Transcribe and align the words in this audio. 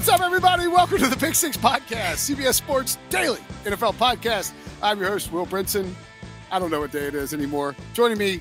What's 0.00 0.08
up, 0.08 0.22
everybody? 0.22 0.66
Welcome 0.66 0.96
to 1.00 1.08
the 1.08 1.16
Pick 1.16 1.34
Six 1.34 1.58
Podcast, 1.58 2.34
CBS 2.34 2.54
Sports 2.54 2.96
Daily 3.10 3.40
NFL 3.64 3.96
Podcast. 3.96 4.54
I'm 4.80 4.98
your 4.98 5.10
host, 5.10 5.30
Will 5.30 5.44
Brinson. 5.44 5.92
I 6.50 6.58
don't 6.58 6.70
know 6.70 6.80
what 6.80 6.90
day 6.90 7.04
it 7.04 7.14
is 7.14 7.34
anymore. 7.34 7.76
Joining 7.92 8.16
me, 8.16 8.40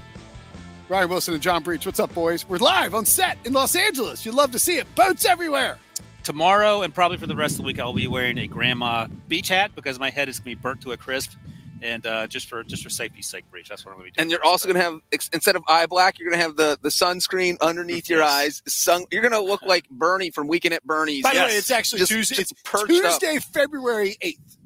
Ryan 0.88 1.10
Wilson 1.10 1.34
and 1.34 1.44
John 1.44 1.62
Breach. 1.62 1.86
What's 1.86 2.00
up, 2.00 2.14
boys? 2.14 2.48
We're 2.48 2.60
live 2.60 2.96
on 2.96 3.06
set 3.06 3.38
in 3.44 3.52
Los 3.52 3.76
Angeles. 3.76 4.26
You'd 4.26 4.36
love 4.36 4.52
to 4.52 4.58
see 4.58 4.78
it. 4.78 4.88
Boats 4.96 5.26
everywhere. 5.26 5.78
tomorrow 6.24 6.82
and 6.84 6.96
probably 6.96 7.18
for 7.18 7.28
the 7.28 7.36
rest 7.36 7.56
of 7.56 7.58
the 7.58 7.64
week 7.64 7.80
i'll 7.80 7.92
be 7.92 8.08
wearing 8.08 8.38
a 8.38 8.48
grandma 8.48 9.08
beach 9.28 9.50
hat 9.50 9.72
because 9.76 10.00
my 10.00 10.10
head 10.10 10.30
is 10.30 10.40
going 10.40 10.56
to 10.56 10.58
be 10.58 10.62
burnt 10.62 10.80
to 10.80 10.94
a 10.94 10.98
crisp 10.98 11.34
and 11.82 12.06
uh, 12.06 12.28
just 12.28 12.48
for 12.50 12.64
just 12.64 12.84
for 12.84 12.90
safety's 12.90 13.28
sake 13.28 13.50
breach 13.52 13.70
that's 13.70 13.86
what 13.86 13.92
i'm 13.92 13.98
going 14.00 14.10
to 14.10 14.14
be 14.14 14.16
doing 14.18 14.24
And 14.24 14.32
you're 14.32 14.44
also 14.46 14.68
going 14.68 14.76
to 14.78 14.84
have 14.84 15.00
instead 15.34 15.56
of 15.56 15.64
eye 15.68 15.86
black, 15.86 16.20
you're 16.20 16.30
going 16.30 16.40
to 16.40 16.44
have 16.46 16.56
the 16.58 16.78
the 16.82 16.90
sunscreen 16.90 17.58
underneath 17.62 18.10
your 18.10 18.24
eyes. 18.24 18.62
Sun, 18.68 19.06
you're 19.12 19.22
going 19.22 19.32
to 19.34 19.42
look 19.42 19.62
like 19.64 19.88
Bernie 19.90 20.32
from 20.32 20.48
Weekend 20.48 20.74
at 20.74 20.84
Bernie's. 20.86 21.24
By 21.24 21.32
the 21.32 21.36
Yes. 21.38 21.52
way, 21.52 21.58
it's 21.58 21.72
actually 21.72 22.00
Just- 22.00 22.12
Tuesday. 22.12 22.36
just 22.36 22.52
it's 22.54 22.62
perched 22.64 22.92
up. 23.06 23.20
Tuesday, 23.20 23.40
February 23.40 24.18
8th. 24.22 24.58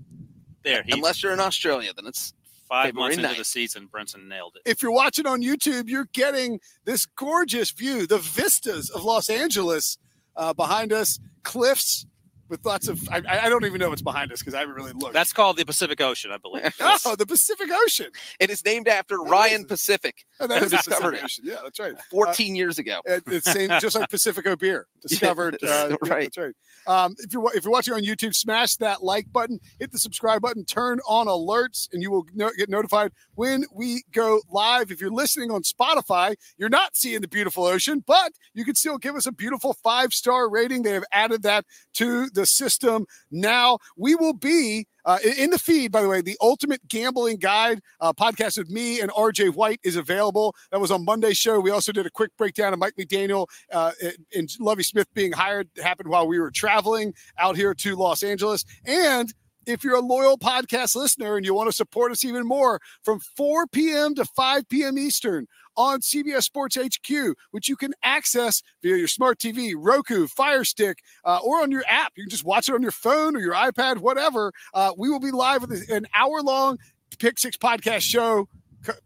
there 0.63 0.83
he, 0.83 0.91
Unless 0.93 1.21
you're 1.23 1.33
in 1.33 1.39
Australia, 1.39 1.91
then 1.95 2.07
it's 2.07 2.33
five 2.67 2.87
February 2.87 3.03
months 3.09 3.17
into 3.17 3.27
ninth. 3.27 3.37
the 3.37 3.43
season 3.45 3.87
Brinson 3.93 4.27
nailed 4.27 4.55
it 4.55 4.69
If 4.69 4.81
you're 4.81 4.91
watching 4.93 5.27
on 5.27 5.41
YouTube, 5.43 5.89
you're 5.89 6.07
getting 6.13 6.59
this 6.85 7.05
gorgeous 7.05 7.71
view, 7.71 8.07
the 8.07 8.17
vistas 8.17 8.89
of 8.89 9.03
Los 9.03 9.29
Angeles 9.29 9.97
uh, 10.35 10.53
behind 10.53 10.91
us, 10.93 11.19
cliffs 11.43 12.05
with 12.53 12.65
lots 12.65 12.87
of. 12.87 13.07
I, 13.09 13.21
I 13.27 13.49
don't 13.49 13.65
even 13.65 13.79
know 13.79 13.89
what's 13.89 14.01
behind 14.01 14.31
us 14.31 14.39
because 14.39 14.53
I 14.53 14.59
haven't 14.59 14.75
really 14.75 14.93
looked. 14.93 15.13
that's 15.13 15.33
called 15.33 15.57
the 15.57 15.65
pacific 15.65 15.99
ocean 16.01 16.31
i 16.31 16.37
believe 16.37 16.73
oh, 16.79 17.15
the 17.17 17.25
Pacific 17.25 17.69
Ocean. 17.85 18.11
it 18.39 18.49
is 18.49 18.63
named 18.63 18.87
after 18.87 19.17
That 19.17 19.29
Ryan 19.29 19.61
is- 19.61 19.67
Pacific 19.67 20.25
Oh, 20.39 20.47
that 20.51 20.61
is 20.63 20.71
the 20.71 20.77
Discovered 20.77 21.11
Pacific. 21.19 21.23
Ocean. 21.25 21.43
Yeah, 21.47 21.55
that's 21.63 21.79
right. 21.79 21.93
14 22.11 22.55
years 22.55 22.77
ago. 22.79 23.01
It- 23.05 23.23
It's 23.27 23.51
same, 23.51 23.69
just 23.79 23.95
like 23.95 24.09
Pacifico 24.09 24.55
beer 24.55 24.87
discovered. 25.01 25.55
Uh, 25.63 25.89
yeah, 25.89 25.95
right. 26.03 26.31
That's 26.33 26.37
right. 26.37 26.53
Um, 26.85 27.15
if 27.19 27.31
you're 27.33 27.49
if 27.55 27.63
you're 27.63 27.71
watching 27.71 27.93
on 27.93 28.01
YouTube, 28.03 28.35
smash 28.35 28.75
that 28.77 29.03
like 29.03 29.31
button, 29.31 29.59
hit 29.79 29.91
the 29.91 29.97
subscribe 29.97 30.41
button, 30.41 30.65
turn 30.65 30.99
on 31.07 31.27
alerts, 31.27 31.87
and 31.93 32.01
you 32.03 32.11
will 32.11 32.25
no- 32.33 32.51
get 32.57 32.69
notified 32.69 33.11
when 33.35 33.63
we 33.73 34.03
go 34.11 34.41
live. 34.51 34.91
If 34.91 34.99
you're 35.01 35.11
listening 35.11 35.49
on 35.51 35.61
Spotify, 35.63 36.35
you're 36.57 36.69
not 36.69 36.95
seeing 36.95 37.21
the 37.21 37.27
beautiful 37.27 37.63
ocean, 37.65 38.03
but 38.05 38.33
you 38.53 38.65
can 38.65 38.75
still 38.75 38.97
give 38.97 39.15
us 39.15 39.25
a 39.25 39.31
beautiful 39.31 39.73
five 39.83 40.13
star 40.13 40.49
rating. 40.49 40.83
They 40.83 40.91
have 40.93 41.05
added 41.11 41.43
that 41.43 41.65
to 41.95 42.29
the 42.29 42.42
system 42.45 43.05
now. 43.31 43.77
We 43.97 44.15
will 44.15 44.33
be 44.33 44.85
uh, 45.05 45.19
in- 45.37 45.49
the 45.49 45.59
feed, 45.59 45.91
by 45.91 46.01
the 46.01 46.09
way, 46.09 46.21
the 46.21 46.37
Ultimate 46.41 46.87
Gambling 46.87 47.37
Guide 47.37 47.81
uh, 47.99 48.13
podcast 48.13 48.57
with 48.57 48.69
me 48.69 49.01
and 49.01 49.11
RJ 49.11 49.53
White 49.53 49.79
is 49.83 49.95
available. 49.95 50.55
That 50.71 50.79
was 50.79 50.91
on 50.91 51.05
Monday's 51.05 51.37
show. 51.37 51.59
We 51.59 51.71
also 51.71 51.91
did 51.91 52.05
a 52.05 52.09
quick 52.11 52.31
breakdown 52.37 52.73
of 52.73 52.79
Mike 52.79 52.95
McDaniel 52.97 53.47
uh, 53.71 53.91
and 54.33 54.49
Lovie 54.59 54.83
Smith 54.83 55.07
being 55.13 55.31
hired. 55.31 55.69
happened 55.81 56.09
while 56.09 56.27
we 56.27 56.39
were 56.39 56.51
traveling 56.51 57.13
out 57.37 57.55
here 57.55 57.73
to 57.73 57.95
Los 57.95 58.23
Angeles. 58.23 58.63
And 58.85 59.33
if 59.65 59.83
you're 59.83 59.95
a 59.95 60.01
loyal 60.01 60.37
podcast 60.37 60.95
listener 60.95 61.35
and 61.37 61.45
you 61.45 61.53
want 61.53 61.69
to 61.69 61.75
support 61.75 62.11
us 62.11 62.25
even 62.25 62.45
more, 62.45 62.79
from 63.03 63.19
4 63.19 63.67
p.m. 63.67 64.15
to 64.15 64.25
5 64.25 64.67
p.m. 64.69 64.97
Eastern 64.97 65.47
on 65.75 66.01
CBS 66.01 66.43
Sports 66.43 66.77
HQ, 66.77 67.35
which 67.51 67.67
you 67.67 67.75
can 67.75 67.93
access 68.03 68.61
via 68.81 68.95
your 68.95 69.07
smart 69.07 69.39
TV, 69.39 69.73
Roku, 69.75 70.27
Fire 70.27 70.63
Stick, 70.63 70.99
uh, 71.25 71.39
or 71.43 71.61
on 71.61 71.71
your 71.71 71.83
app. 71.89 72.13
You 72.15 72.23
can 72.23 72.29
just 72.29 72.45
watch 72.45 72.69
it 72.69 72.75
on 72.75 72.81
your 72.81 72.91
phone 72.91 73.35
or 73.35 73.39
your 73.39 73.53
iPad, 73.53 73.97
whatever. 73.97 74.51
Uh, 74.73 74.93
we 74.97 75.09
will 75.09 75.19
be 75.19 75.31
live 75.31 75.61
with 75.61 75.89
an 75.89 76.07
hour 76.13 76.41
long 76.41 76.77
Pick 77.17 77.39
Six 77.39 77.57
podcast 77.57 78.01
show. 78.01 78.47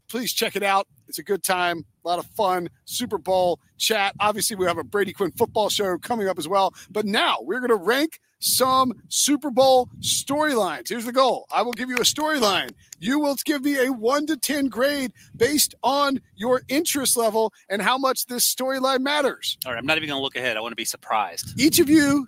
Please 0.09 0.33
check 0.33 0.55
it 0.55 0.63
out. 0.63 0.87
It's 1.07 1.19
a 1.19 1.23
good 1.23 1.43
time, 1.43 1.85
a 2.03 2.07
lot 2.07 2.19
of 2.19 2.25
fun. 2.25 2.69
Super 2.85 3.17
Bowl 3.17 3.59
chat. 3.77 4.13
Obviously, 4.19 4.55
we 4.55 4.65
have 4.65 4.77
a 4.77 4.83
Brady 4.83 5.13
Quinn 5.13 5.31
football 5.31 5.69
show 5.69 5.97
coming 5.97 6.27
up 6.27 6.37
as 6.37 6.47
well. 6.47 6.73
But 6.89 7.05
now 7.05 7.37
we're 7.41 7.59
going 7.59 7.69
to 7.69 7.75
rank 7.75 8.19
some 8.39 8.93
Super 9.09 9.49
Bowl 9.49 9.89
storylines. 9.99 10.89
Here's 10.89 11.05
the 11.05 11.11
goal 11.11 11.45
I 11.51 11.61
will 11.61 11.73
give 11.73 11.89
you 11.89 11.97
a 11.97 12.01
storyline. 12.01 12.71
You 12.99 13.19
will 13.19 13.35
give 13.45 13.63
me 13.63 13.77
a 13.85 13.91
one 13.91 14.25
to 14.27 14.37
10 14.37 14.67
grade 14.67 15.11
based 15.35 15.75
on 15.83 16.19
your 16.35 16.61
interest 16.67 17.17
level 17.17 17.53
and 17.69 17.81
how 17.81 17.97
much 17.97 18.25
this 18.25 18.53
storyline 18.53 19.01
matters. 19.01 19.57
all 19.65 19.71
right 19.73 19.77
i'm 19.79 19.85
not 19.85 19.97
even 19.97 20.09
going 20.09 20.19
to 20.19 20.23
look 20.23 20.35
ahead 20.35 20.57
i 20.57 20.59
want 20.61 20.71
to 20.71 20.75
be 20.75 20.85
surprised 20.85 21.59
Each 21.59 21.79
of 21.79 21.89
you, 21.89 22.27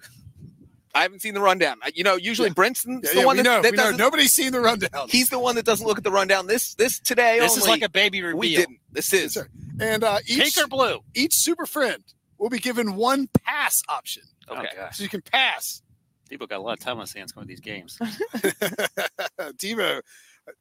I 0.93 1.03
haven't 1.03 1.21
seen 1.21 1.33
the 1.33 1.41
rundown. 1.41 1.77
You 1.93 2.03
know, 2.03 2.15
usually 2.15 2.49
Brinson's 2.49 3.03
yeah, 3.05 3.11
the 3.13 3.19
yeah, 3.19 3.25
one 3.25 3.37
we 3.37 3.43
that, 3.43 3.49
know, 3.49 3.61
that 3.61 3.71
we 3.71 3.77
know. 3.77 3.83
doesn't. 3.83 3.97
nobody's 3.97 4.33
seen 4.33 4.51
the 4.51 4.59
rundown. 4.59 5.07
He's 5.09 5.29
the 5.29 5.39
one 5.39 5.55
that 5.55 5.65
doesn't 5.65 5.85
look 5.85 5.97
at 5.97 6.03
the 6.03 6.11
rundown. 6.11 6.47
This 6.47 6.73
this 6.75 6.99
today 6.99 7.39
this 7.39 7.57
is 7.57 7.67
like 7.67 7.81
a 7.83 7.89
baby 7.89 8.21
reveal 8.21 8.39
we 8.39 8.55
didn't. 8.55 8.79
This 8.91 9.13
is 9.13 9.35
Yes. 9.35 9.45
And 9.79 10.03
uh, 10.03 10.17
each, 10.27 10.39
pink 10.39 10.57
or 10.65 10.67
blue 10.67 10.99
each 11.15 11.33
super 11.35 11.65
friend 11.65 12.03
will 12.37 12.49
be 12.49 12.59
given 12.59 12.95
one 12.95 13.27
pass 13.45 13.81
option. 13.87 14.23
okay 14.49 14.61
Okay. 14.61 14.87
So 14.93 15.03
you 15.03 15.09
can 15.09 15.21
pass. 15.21 15.81
People 16.29 16.47
got 16.47 16.59
a 16.59 16.61
lot 16.61 16.73
of 16.73 16.79
time 16.79 16.95
on 16.97 17.01
his 17.01 17.13
hands 17.13 17.31
going 17.31 17.45
to 17.47 17.49
these 17.49 17.59
games 17.59 17.97
Devo. 19.39 20.01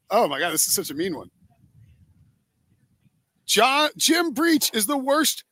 Oh 0.09 0.27
my 0.27 0.39
God, 0.39 0.51
this 0.51 0.67
is 0.67 0.73
such 0.73 0.89
a 0.89 0.93
mean 0.93 1.15
one. 1.15 1.29
John 3.45 3.89
Jim 3.97 4.31
Breach 4.33 4.69
is 4.73 4.85
the 4.85 4.97
worst 4.97 5.43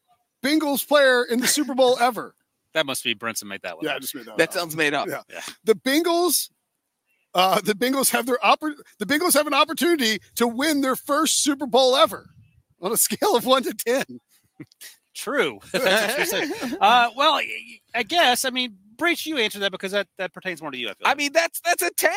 Bengals 0.44 0.88
player 0.88 1.24
in 1.24 1.40
the 1.40 1.48
Super 1.48 1.74
Bowl 1.74 1.98
ever. 2.00 2.36
that 2.74 2.86
must 2.86 3.04
be 3.04 3.16
Brinson 3.16 3.46
made 3.46 3.62
that 3.64 3.78
one 3.78 3.86
Yeah, 3.86 3.96
I 3.96 4.00
just 4.00 4.14
made 4.16 4.26
that. 4.26 4.38
that 4.38 4.50
up. 4.50 4.54
sounds 4.54 4.76
made 4.76 4.94
up. 4.94 5.08
Yeah. 5.08 5.22
Yeah. 5.32 5.42
The 5.64 5.74
Bengals, 5.74 6.50
uh, 7.34 7.60
the 7.62 7.74
Bengals 7.74 8.12
have 8.12 8.26
their 8.26 8.38
oppor- 8.44 8.76
the 9.00 9.06
Bengals 9.06 9.34
have 9.34 9.48
an 9.48 9.54
opportunity 9.54 10.20
to 10.36 10.48
win 10.48 10.82
their 10.82 10.96
first 10.96 11.44
Super 11.44 11.66
Bowl 11.66 11.96
ever 11.96 12.30
on 12.82 12.92
a 12.92 12.98
scale 12.98 13.36
of 13.36 13.46
one 13.46 13.64
to 13.64 13.74
ten. 13.74 14.20
True. 15.16 15.60
That's 15.72 16.30
what 16.30 16.48
you're 16.48 16.48
saying. 16.60 16.78
uh, 16.80 17.10
well, 17.16 17.34
I- 17.34 17.80
I 17.96 18.04
guess. 18.04 18.46
I 18.46 18.52
mean, 18.52 18.78
Breach, 18.98 19.26
you 19.26 19.38
answered 19.38 19.60
that 19.60 19.72
because 19.72 19.92
that, 19.92 20.08
that 20.18 20.34
pertains 20.34 20.62
more 20.62 20.72
to 20.72 20.78
you. 20.78 20.90
I, 20.90 21.12
I 21.12 21.16
mean, 21.16 21.32
that's 21.34 21.60
that's 21.62 21.82
a 21.82 21.92
10. 21.92 22.12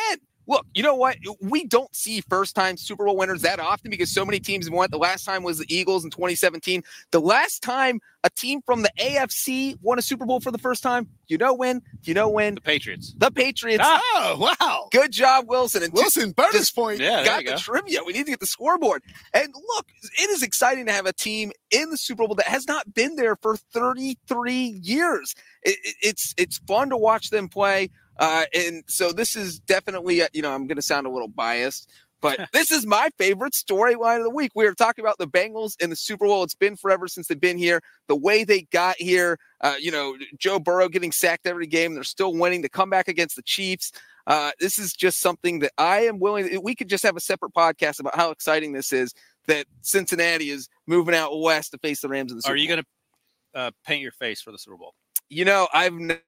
Look, 0.51 0.67
you 0.73 0.83
know 0.83 0.95
what? 0.95 1.15
We 1.39 1.65
don't 1.65 1.95
see 1.95 2.19
first 2.29 2.55
time 2.55 2.75
Super 2.75 3.05
Bowl 3.05 3.15
winners 3.15 3.41
that 3.43 3.59
often 3.61 3.89
because 3.89 4.11
so 4.11 4.25
many 4.25 4.39
teams 4.39 4.65
have 4.67 4.73
won. 4.73 4.89
The 4.91 4.97
last 4.97 5.23
time 5.23 5.43
was 5.43 5.59
the 5.59 5.65
Eagles 5.73 6.03
in 6.03 6.11
2017. 6.11 6.83
The 7.11 7.21
last 7.21 7.63
time 7.63 8.01
a 8.23 8.29
team 8.29 8.61
from 8.65 8.81
the 8.83 8.91
AFC 8.99 9.77
won 9.81 9.97
a 9.97 10.01
Super 10.01 10.25
Bowl 10.25 10.39
for 10.41 10.51
the 10.51 10.57
first 10.57 10.83
time, 10.83 11.07
you 11.27 11.37
know 11.37 11.53
when? 11.53 11.81
You 12.03 12.13
know 12.13 12.27
when? 12.29 12.55
the 12.55 12.61
Patriots. 12.61 13.13
The 13.17 13.31
Patriots. 13.31 13.83
Oh 13.87 14.35
wow, 14.59 14.89
Good 14.91 15.11
job, 15.13 15.45
Wilson. 15.47 15.83
And 15.83 15.93
Wilson 15.93 16.31
bonus 16.33 16.51
just 16.53 16.75
point. 16.75 16.99
Yeah, 16.99 17.17
there 17.23 17.25
got 17.25 17.41
you 17.43 17.47
the 17.49 17.53
go. 17.55 17.57
trivia. 17.59 18.03
We 18.05 18.11
need 18.13 18.25
to 18.25 18.31
get 18.31 18.41
the 18.41 18.45
scoreboard. 18.45 19.01
And 19.33 19.47
look, 19.75 19.87
it 20.19 20.29
is 20.29 20.43
exciting 20.43 20.85
to 20.87 20.91
have 20.91 21.05
a 21.05 21.13
team 21.13 21.51
in 21.71 21.89
the 21.89 21.97
Super 21.97 22.27
Bowl 22.27 22.35
that 22.35 22.47
has 22.47 22.67
not 22.67 22.93
been 22.93 23.15
there 23.15 23.37
for 23.37 23.55
33 23.55 24.79
years. 24.83 25.33
It, 25.63 25.77
it- 25.83 25.95
it's 26.01 26.33
it's 26.37 26.57
fun 26.67 26.89
to 26.89 26.97
watch 26.97 27.29
them 27.29 27.47
play. 27.47 27.89
Uh, 28.17 28.45
and 28.53 28.83
so 28.87 29.11
this 29.11 29.35
is 29.35 29.59
definitely, 29.59 30.21
uh, 30.21 30.27
you 30.33 30.41
know, 30.41 30.51
I'm 30.51 30.67
going 30.67 30.75
to 30.75 30.81
sound 30.81 31.07
a 31.07 31.09
little 31.09 31.27
biased, 31.27 31.89
but 32.21 32.49
this 32.53 32.71
is 32.71 32.85
my 32.85 33.09
favorite 33.17 33.53
storyline 33.53 34.17
of 34.17 34.23
the 34.23 34.29
week. 34.29 34.51
We 34.55 34.65
are 34.65 34.73
talking 34.73 35.03
about 35.03 35.17
the 35.17 35.27
Bengals 35.27 35.81
in 35.81 35.89
the 35.89 35.95
Super 35.95 36.25
Bowl. 36.25 36.43
It's 36.43 36.55
been 36.55 36.75
forever 36.75 37.07
since 37.07 37.27
they've 37.27 37.39
been 37.39 37.57
here. 37.57 37.81
The 38.07 38.15
way 38.15 38.43
they 38.43 38.63
got 38.71 38.95
here, 38.97 39.37
uh, 39.61 39.75
you 39.79 39.91
know, 39.91 40.15
Joe 40.37 40.59
Burrow 40.59 40.87
getting 40.87 41.11
sacked 41.11 41.47
every 41.47 41.67
game. 41.67 41.93
They're 41.93 42.03
still 42.03 42.33
winning. 42.33 42.61
The 42.61 42.69
comeback 42.69 43.07
against 43.07 43.35
the 43.35 43.43
Chiefs. 43.43 43.91
Uh, 44.27 44.51
this 44.59 44.77
is 44.77 44.93
just 44.93 45.19
something 45.19 45.59
that 45.59 45.71
I 45.77 46.01
am 46.01 46.19
willing. 46.19 46.61
We 46.63 46.75
could 46.75 46.89
just 46.89 47.03
have 47.03 47.17
a 47.17 47.19
separate 47.19 47.53
podcast 47.53 47.99
about 47.99 48.15
how 48.15 48.31
exciting 48.31 48.73
this 48.73 48.93
is. 48.93 49.13
That 49.47 49.65
Cincinnati 49.81 50.51
is 50.51 50.69
moving 50.85 51.15
out 51.15 51.31
west 51.39 51.71
to 51.71 51.79
face 51.79 52.01
the 52.01 52.07
Rams 52.07 52.31
in 52.31 52.37
the 52.37 52.43
Super 52.43 52.51
Bowl. 52.51 52.53
Are 52.53 52.61
you 52.61 52.67
going 52.67 52.83
to 52.83 53.59
uh, 53.59 53.71
paint 53.85 54.03
your 54.03 54.11
face 54.11 54.39
for 54.39 54.51
the 54.51 54.59
Super 54.59 54.77
Bowl? 54.77 54.93
You 55.29 55.45
know, 55.45 55.67
I've 55.73 55.93
ne- 55.93 56.21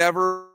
never 0.00 0.48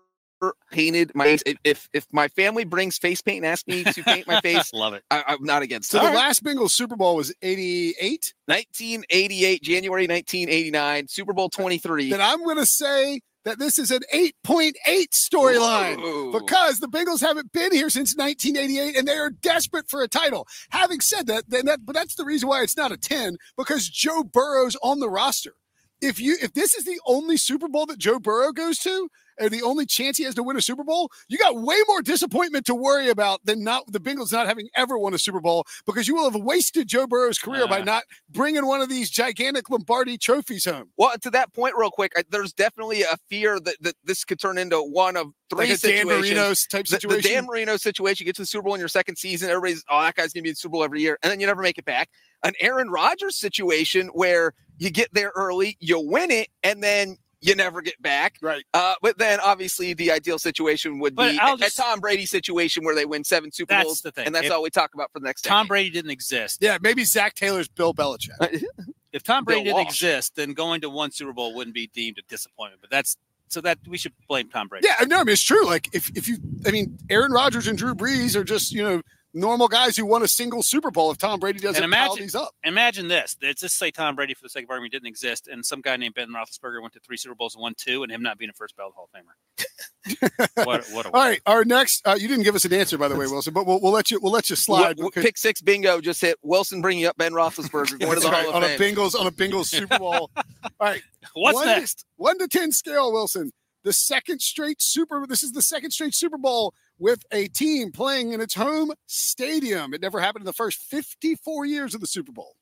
painted 0.72 1.12
my 1.16 1.26
face. 1.26 1.44
If, 1.64 1.90
if 1.94 2.06
my 2.12 2.28
family 2.30 2.64
brings 2.66 2.98
face 2.98 3.22
paint 3.22 3.38
and 3.38 3.46
asks 3.46 3.68
me 3.68 3.84
to 3.84 4.04
paint 4.04 4.28
my 4.28 4.40
face, 4.42 4.72
Love 4.74 4.94
it. 4.94 5.04
I, 5.12 5.24
I'm 5.28 5.44
not 5.44 5.62
against 5.62 5.90
So 5.92 6.00
it. 6.00 6.10
the 6.12 6.16
last 6.18 6.44
Bengals 6.44 6.72
Super 6.72 6.96
Bowl 6.96 7.16
was 7.16 7.34
88. 7.42 8.34
1988, 8.46 9.62
January 9.64 10.08
1989, 10.08 11.08
Super 11.08 11.34
Bowl 11.34 11.50
23. 11.50 12.10
Then 12.10 12.22
I'm 12.22 12.44
going 12.44 12.58
to 12.58 12.66
say 12.66 13.22
that 13.46 13.60
this 13.60 13.80
is 13.80 13.92
an 13.92 14.02
8.8 14.14 14.74
storyline 15.14 16.34
because 16.34 16.80
the 16.80 16.88
Bengals 16.88 17.22
haven't 17.22 17.52
been 17.54 17.72
here 17.72 17.90
since 17.90 18.16
1988 18.16 18.98
and 18.98 19.08
they 19.08 19.14
are 19.18 19.30
desperate 19.30 19.90
for 19.90 20.02
a 20.02 20.08
title. 20.08 20.48
Having 20.72 21.00
said 21.02 21.28
that, 21.28 21.46
then 21.48 21.66
that 21.66 21.86
but 21.86 21.96
that's 21.96 22.16
the 22.16 22.26
reason 22.26 22.50
why 22.50 22.62
it's 22.62 22.76
not 22.78 22.92
a 22.92 22.98
10 22.98 23.38
because 23.58 23.88
Joe 23.88 24.24
Burrow's 24.24 24.76
on 24.84 25.00
the 25.00 25.10
roster. 25.10 25.54
If 26.02 26.20
you 26.20 26.36
if 26.42 26.54
this 26.54 26.74
is 26.76 26.84
the 26.84 27.00
only 27.08 27.38
Super 27.38 27.68
Bowl 27.68 27.86
that 27.88 27.98
Joe 28.00 28.20
Burrow 28.20 28.52
goes 28.52 28.80
to, 28.80 29.10
and 29.40 29.52
the 29.52 29.64
only 29.64 29.86
chance 29.86 30.18
he 30.18 30.24
has 30.24 30.36
to 30.36 30.44
win 30.44 30.58
a 30.58 30.62
Super 30.62 30.84
Bowl, 30.84 31.12
you 31.28 31.38
got 31.38 31.56
way 31.56 31.78
more 31.88 32.02
disappointment 32.02 32.66
to 32.68 32.76
worry 32.76 33.10
about 33.10 33.46
than 33.46 33.64
not 33.64 33.92
the 33.92 34.00
Bengals 34.00 34.32
not 34.32 34.48
having 34.48 34.70
ever 34.76 34.98
won 34.98 35.14
a 35.14 35.20
Super 35.20 35.40
Bowl 35.40 35.66
because 35.86 36.08
you 36.08 36.16
will 36.16 36.30
have 36.30 36.42
wasted 36.42 36.88
Joe 36.88 37.08
Burrow's 37.08 37.40
career 37.40 37.68
by 37.68 37.80
Uh. 37.80 37.84
not 37.84 38.04
bringing 38.30 38.66
one 38.66 38.82
of 38.82 38.90
these 38.90 39.10
gigantic 39.10 39.70
Lombardi 39.70 40.18
trophies 40.18 40.66
home. 40.66 40.90
Well, 40.98 41.18
to 41.22 41.30
that 41.32 41.54
point, 41.54 41.76
real 41.78 41.92
quick, 41.92 42.12
I, 42.16 42.24
there's 42.30 42.54
definitely 42.54 43.04
a 43.04 43.18
fear 43.30 43.60
that, 43.60 43.76
that 43.82 43.96
this 44.04 44.24
could 44.26 44.40
turn 44.40 44.58
into 44.58 44.80
one 44.80 45.16
of 45.16 45.28
three 45.50 45.70
Like 45.70 45.84
a 45.84 45.88
Dan. 45.88 46.08
Marino 46.08 46.54
type 46.70 46.86
the, 46.88 46.98
the. 47.08 47.22
Dan 47.22 47.46
Marino 47.46 47.78
situation, 47.78 48.24
you 48.24 48.30
get 48.30 48.36
to 48.36 48.42
the 48.42 48.48
Super 48.48 48.64
Bowl 48.64 48.74
in 48.74 48.80
your 48.80 48.90
second 48.90 49.18
season, 49.18 49.50
everybody's, 49.50 49.84
oh, 49.90 50.02
that 50.02 50.16
guy's 50.16 50.34
going 50.34 50.42
to 50.42 50.44
be 50.44 50.50
in 50.50 50.54
the 50.54 50.58
Super 50.58 50.74
Bowl 50.74 50.84
every 50.84 51.02
year, 51.02 51.18
and 51.24 51.32
then 51.32 51.40
you 51.40 51.48
never 51.48 51.62
make 51.62 51.78
it 51.78 51.86
back. 51.86 52.10
An 52.44 52.54
Aaron 52.60 52.90
Rodgers 52.90 53.36
situation 53.36 54.08
where 54.10 54.54
you 54.78 54.92
get 54.92 55.14
there 55.14 55.32
early, 55.36 55.78
you 55.80 56.00
win 56.00 56.30
it, 56.32 56.50
and 56.64 56.84
then 56.84 57.18
you 57.42 57.56
never 57.56 57.82
get 57.82 58.02
back. 58.02 58.38
right. 58.42 58.64
Uh, 58.74 58.96
but 59.02 59.18
then 59.18 59.40
obviously 59.40 59.94
the 59.94 60.12
ideal 60.12 60.40
situation 60.40 61.00
would 61.00 61.16
But 61.16 61.32
be 61.34 61.40
I'll 61.40 61.56
a, 61.56 61.58
just- 61.58 61.78
a 61.78 61.82
Tom 61.82 62.00
Brady 62.00 62.26
situation 62.26 62.84
where 62.84 62.96
they 62.96 63.06
win 63.06 63.24
seven 63.24 63.52
Super 63.52 63.74
That's 63.74 63.86
Bowls, 63.86 64.02
the 64.02 64.12
thing. 64.12 64.26
and 64.26 64.34
that's 64.36 64.48
If 64.48 64.52
all 64.52 64.64
we 64.64 64.70
talk 64.70 64.94
about 64.94 65.12
for 65.14 65.20
the 65.20 65.26
next 65.26 65.44
Tom 65.44 65.60
decade. 65.66 65.68
Brady 65.70 65.90
didn't 65.92 66.12
exist. 66.12 66.60
Yeah, 66.62 66.78
maybe 66.82 67.04
Zac 67.04 67.36
Taylor's 67.36 67.68
Bill 67.68 67.94
Belichick. 67.94 68.64
If 69.14 69.24
Tom 69.24 69.46
Bill 69.46 69.56
Brady 69.56 69.64
didn't 69.66 69.76
Walsh. 69.78 69.88
exist, 70.04 70.36
then 70.36 70.52
going 70.54 70.82
to 70.82 70.90
one 70.90 71.12
Super 71.12 71.34
Bowl 71.34 71.56
wouldn't 71.56 71.74
be 71.74 71.88
deemed 71.88 72.20
a 72.20 72.22
disappointment. 72.28 72.82
But 72.82 72.92
that's 72.92 73.18
so 73.48 73.62
that 73.62 73.80
we 73.88 73.98
should 73.98 74.12
blame 74.28 74.50
Tom 74.50 74.68
Brady. 74.68 74.86
Yeah, 74.88 75.06
no, 75.06 75.16
I 75.22 75.24
mean 75.24 75.34
it's 75.34 75.42
true. 75.42 75.66
Like 75.66 75.88
if 75.94 76.12
if 76.16 76.28
you, 76.28 76.38
I 76.68 76.72
mean, 76.72 76.98
Aaron 77.10 77.32
Rodgers 77.32 77.68
and 77.68 77.78
Drew 77.78 77.96
Brees 77.96 78.36
are 78.36 78.44
just 78.44 78.74
you 78.74 78.84
know 78.84 79.02
normal 79.34 79.68
guys 79.68 79.96
who 79.98 80.06
won 80.06 80.24
a 80.24 80.28
single 80.28 80.64
Super 80.64 80.90
Bowl. 80.92 81.12
If 81.12 81.18
Tom 81.18 81.40
Brady 81.40 81.60
doesn't 81.60 81.84
And 81.84 81.92
pile 81.92 82.06
imagine- 82.12 82.24
these 82.26 82.36
up, 82.36 82.52
Imagine 82.64 83.08
this. 83.08 83.36
Let's 83.42 83.62
just 83.62 83.78
say 83.78 83.92
Tom 83.92 84.16
Brady, 84.16 84.34
for 84.34 84.44
the 84.44 84.50
sake 84.50 84.64
of 84.66 84.70
argument, 84.70 84.92
didn't 84.94 85.08
exist, 85.08 85.48
and 85.48 85.66
some 85.66 85.82
guy 85.82 85.96
named 85.98 86.16
Ben 86.16 86.30
Roethlisberger 86.30 86.82
went 86.82 86.94
to 86.94 87.00
three 87.00 87.18
Super 87.18 87.36
Bowls 87.36 87.56
and 87.56 87.62
won 87.62 87.74
two, 87.78 88.04
and 88.04 88.12
him 88.12 88.22
not 88.24 88.38
being 88.38 88.50
a 88.50 88.54
first 88.54 88.76
ballot 88.76 88.94
Hall 88.96 89.10
of 89.14 89.20
Famer. 89.20 89.34
what, 90.66 90.86
what 90.92 91.06
a 91.06 91.12
all 91.12 91.22
right. 91.22 91.42
Our 91.46 91.66
next, 91.66 92.06
uh, 92.08 92.16
you 92.20 92.28
didn't 92.28 92.44
give 92.44 92.56
us 92.56 92.66
an 92.66 92.74
answer 92.74 92.98
by 92.98 93.08
the 93.08 93.16
way, 93.16 93.28
Wilson, 93.28 93.54
but 93.54 93.66
we'll, 93.66 93.80
we'll 93.82 93.92
let 93.92 94.10
you 94.12 94.20
we'll 94.22 94.32
let 94.32 94.50
you 94.50 94.56
slide. 94.56 94.98
What- 95.00 95.14
pick 95.14 95.38
six 95.38 95.62
bingo 95.62 96.00
just 96.02 96.22
hit 96.22 96.38
Wilson 96.42 96.82
bringing 96.82 97.06
up 97.06 97.18
Ben 97.18 97.34
Roethlisberger 97.34 98.00
going 98.00 98.14
to 98.16 98.20
the 98.22 98.30
right, 98.30 98.46
Hall 98.46 98.56
on 98.56 98.64
of 98.64 98.72
a 98.72 98.78
Bengals 98.78 99.20
on 99.20 99.28
a 99.28 99.32
Bengals 99.32 99.66
Super 99.66 99.98
Bowl. 100.00 100.32
All 100.36 100.42
right, 100.80 101.02
What's 101.34 101.56
One- 101.56 101.66
next? 101.68 102.06
one 102.16 102.38
to 102.40 102.48
ten 102.48 102.72
scale, 102.72 103.12
Wilson. 103.12 103.52
The 103.84 103.94
second 103.94 104.42
straight 104.42 104.82
Super. 104.82 105.26
This 105.28 105.44
is 105.44 105.52
the 105.54 105.62
second 105.62 105.92
straight 105.92 106.14
Super 106.14 106.38
Bowl 106.38 106.74
with 107.00 107.24
a 107.32 107.48
team 107.48 107.92
playing 107.92 108.34
in 108.34 108.42
its 108.42 108.54
home 108.56 108.92
stadium. 109.08 109.94
It 109.94 110.02
never 110.02 110.20
happened 110.20 110.42
in 110.44 110.46
the 110.48 110.54
first 110.54 110.80
54 110.84 111.66
years 111.66 111.94
of 111.96 112.02
the 112.02 112.08
Super 112.08 112.32
Bowl. 112.32 112.56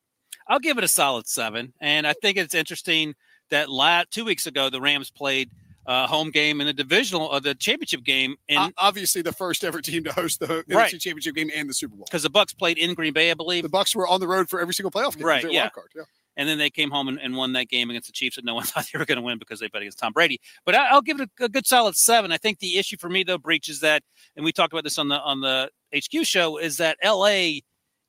I'll 0.48 0.60
give 0.60 0.78
it 0.78 0.84
a 0.84 0.88
solid 0.88 1.28
seven. 1.28 1.74
And 1.82 2.06
I 2.06 2.14
think 2.14 2.38
it's 2.38 2.54
interesting 2.54 3.16
that 3.50 3.70
la- 3.70 4.04
two 4.10 4.26
weeks 4.26 4.46
ago 4.46 4.70
the 4.70 4.82
Rams 4.82 5.10
played 5.10 5.50
a 5.88 6.08
home 6.08 6.32
game 6.32 6.62
in 6.62 6.68
the 6.68 6.74
divisional 6.74 7.30
of 7.32 7.44
the 7.44 7.54
championship 7.54 8.04
game, 8.04 8.36
and 8.50 8.74
obviously, 8.80 9.22
the 9.22 9.32
first 9.32 9.64
ever 9.64 9.82
team 9.82 10.04
to 10.04 10.12
host 10.12 10.40
the 10.40 10.64
Right. 10.68 10.92
NFC 10.92 11.00
Championship 11.00 11.36
game 11.36 11.52
and 11.56 11.70
the 11.70 11.76
Super 11.76 11.96
Bowl. 11.96 12.06
because 12.10 12.24
the 12.24 12.30
Bucks 12.32 12.54
played 12.54 12.80
in 12.80 12.96
Green 12.96 13.14
Bay, 13.14 13.30
I 13.30 13.36
believe, 13.36 13.62
The 13.62 13.70
Bucks 13.70 13.96
were 13.96 14.08
on 14.08 14.20
the 14.20 14.28
road 14.28 14.50
for 14.50 14.60
every 14.60 14.74
single 14.74 14.90
playoff 14.90 15.16
game. 15.16 15.28
Right, 15.28 15.44
yeah. 15.44 15.70
yeah. 15.96 16.02
And 16.38 16.48
then 16.48 16.58
they 16.58 16.70
came 16.70 16.92
home 16.92 17.08
and, 17.08 17.20
and 17.20 17.36
won 17.36 17.54
that 17.54 17.70
game 17.70 17.90
against 17.90 18.08
the 18.08 18.14
Chiefs 18.14 18.36
that 18.36 18.46
no 18.46 18.56
one 18.56 18.64
thought 18.64 18.88
they 18.92 19.00
were 19.00 19.06
going 19.06 19.18
to 19.18 19.22
win 19.22 19.40
because 19.40 19.60
they 19.60 19.68
bet 19.68 19.82
against 19.82 20.00
Tom 20.00 20.14
Brady. 20.14 20.40
But 20.66 20.76
I, 20.76 20.88
I'll 20.88 21.02
give 21.02 21.20
it 21.20 21.30
a, 21.40 21.46
a 21.46 21.50
good 21.50 21.66
solid 21.66 21.96
seven. 21.96 22.32
I 22.32 22.38
think 22.38 22.60
the 22.60 22.78
issue 22.78 22.98
for 22.98 23.10
me 23.10 23.24
though, 23.24 23.38
breach 23.38 23.70
is 23.70 23.80
that, 23.82 24.04
and 24.36 24.44
we 24.44 24.52
talked 24.52 24.74
about 24.74 24.84
this 24.84 24.98
on 24.98 25.08
the 25.08 25.20
on 25.20 25.42
the 25.42 25.70
HQ 25.96 26.26
show, 26.26 26.58
is 26.58 26.78
that 26.78 26.98
LA 27.04 27.60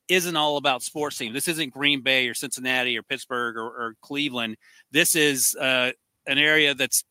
isn't 0.07 0.37
all 0.37 0.57
about 0.57 0.83
sports 0.83 1.17
teams. 1.17 1.33
This 1.33 1.47
isn't 1.47 1.73
Green 1.73 2.01
Bay 2.01 2.27
or 2.27 2.33
Cincinnati 2.33 2.97
or 2.97 3.03
Pittsburgh 3.03 3.57
or, 3.57 3.65
or 3.65 3.95
Cleveland. 4.01 4.55
This 4.91 5.15
is 5.15 5.55
uh, 5.55 5.91
an 6.25 6.37
area 6.37 6.73
that's 6.73 7.03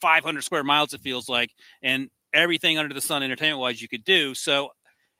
500 0.00 0.42
square 0.42 0.62
miles. 0.62 0.94
It 0.94 1.00
feels 1.00 1.28
like, 1.28 1.50
and 1.82 2.10
everything 2.32 2.78
under 2.78 2.94
the 2.94 3.00
sun, 3.00 3.22
entertainment 3.22 3.58
wise, 3.60 3.80
you 3.82 3.88
could 3.88 4.04
do. 4.04 4.34
So. 4.34 4.70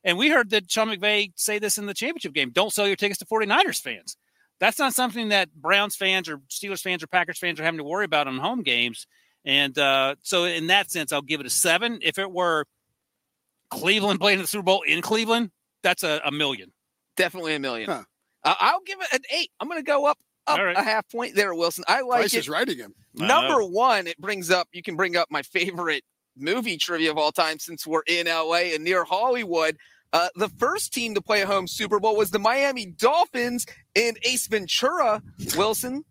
And 0.06 0.18
we 0.18 0.28
heard 0.28 0.50
that 0.50 0.70
Sean 0.70 0.88
McVay 0.88 1.32
say 1.34 1.58
this 1.58 1.78
in 1.78 1.86
the 1.86 1.94
championship 1.94 2.34
game. 2.34 2.50
Don't 2.50 2.70
sell 2.70 2.86
your 2.86 2.94
tickets 2.94 3.20
to 3.20 3.24
49ers 3.24 3.80
fans 3.80 4.18
that's 4.60 4.78
not 4.78 4.94
something 4.94 5.28
that 5.30 5.52
Browns 5.54 5.96
fans 5.96 6.28
or 6.28 6.38
Steelers 6.48 6.80
fans 6.80 7.02
or 7.02 7.06
Packers 7.06 7.38
fans 7.38 7.60
are 7.60 7.64
having 7.64 7.78
to 7.78 7.84
worry 7.84 8.04
about 8.04 8.26
on 8.26 8.38
home 8.38 8.62
games. 8.62 9.06
And 9.44 9.76
uh, 9.78 10.14
so, 10.22 10.44
in 10.44 10.68
that 10.68 10.90
sense, 10.90 11.12
I'll 11.12 11.22
give 11.22 11.40
it 11.40 11.46
a 11.46 11.50
seven. 11.50 11.98
If 12.02 12.18
it 12.18 12.30
were 12.30 12.64
Cleveland 13.70 14.20
playing 14.20 14.38
the 14.38 14.46
Super 14.46 14.62
Bowl 14.62 14.82
in 14.82 15.02
Cleveland, 15.02 15.50
that's 15.82 16.02
a, 16.02 16.20
a 16.24 16.32
million. 16.32 16.72
Definitely 17.16 17.54
a 17.54 17.58
million. 17.58 17.90
Huh. 17.90 18.04
Uh, 18.42 18.54
I'll 18.58 18.80
give 18.86 19.00
it 19.00 19.08
an 19.12 19.20
eight. 19.30 19.50
I'm 19.60 19.68
going 19.68 19.80
to 19.80 19.86
go 19.86 20.06
up 20.06 20.18
up 20.46 20.58
All 20.58 20.64
right. 20.64 20.76
a 20.76 20.82
half 20.82 21.08
point 21.10 21.34
there, 21.34 21.54
Wilson. 21.54 21.84
I 21.88 22.02
like 22.02 22.20
Price 22.20 22.34
it. 22.34 22.38
is 22.38 22.48
right 22.48 22.68
again. 22.68 22.92
Number 23.14 23.64
one, 23.64 24.06
it 24.06 24.18
brings 24.18 24.50
up. 24.50 24.68
You 24.72 24.82
can 24.82 24.96
bring 24.96 25.16
up 25.16 25.28
my 25.30 25.42
favorite 25.42 26.02
movie 26.36 26.76
trivia 26.76 27.10
of 27.10 27.18
all 27.18 27.32
time 27.32 27.58
since 27.58 27.86
we're 27.86 28.02
in 28.06 28.26
LA 28.26 28.72
and 28.74 28.84
near 28.84 29.04
Hollywood. 29.04 29.76
Uh, 30.14 30.28
the 30.36 30.48
first 30.50 30.94
team 30.94 31.14
to 31.16 31.20
play 31.22 31.42
a 31.42 31.46
home 31.46 31.66
Super 31.68 32.00
Bowl 32.00 32.16
was 32.16 32.30
the 32.30 32.38
Miami 32.40 32.86
Dolphins 32.86 33.66
in 33.96 34.14
Ace 34.24 34.46
Ventura. 34.48 35.22
Wilson, 35.56 36.04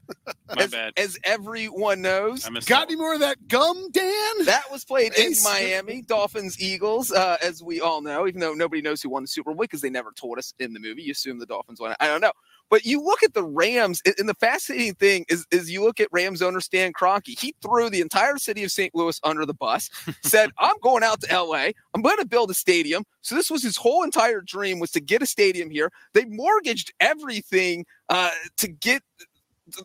My 0.55 0.63
as, 0.63 0.71
bad. 0.71 0.93
as 0.97 1.17
everyone 1.23 2.01
knows, 2.03 2.45
I 2.45 2.51
Got 2.67 2.89
any 2.89 2.97
more 2.97 3.15
of 3.15 3.21
that 3.21 3.47
gum, 3.47 3.89
Dan? 3.91 4.45
that 4.45 4.65
was 4.71 4.85
played 4.85 5.13
in 5.17 5.33
Miami. 5.43 6.03
Dolphins, 6.03 6.61
Eagles, 6.61 7.13
uh, 7.13 7.37
as 7.43 7.63
we 7.63 7.81
all 7.81 8.01
know, 8.01 8.27
even 8.27 8.41
though 8.41 8.53
nobody 8.53 8.81
knows 8.81 9.01
who 9.01 9.09
won 9.09 9.23
the 9.23 9.27
Super 9.29 9.53
Bowl 9.53 9.61
because 9.61 9.81
they 9.81 9.89
never 9.89 10.11
told 10.11 10.37
us 10.37 10.53
in 10.59 10.73
the 10.73 10.81
movie. 10.81 11.03
You 11.03 11.13
assume 11.13 11.39
the 11.39 11.47
Dolphins 11.47 11.79
won 11.81 11.91
it. 11.91 11.97
I 12.01 12.07
don't 12.07 12.21
know. 12.21 12.33
But 12.73 12.87
you 12.87 13.03
look 13.03 13.21
at 13.21 13.35
the 13.35 13.43
Rams, 13.43 14.01
and 14.17 14.27
the 14.27 14.33
fascinating 14.33 14.95
thing 14.95 15.25
is, 15.29 15.45
is 15.51 15.69
you 15.69 15.83
look 15.83 15.99
at 15.99 16.07
Rams 16.11 16.41
owner 16.41 16.59
Stan 16.59 16.91
Kroenke. 16.91 17.39
He 17.39 17.53
threw 17.61 17.87
the 17.87 18.01
entire 18.01 18.39
city 18.39 18.63
of 18.63 18.71
St. 18.71 18.95
Louis 18.95 19.19
under 19.23 19.45
the 19.45 19.53
bus. 19.53 19.91
Said, 20.23 20.49
"I'm 20.57 20.77
going 20.81 21.03
out 21.03 21.21
to 21.21 21.31
LA. 21.31 21.67
I'm 21.93 22.01
going 22.01 22.17
to 22.17 22.25
build 22.25 22.49
a 22.49 22.55
stadium." 22.55 23.03
So 23.21 23.35
this 23.35 23.51
was 23.51 23.61
his 23.61 23.77
whole 23.77 24.01
entire 24.01 24.41
dream 24.41 24.79
was 24.79 24.89
to 24.93 24.99
get 24.99 25.21
a 25.21 25.27
stadium 25.27 25.69
here. 25.69 25.91
They 26.15 26.25
mortgaged 26.25 26.91
everything 26.99 27.85
uh, 28.09 28.31
to 28.57 28.67
get 28.67 29.03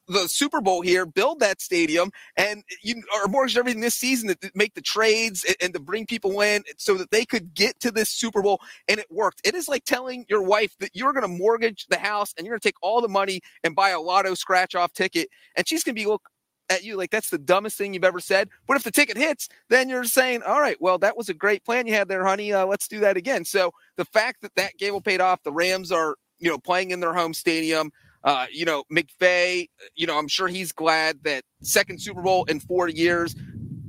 the 0.06 0.28
Super 0.28 0.60
Bowl 0.60 0.82
here, 0.82 1.06
build 1.06 1.40
that 1.40 1.60
stadium, 1.60 2.10
and 2.36 2.62
you 2.82 3.02
or 3.14 3.28
mortgaged 3.28 3.58
everything 3.58 3.80
this 3.80 3.94
season 3.94 4.28
to 4.28 4.50
make 4.54 4.74
the 4.74 4.80
trades 4.80 5.44
and, 5.44 5.56
and 5.60 5.74
to 5.74 5.80
bring 5.80 6.06
people 6.06 6.40
in 6.40 6.64
so 6.76 6.94
that 6.94 7.10
they 7.10 7.24
could 7.24 7.54
get 7.54 7.78
to 7.80 7.90
this 7.90 8.10
Super 8.10 8.42
Bowl, 8.42 8.60
and 8.88 8.98
it 8.98 9.06
worked. 9.10 9.40
It 9.44 9.54
is 9.54 9.68
like 9.68 9.84
telling 9.84 10.24
your 10.28 10.42
wife 10.42 10.76
that 10.80 10.90
you're 10.94 11.12
going 11.12 11.22
to 11.22 11.28
mortgage 11.28 11.86
the 11.88 11.98
house 11.98 12.34
and 12.36 12.46
you're 12.46 12.54
going 12.54 12.60
to 12.60 12.68
take 12.68 12.82
all 12.82 13.00
the 13.00 13.08
money 13.08 13.40
and 13.64 13.74
buy 13.74 13.90
a 13.90 14.00
lotto 14.00 14.34
scratch 14.34 14.74
off 14.74 14.92
ticket, 14.92 15.28
and 15.56 15.68
she's 15.68 15.84
going 15.84 15.94
to 15.94 16.00
be 16.00 16.06
look 16.06 16.22
at 16.70 16.84
you 16.84 16.96
like 16.96 17.10
that's 17.10 17.30
the 17.30 17.38
dumbest 17.38 17.78
thing 17.78 17.94
you've 17.94 18.04
ever 18.04 18.20
said. 18.20 18.48
But 18.66 18.76
if 18.76 18.84
the 18.84 18.90
ticket 18.90 19.16
hits, 19.16 19.48
then 19.68 19.88
you're 19.88 20.04
saying, 20.04 20.42
"All 20.42 20.60
right, 20.60 20.80
well, 20.80 20.98
that 20.98 21.16
was 21.16 21.28
a 21.28 21.34
great 21.34 21.64
plan 21.64 21.86
you 21.86 21.94
had 21.94 22.08
there, 22.08 22.24
honey. 22.24 22.52
Uh, 22.52 22.66
let's 22.66 22.88
do 22.88 23.00
that 23.00 23.16
again." 23.16 23.44
So 23.44 23.72
the 23.96 24.04
fact 24.04 24.42
that 24.42 24.54
that 24.56 24.76
gamble 24.78 25.00
paid 25.00 25.20
off, 25.20 25.42
the 25.42 25.52
Rams 25.52 25.92
are 25.92 26.16
you 26.38 26.50
know 26.50 26.58
playing 26.58 26.90
in 26.90 27.00
their 27.00 27.14
home 27.14 27.34
stadium. 27.34 27.90
Uh, 28.24 28.46
you 28.50 28.64
know, 28.64 28.84
McVay, 28.92 29.68
you 29.94 30.06
know, 30.06 30.18
I'm 30.18 30.28
sure 30.28 30.48
he's 30.48 30.72
glad 30.72 31.22
that 31.24 31.44
second 31.62 32.00
Super 32.02 32.22
Bowl 32.22 32.44
in 32.44 32.60
four 32.60 32.88
years. 32.88 33.34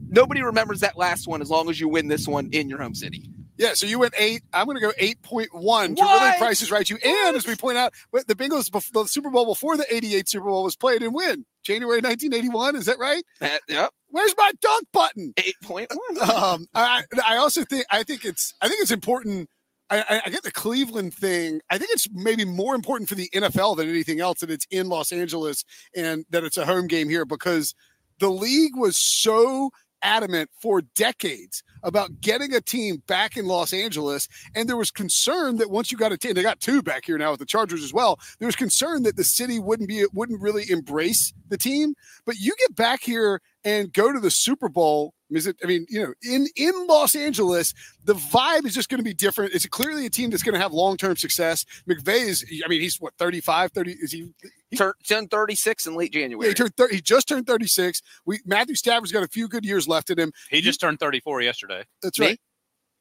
Nobody 0.09 0.41
remembers 0.41 0.79
that 0.79 0.97
last 0.97 1.27
one 1.27 1.41
as 1.41 1.49
long 1.49 1.69
as 1.69 1.79
you 1.79 1.87
win 1.87 2.07
this 2.07 2.27
one 2.27 2.49
in 2.51 2.69
your 2.69 2.79
home 2.81 2.95
city. 2.95 3.29
Yeah, 3.57 3.73
so 3.73 3.85
you 3.85 3.99
went 3.99 4.13
eight. 4.17 4.41
I'm 4.53 4.65
going 4.65 4.77
to 4.77 4.81
go 4.81 4.91
8.1 4.97 5.49
to 5.51 5.61
really 5.61 5.95
What? 5.95 6.37
price 6.37 6.61
is 6.61 6.71
right 6.71 6.89
you. 6.89 6.97
And 7.03 7.35
as 7.35 7.45
we 7.45 7.57
point 7.57 7.77
out, 7.77 7.93
the 8.13 8.33
Bengals, 8.33 8.71
the 8.93 9.05
Super 9.05 9.29
Bowl 9.29 9.45
before 9.45 9.75
the 9.75 9.85
88 9.93 10.29
Super 10.29 10.45
Bowl 10.45 10.63
was 10.63 10.77
played 10.77 11.03
and 11.03 11.13
win. 11.13 11.45
January 11.63 11.97
1981. 11.99 12.77
Is 12.77 12.85
that 12.85 12.97
right? 12.99 13.21
That, 13.41 13.61
yep, 13.67 13.91
Where's 14.07 14.33
my 14.37 14.51
dunk 14.61 14.87
button? 14.93 15.33
eight 15.37 15.55
point 15.61 15.91
one. 15.91 16.29
um, 16.31 16.67
I, 16.73 17.03
I 17.27 17.35
also 17.35 17.63
think 17.65 17.85
I 17.91 18.03
think 18.03 18.23
it's 18.23 18.53
I 18.61 18.69
think 18.69 18.81
it's 18.81 18.91
important. 18.91 19.49
I, 19.89 20.21
I- 20.25 20.29
get 20.29 20.43
the 20.43 20.51
Cleveland 20.51 21.13
thing. 21.13 21.61
I 21.69 21.77
think 21.77 21.91
it's 21.91 22.07
maybe 22.11 22.45
more 22.45 22.75
important 22.75 23.09
for 23.09 23.15
the 23.15 23.29
NFL 23.33 23.77
than 23.77 23.89
anything 23.89 24.19
else 24.19 24.39
that 24.39 24.51
it's 24.51 24.67
in 24.71 24.87
Los 24.89 25.11
Angeles 25.11 25.63
and 25.95 26.25
that 26.29 26.43
it's 26.43 26.57
a 26.57 26.65
home 26.65 26.87
game 26.87 27.09
here 27.09 27.25
because 27.25 27.73
the 28.19 28.29
league 28.29 28.75
was 28.75 28.97
so 28.97 29.71
adamant 30.01 30.49
for 30.61 30.81
decades 30.95 31.63
about 31.83 32.21
getting 32.21 32.53
a 32.53 32.61
team 32.61 33.01
back 33.07 33.35
in 33.37 33.45
Los 33.45 33.73
Angeles. 33.73 34.27
And 34.55 34.67
there 34.67 34.77
was 34.77 34.91
concern 34.91 35.57
that 35.57 35.69
once 35.71 35.91
you 35.91 35.97
got 35.97 36.11
a 36.11 36.17
team, 36.17 36.33
they 36.33 36.41
got 36.41 36.59
two 36.59 36.81
back 36.81 37.05
here 37.05 37.17
now 37.17 37.31
with 37.31 37.39
the 37.39 37.45
Chargers 37.45 37.83
as 37.83 37.93
well. 37.93 38.19
There 38.39 38.45
was 38.45 38.55
concern 38.55 39.03
that 39.03 39.15
the 39.17 39.23
city 39.23 39.59
wouldn't 39.59 39.89
be 39.89 40.05
wouldn't 40.13 40.41
really 40.41 40.69
embrace 40.69 41.33
the 41.49 41.57
team. 41.57 41.95
But 42.25 42.37
you 42.39 42.53
get 42.59 42.75
back 42.75 43.01
here 43.01 43.41
and 43.63 43.91
go 43.91 44.11
to 44.11 44.19
the 44.19 44.31
Super 44.31 44.69
Bowl. 44.69 45.13
Is 45.31 45.45
it? 45.47 45.57
I 45.63 45.67
mean, 45.67 45.85
you 45.89 46.01
know, 46.03 46.13
in 46.23 46.47
in 46.55 46.87
Los 46.87 47.13
Angeles, 47.15 47.73
the 48.03 48.13
vibe 48.15 48.65
is 48.65 48.73
just 48.73 48.89
going 48.89 48.97
to 48.99 49.03
be 49.03 49.13
different. 49.13 49.53
It's 49.53 49.65
clearly 49.67 50.05
a 50.05 50.09
team 50.09 50.31
that's 50.31 50.41
going 50.43 50.55
to 50.55 50.59
have 50.59 50.73
long 50.73 50.97
term 50.97 51.15
success. 51.17 51.65
McVay 51.87 52.27
is. 52.27 52.45
I 52.65 52.67
mean, 52.67 52.81
he's 52.81 52.97
what 52.99 53.13
35, 53.19 53.71
30. 53.71 53.91
Is 53.91 54.11
he? 54.11 54.29
Tur- 54.75 54.95
turned 55.07 55.29
36 55.31 55.85
in 55.87 55.95
late 55.95 56.13
Yeah, 56.15 56.21
January. 56.21 56.47
he 56.49 56.53
turned. 56.55 56.75
Thir- 56.75 56.89
he 56.89 56.99
just 57.01 57.27
turned 57.27 57.45
36. 57.45 58.01
We 58.25 58.39
Matthew 58.45 58.75
Stafford's 58.75 59.11
got 59.11 59.23
a 59.23 59.27
few 59.27 59.47
good 59.47 59.65
years 59.65 59.87
left 59.87 60.09
in 60.09 60.17
him. 60.17 60.31
He 60.49 60.61
just 60.61 60.79
turned 60.79 60.99
34 60.99 61.41
yesterday. 61.41 61.83
That's 62.01 62.19
Me? 62.19 62.25
right. 62.27 62.39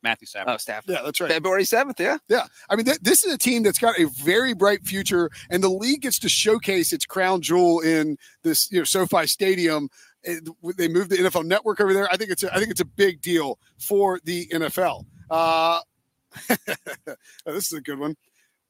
Matthew 0.01 0.27
Stafford. 0.27 0.53
oh, 0.55 0.57
staff. 0.59 0.85
Yeah, 0.87 1.01
that's 1.05 1.21
right. 1.21 1.29
February 1.29 1.65
7th, 1.65 1.99
yeah. 1.99 2.19
Yeah, 2.29 2.45
I 2.71 2.77
mean, 2.77 2.87
th- 2.87 3.01
this 3.01 3.25
is 3.25 3.33
a 3.35 3.37
team 3.39 3.65
that's 3.65 3.81
got 3.81 3.99
a 3.99 4.05
very 4.23 4.55
bright 4.55 4.85
future, 4.85 5.29
and 5.51 5.61
the 5.61 5.69
league 5.69 6.03
gets 6.03 6.21
to 6.21 6.29
showcase 6.29 6.93
its 6.93 7.05
crown 7.05 7.41
jewel 7.43 7.81
in 7.81 8.17
this, 8.45 8.71
you 8.71 8.79
know, 8.79 8.85
SoFi 8.85 9.27
Stadium. 9.27 9.89
It- 10.23 10.49
they 10.77 10.89
moved 10.89 11.11
the 11.11 11.17
NFL 11.19 11.45
Network 11.45 11.81
over 11.81 11.93
there. 11.95 12.09
I 12.13 12.17
think 12.17 12.31
it's 12.31 12.43
a, 12.43 12.55
I 12.55 12.59
think 12.59 12.71
it's 12.71 12.81
a 12.81 12.85
big 12.87 13.21
deal 13.21 13.59
for 13.79 14.21
the 14.25 14.47
NFL. 14.49 15.05
Uh, 15.31 15.81
oh, 16.51 17.15
this 17.47 17.67
is 17.67 17.73
a 17.73 17.81
good 17.81 17.99
one. 17.99 18.17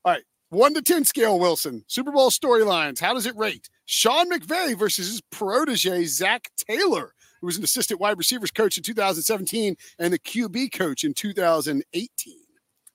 All 0.04 0.12
right, 0.12 0.22
one 0.50 0.74
to 0.74 0.82
ten 0.82 1.04
scale. 1.04 1.38
Wilson 1.38 1.84
Super 1.88 2.12
Bowl 2.12 2.30
storylines. 2.30 2.98
How 3.00 3.14
does 3.14 3.26
it 3.26 3.36
rate? 3.36 3.68
Sean 3.86 4.30
McVay 4.30 4.78
versus 4.78 5.08
his 5.08 5.20
protege 5.30 6.04
Zac 6.04 6.50
Taylor, 6.56 7.14
who 7.40 7.46
was 7.46 7.56
an 7.56 7.64
assistant 7.64 8.00
wide 8.00 8.18
receivers 8.18 8.50
coach 8.50 8.76
in 8.76 8.82
2017 8.82 9.76
and 9.98 10.12
the 10.12 10.18
QB 10.18 10.72
coach 10.72 11.04
in 11.04 11.14
2018. 11.14 12.34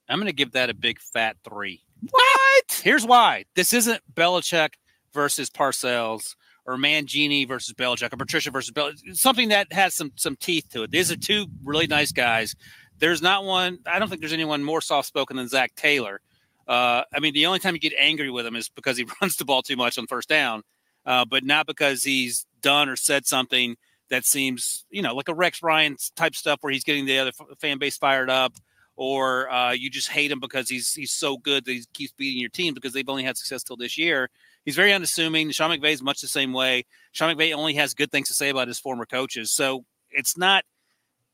I'm 0.10 0.20
going 0.20 0.28
to 0.28 0.34
give 0.34 0.52
that 0.52 0.70
a 0.70 0.74
big 0.74 1.00
fat 1.00 1.38
three. 1.44 1.82
What? 2.10 2.82
Here's 2.84 3.06
why. 3.06 3.46
This 3.56 3.74
isn't 3.74 4.02
Belichick 4.14 4.74
versus 5.14 5.50
Parcells 5.50 6.36
or 6.66 6.78
Mangini 6.78 7.48
versus 7.48 7.74
Belichick 7.74 8.14
or 8.14 8.18
Patricia 8.18 8.52
versus 8.52 8.72
Belichick. 8.72 9.16
Something 9.16 9.50
that 9.50 9.72
has 9.74 9.94
some 9.94 10.12
some 10.16 10.36
teeth 10.36 10.68
to 10.72 10.84
it. 10.84 10.92
These 10.92 11.12
are 11.12 11.18
two 11.18 11.48
really 11.64 11.88
nice 11.88 12.12
guys. 12.12 12.56
There's 13.00 13.22
not 13.22 13.44
one. 13.44 13.80
I 13.86 14.00
don't 14.00 14.08
think 14.08 14.22
there's 14.22 14.34
anyone 14.34 14.64
more 14.64 14.82
soft 14.82 15.08
spoken 15.08 15.38
than 15.38 15.48
Zac 15.48 15.76
Taylor. 15.76 16.22
Uh, 16.68 17.04
I 17.14 17.20
mean, 17.20 17.34
the 17.34 17.46
only 17.46 17.60
time 17.60 17.74
you 17.74 17.80
get 17.80 17.94
angry 18.00 18.30
with 18.30 18.46
him 18.46 18.56
is 18.56 18.70
because 18.70 18.98
he 18.98 19.06
runs 19.22 19.36
the 19.36 19.46
ball 19.46 19.62
too 19.62 19.76
much 19.76 19.98
on 19.98 20.08
first 20.08 20.30
down, 20.30 20.64
uh, 21.06 21.26
but 21.26 21.44
not 21.44 21.68
because 21.68 22.04
he's 22.04 22.46
done 22.62 22.88
or 22.88 22.96
said 22.96 23.26
something 23.26 23.76
that 24.10 24.26
seems, 24.26 24.86
you 24.90 25.02
know, 25.02 25.16
like 25.16 25.28
a 25.28 25.34
Rex 25.34 25.62
Ryan 25.64 25.98
type 26.16 26.36
stuff 26.36 26.60
where 26.62 26.72
he's 26.72 26.84
getting 26.84 27.06
the 27.06 27.20
other 27.20 27.32
f- 27.38 27.58
fan 27.60 27.80
base 27.80 27.98
fired 27.98 28.30
up, 28.30 28.54
or 28.96 29.50
uh, 29.52 29.72
you 29.72 29.90
just 29.90 30.10
hate 30.10 30.32
him 30.32 30.40
because 30.40 30.70
he's 30.70 30.94
he's 30.94 31.12
so 31.12 31.38
good 31.38 31.66
that 31.66 31.72
he 31.72 31.84
keeps 31.94 32.14
beating 32.14 32.40
your 32.40 32.50
team 32.50 32.74
because 32.74 32.94
they've 32.94 33.10
only 33.10 33.24
had 33.24 33.38
success 33.38 33.64
till 33.64 33.76
this 33.76 33.98
year. 33.98 34.30
He's 34.66 34.76
very 34.76 34.94
unassuming. 34.94 35.52
Sean 35.52 35.70
McVay 35.72 35.92
is 35.92 36.02
much 36.02 36.22
the 36.22 36.28
same 36.28 36.54
way. 36.54 36.86
Sean 37.12 37.36
McVay 37.36 37.54
only 37.54 37.74
has 37.76 37.94
good 37.94 38.12
things 38.12 38.28
to 38.30 38.34
say 38.34 38.50
about 38.50 38.68
his 38.68 38.80
former 38.80 39.06
coaches, 39.06 39.54
so 39.54 39.86
it's 40.12 40.38
not 40.38 40.64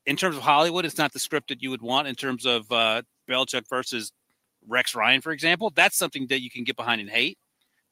in 0.06 0.16
terms 0.16 0.36
of 0.36 0.42
Hollywood. 0.42 0.84
It's 0.84 0.98
not 0.98 1.12
the 1.12 1.18
script 1.18 1.48
that 1.48 1.62
you 1.62 1.70
would 1.70 1.82
want 1.82 2.08
in 2.08 2.14
terms 2.14 2.44
of 2.46 2.70
uh, 2.72 3.02
Belichick 3.28 3.68
versus 3.68 4.12
Rex 4.66 4.94
Ryan, 4.94 5.20
for 5.20 5.32
example. 5.32 5.70
That's 5.74 5.96
something 5.96 6.26
that 6.28 6.40
you 6.42 6.50
can 6.50 6.64
get 6.64 6.76
behind 6.76 7.00
and 7.00 7.08
hate. 7.10 7.38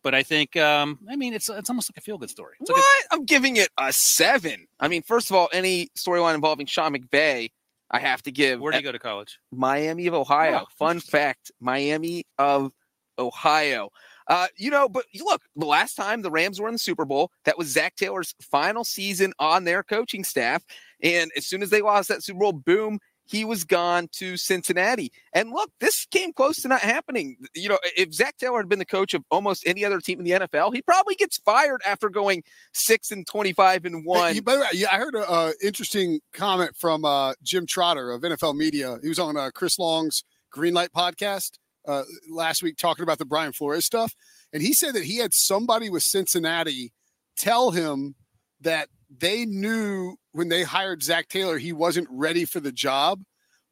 But 0.02 0.14
I 0.14 0.22
think, 0.22 0.56
um, 0.56 0.98
I 1.10 1.16
mean, 1.16 1.34
it's 1.34 1.48
it's 1.50 1.68
almost 1.68 1.90
like 1.90 1.96
a 1.98 2.00
feel 2.00 2.18
good 2.18 2.30
story. 2.30 2.54
It's 2.60 2.70
like 2.70 2.76
What? 2.78 3.04
a- 3.10 3.14
I'm 3.14 3.24
giving 3.24 3.56
it 3.56 3.68
a 3.78 3.92
seven. 3.92 4.66
I 4.80 4.88
mean, 4.88 5.02
first 5.02 5.28
of 5.30 5.36
all, 5.36 5.48
any 5.52 5.88
storyline 5.98 6.34
involving 6.34 6.66
Sean 6.66 6.94
McVay, 6.94 7.50
I 7.90 7.98
have 7.98 8.22
to 8.22 8.30
give 8.32 8.60
where 8.60 8.70
do 8.72 8.78
you 8.78 8.84
go 8.84 8.92
to 8.92 8.98
college? 8.98 9.38
Miami 9.50 10.06
of 10.06 10.14
Ohio. 10.14 10.60
Oh, 10.62 10.66
Fun 10.78 11.00
fact 11.00 11.50
Miami 11.60 12.24
of 12.38 12.70
Ohio. 13.18 13.90
Uh, 14.28 14.46
you 14.56 14.70
know, 14.70 14.88
but 14.88 15.04
look, 15.20 15.42
the 15.56 15.66
last 15.66 15.94
time 15.94 16.22
the 16.22 16.30
Rams 16.30 16.60
were 16.60 16.68
in 16.68 16.74
the 16.74 16.78
Super 16.78 17.04
Bowl, 17.04 17.30
that 17.44 17.56
was 17.58 17.68
Zac 17.68 17.96
Taylor's 17.96 18.34
final 18.42 18.84
season 18.84 19.32
on 19.38 19.64
their 19.64 19.82
coaching 19.82 20.22
staff. 20.24 20.62
And 21.02 21.30
as 21.36 21.46
soon 21.46 21.62
as 21.62 21.70
they 21.70 21.80
lost 21.80 22.08
that 22.08 22.22
Super 22.22 22.40
Bowl, 22.40 22.52
boom, 22.52 22.98
he 23.24 23.44
was 23.44 23.64
gone 23.64 24.08
to 24.12 24.36
Cincinnati. 24.38 25.12
And 25.34 25.50
look, 25.50 25.70
this 25.80 26.06
came 26.10 26.32
close 26.32 26.62
to 26.62 26.68
not 26.68 26.80
happening. 26.80 27.36
You 27.54 27.68
know, 27.68 27.78
if 27.96 28.12
Zac 28.14 28.38
Taylor 28.38 28.58
had 28.58 28.68
been 28.70 28.78
the 28.78 28.86
coach 28.86 29.12
of 29.14 29.22
almost 29.30 29.64
any 29.66 29.84
other 29.84 30.00
team 30.00 30.18
in 30.18 30.24
the 30.24 30.30
NFL, 30.46 30.74
he 30.74 30.80
probably 30.82 31.14
gets 31.14 31.36
fired 31.38 31.82
after 31.86 32.08
going 32.08 32.42
six 32.72 33.10
and 33.10 33.26
25 33.26 33.84
and 33.84 34.04
one. 34.06 34.34
you- 34.34 34.42
by 34.42 34.54
the 34.56 34.60
way, 34.62 34.66
yeah, 34.72 34.88
I 34.90 34.96
heard 34.96 35.14
an 35.14 35.24
uh, 35.28 35.52
interesting 35.62 36.20
comment 36.32 36.74
from 36.76 37.04
uh, 37.04 37.34
Jim 37.42 37.66
Trotter 37.66 38.10
of 38.10 38.22
NFL 38.22 38.56
Media. 38.56 38.98
He 39.02 39.08
was 39.08 39.18
on 39.18 39.36
uh, 39.36 39.50
Chris 39.54 39.78
Long's 39.78 40.24
Greenlight 40.54 40.88
podcast 40.90 41.58
uh, 41.88 42.04
last 42.30 42.62
week 42.62 42.76
talking 42.76 43.02
about 43.02 43.18
the 43.18 43.24
Brian 43.24 43.52
Flores 43.52 43.84
stuff, 43.84 44.14
and 44.52 44.62
he 44.62 44.72
said 44.72 44.94
that 44.94 45.04
he 45.04 45.18
had 45.18 45.34
somebody 45.34 45.90
with 45.90 46.02
Cincinnati 46.02 46.92
tell 47.36 47.70
him 47.70 48.14
that 48.60 48.88
they 49.16 49.46
knew 49.46 50.16
when 50.32 50.48
they 50.48 50.62
hired 50.62 51.02
Zac 51.02 51.28
Taylor 51.28 51.58
he 51.58 51.72
wasn't 51.72 52.06
ready 52.10 52.44
for 52.44 52.60
the 52.60 52.72
job, 52.72 53.22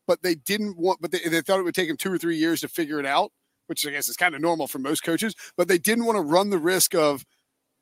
but 0.06 0.23
they 0.23 0.35
didn't 0.35 0.76
want, 0.78 1.00
but 1.00 1.11
they, 1.11 1.20
they 1.28 1.40
thought 1.40 1.61
it 1.61 1.64
would 1.64 1.75
take 1.75 1.90
him 1.90 1.96
two 1.96 2.12
or 2.12 2.18
three 2.18 2.37
years 2.37 2.61
to 2.62 2.68
figure 2.68 2.99
it 2.99 3.06
out, 3.06 3.32
which 3.66 3.87
I 3.87 3.90
guess 3.90 4.08
is 4.08 4.16
kind 4.16 4.35
of 4.35 4.40
normal 4.40 4.66
for 4.66 4.78
most 4.78 5.02
coaches, 5.02 5.35
but 5.56 5.68
they 5.68 5.78
didn't 5.78 6.06
want 6.06 6.16
to 6.16 6.23
run 6.23 6.50
the 6.50 6.58
risk 6.58 6.94
of 6.94 7.25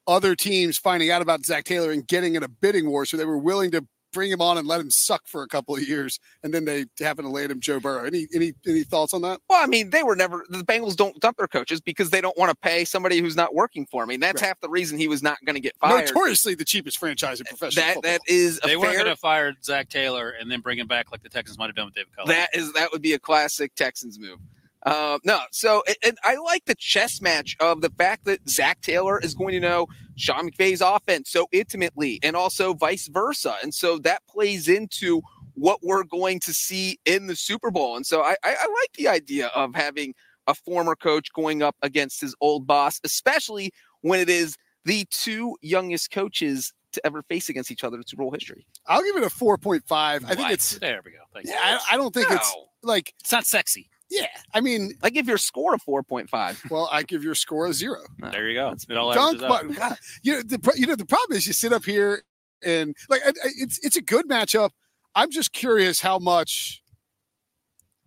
other 0.07 0.35
teams 0.35 0.76
finding 0.76 1.11
out 1.11 1.23
about 1.23 1.45
Zac 1.47 1.64
Taylor 1.64 1.91
and 1.91 2.07
getting 2.07 2.35
in 2.35 2.43
a 2.43 2.49
bidding 2.49 2.91
war. 2.91 3.07
So 3.07 3.17
they 3.17 3.25
were 3.25 3.38
willing 3.38 3.71
to 3.71 3.87
bring 4.14 4.30
him 4.30 4.40
on 4.40 4.56
and 4.56 4.66
let 4.66 4.80
him 4.80 4.90
suck 4.90 5.26
for 5.26 5.42
a 5.42 5.47
couple 5.49 5.75
of 5.76 5.87
years. 5.87 6.18
And 6.42 6.54
then 6.54 6.64
they 6.64 6.87
happen 7.00 7.25
to 7.26 7.30
land 7.30 7.50
him 7.52 7.61
Joe 7.61 7.80
Burrow. 7.80 8.04
Any 8.06 8.26
any 8.35 8.54
any 8.66 8.85
thoughts 8.85 9.12
on 9.12 9.21
that? 9.23 9.40
Well, 9.50 9.62
I 9.62 9.66
mean, 9.66 9.90
they 9.90 10.02
were 10.02 10.16
never 10.16 10.47
the 10.49 10.59
Bengals 10.64 10.97
don't 10.97 11.21
dump 11.21 11.37
their 11.37 11.49
coaches 11.49 11.83
because 11.83 12.09
they 12.11 12.23
don't 12.23 12.38
want 12.38 12.50
to 12.50 12.56
pay 12.56 12.87
somebody 12.87 13.18
who's 13.18 13.37
not 13.37 13.54
working 13.54 13.85
for 13.85 14.06
me. 14.06 14.14
And 14.14 14.23
that's 14.23 14.40
Right. 14.40 14.49
half 14.49 14.61
the 14.61 14.71
reason 14.71 14.99
he 14.99 15.09
was 15.09 15.23
not 15.23 15.37
going 15.44 15.54
to 15.56 15.61
get 15.61 15.76
fired. 15.78 16.06
Notoriously 16.06 16.54
the 16.54 16.64
cheapest 16.64 16.97
franchise 16.99 17.40
in 17.40 17.47
professional 17.47 17.85
That 17.85 17.94
football. 17.97 18.12
that 18.12 18.21
is 18.26 18.59
a 18.62 18.66
They 18.68 18.76
weren't 18.76 18.94
going 18.94 19.06
to 19.06 19.16
fire 19.16 19.52
Zac 19.62 19.90
Taylor 19.90 20.30
and 20.30 20.50
then 20.50 20.61
bring 20.61 20.78
him 20.78 20.87
back 20.87 21.11
like 21.12 21.23
the 21.23 21.28
Texans 21.28 21.59
might 21.59 21.66
have 21.66 21.76
done 21.76 21.87
with 21.87 21.94
David 21.94 22.14
Culley. 22.16 22.35
That 22.35 22.50
is 22.54 22.73
that 22.73 22.92
would 22.92 23.02
be 23.02 23.12
a 23.12 23.18
classic 23.18 23.75
Texans 23.75 24.18
move. 24.18 24.38
Uh, 24.87 25.18
no, 25.25 25.40
so 25.50 25.83
and- 25.87 25.97
and 26.04 26.18
I 26.23 26.37
like 26.37 26.66
the 26.66 26.75
chess 26.75 27.21
match 27.23 27.56
of 27.59 27.80
the 27.80 27.88
fact 27.88 28.26
that 28.26 28.47
Zac 28.49 28.83
Taylor 28.83 29.18
is 29.18 29.35
going 29.35 29.52
to 29.54 29.61
know 29.61 29.88
Sean 30.16 30.49
McVay's 30.50 30.80
offense 30.80 31.30
so 31.30 31.47
intimately, 31.52 32.21
and 32.23 32.37
also 32.37 32.75
vice 32.75 33.09
versa, 33.09 33.56
and 33.62 33.75
so 33.75 33.99
that 33.99 34.23
plays 34.28 34.68
into 34.68 35.23
what 35.54 35.80
we're 35.83 36.04
going 36.04 36.40
to 36.40 36.52
see 36.52 36.99
in 37.04 37.26
the 37.26 37.37
Super 37.37 37.71
Bowl. 37.71 37.97
And 37.97 38.04
so 38.04 38.23
I, 38.23 38.37
I, 38.42 38.54
I 38.61 38.66
like 38.66 38.92
the 38.97 39.09
idea 39.09 39.49
of 39.49 39.75
having 39.75 40.14
a 40.47 40.54
former 40.54 40.94
coach 40.97 41.33
going 41.33 41.62
up 41.62 41.76
against 41.83 42.21
his 42.21 42.35
old 42.40 42.66
boss, 42.66 43.00
especially 43.04 43.73
when 44.00 44.21
it 44.21 44.28
is 44.28 44.56
the 44.85 45.06
two 45.11 45.56
youngest 45.62 46.11
coaches 46.11 46.73
to 46.92 47.04
ever 47.06 47.23
face 47.23 47.49
against 47.49 47.71
each 47.71 47.83
other 47.85 47.97
in 47.97 48.06
Super 48.06 48.23
Bowl 48.23 48.33
history. 48.33 48.66
I'll 48.87 49.02
give 49.02 49.16
it 49.16 49.23
a 49.23 49.26
4.5. 49.26 49.83
I 49.90 50.18
think 50.18 50.38
What? 50.38 50.52
it's 50.52 50.78
there. 50.78 51.00
We 51.04 51.12
go. 51.12 51.18
Thank 51.33 51.47
yeah, 51.47 51.52
you. 51.52 51.78
I, 51.90 51.94
I 51.94 51.97
don't 51.97 52.12
think 52.12 52.30
it's 52.30 52.54
like 52.83 53.14
It's 53.21 53.33
not 53.33 53.47
sexy. 53.47 53.88
Yeah. 54.11 54.27
I 54.53 54.61
mean, 54.61 54.93
I 55.03 55.11
give 55.11 55.27
your 55.27 55.39
score 55.39 55.75
a 55.75 55.79
4.5. 55.79 56.71
well, 56.71 56.89
I 56.93 57.03
give 57.03 57.25
your 57.25 57.35
score 57.35 57.67
a 57.67 57.73
zero. 57.73 58.01
There 58.19 58.49
you 58.49 58.55
go. 58.55 58.75
It 58.89 58.97
all 58.97 59.13
Dunk, 59.13 59.43
averages 59.43 59.43
out. 59.45 59.69
but 59.69 59.77
God, 59.77 59.97
you 60.23 60.33
know 60.35 60.43
the 60.43 60.73
you 60.77 60.87
know 60.87 60.97
the 60.97 61.07
problem 61.07 61.37
is 61.37 61.47
you 61.47 61.53
sit 61.53 61.73
up 61.73 61.85
here 61.85 62.23
and 62.65 62.95
like 63.09 63.23
I- 63.25 63.31
I- 63.31 63.51
it's 63.59 63.79
it's 63.85 63.97
a 63.97 64.03
good 64.03 64.29
matchup. 64.29 64.71
I'm 65.15 65.31
just 65.31 65.53
curious 65.53 66.01
how 66.01 66.19
much 66.19 66.83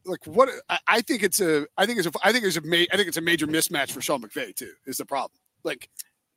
like 0.06 0.26
what 0.26 0.50
I, 0.70 0.80
I 0.88 1.02
think 1.02 1.24
it's 1.24 1.42
a 1.42 1.66
I 1.78 1.86
think 1.86 2.00
it's 2.00 2.08
a 2.08 2.12
I 2.24 2.32
think 2.32 2.46
it's 2.46 2.58
a 2.58 2.62
ma- 2.62 2.86
I 2.92 2.96
think 2.96 3.08
it's 3.08 3.18
a 3.18 3.22
major 3.22 3.48
mismatch 3.48 3.92
for 3.92 4.02
Sean 4.02 4.22
McVay 4.22 4.56
too 4.56 4.72
is 4.86 4.98
the 4.98 5.06
problem. 5.06 5.40
Like 5.64 5.90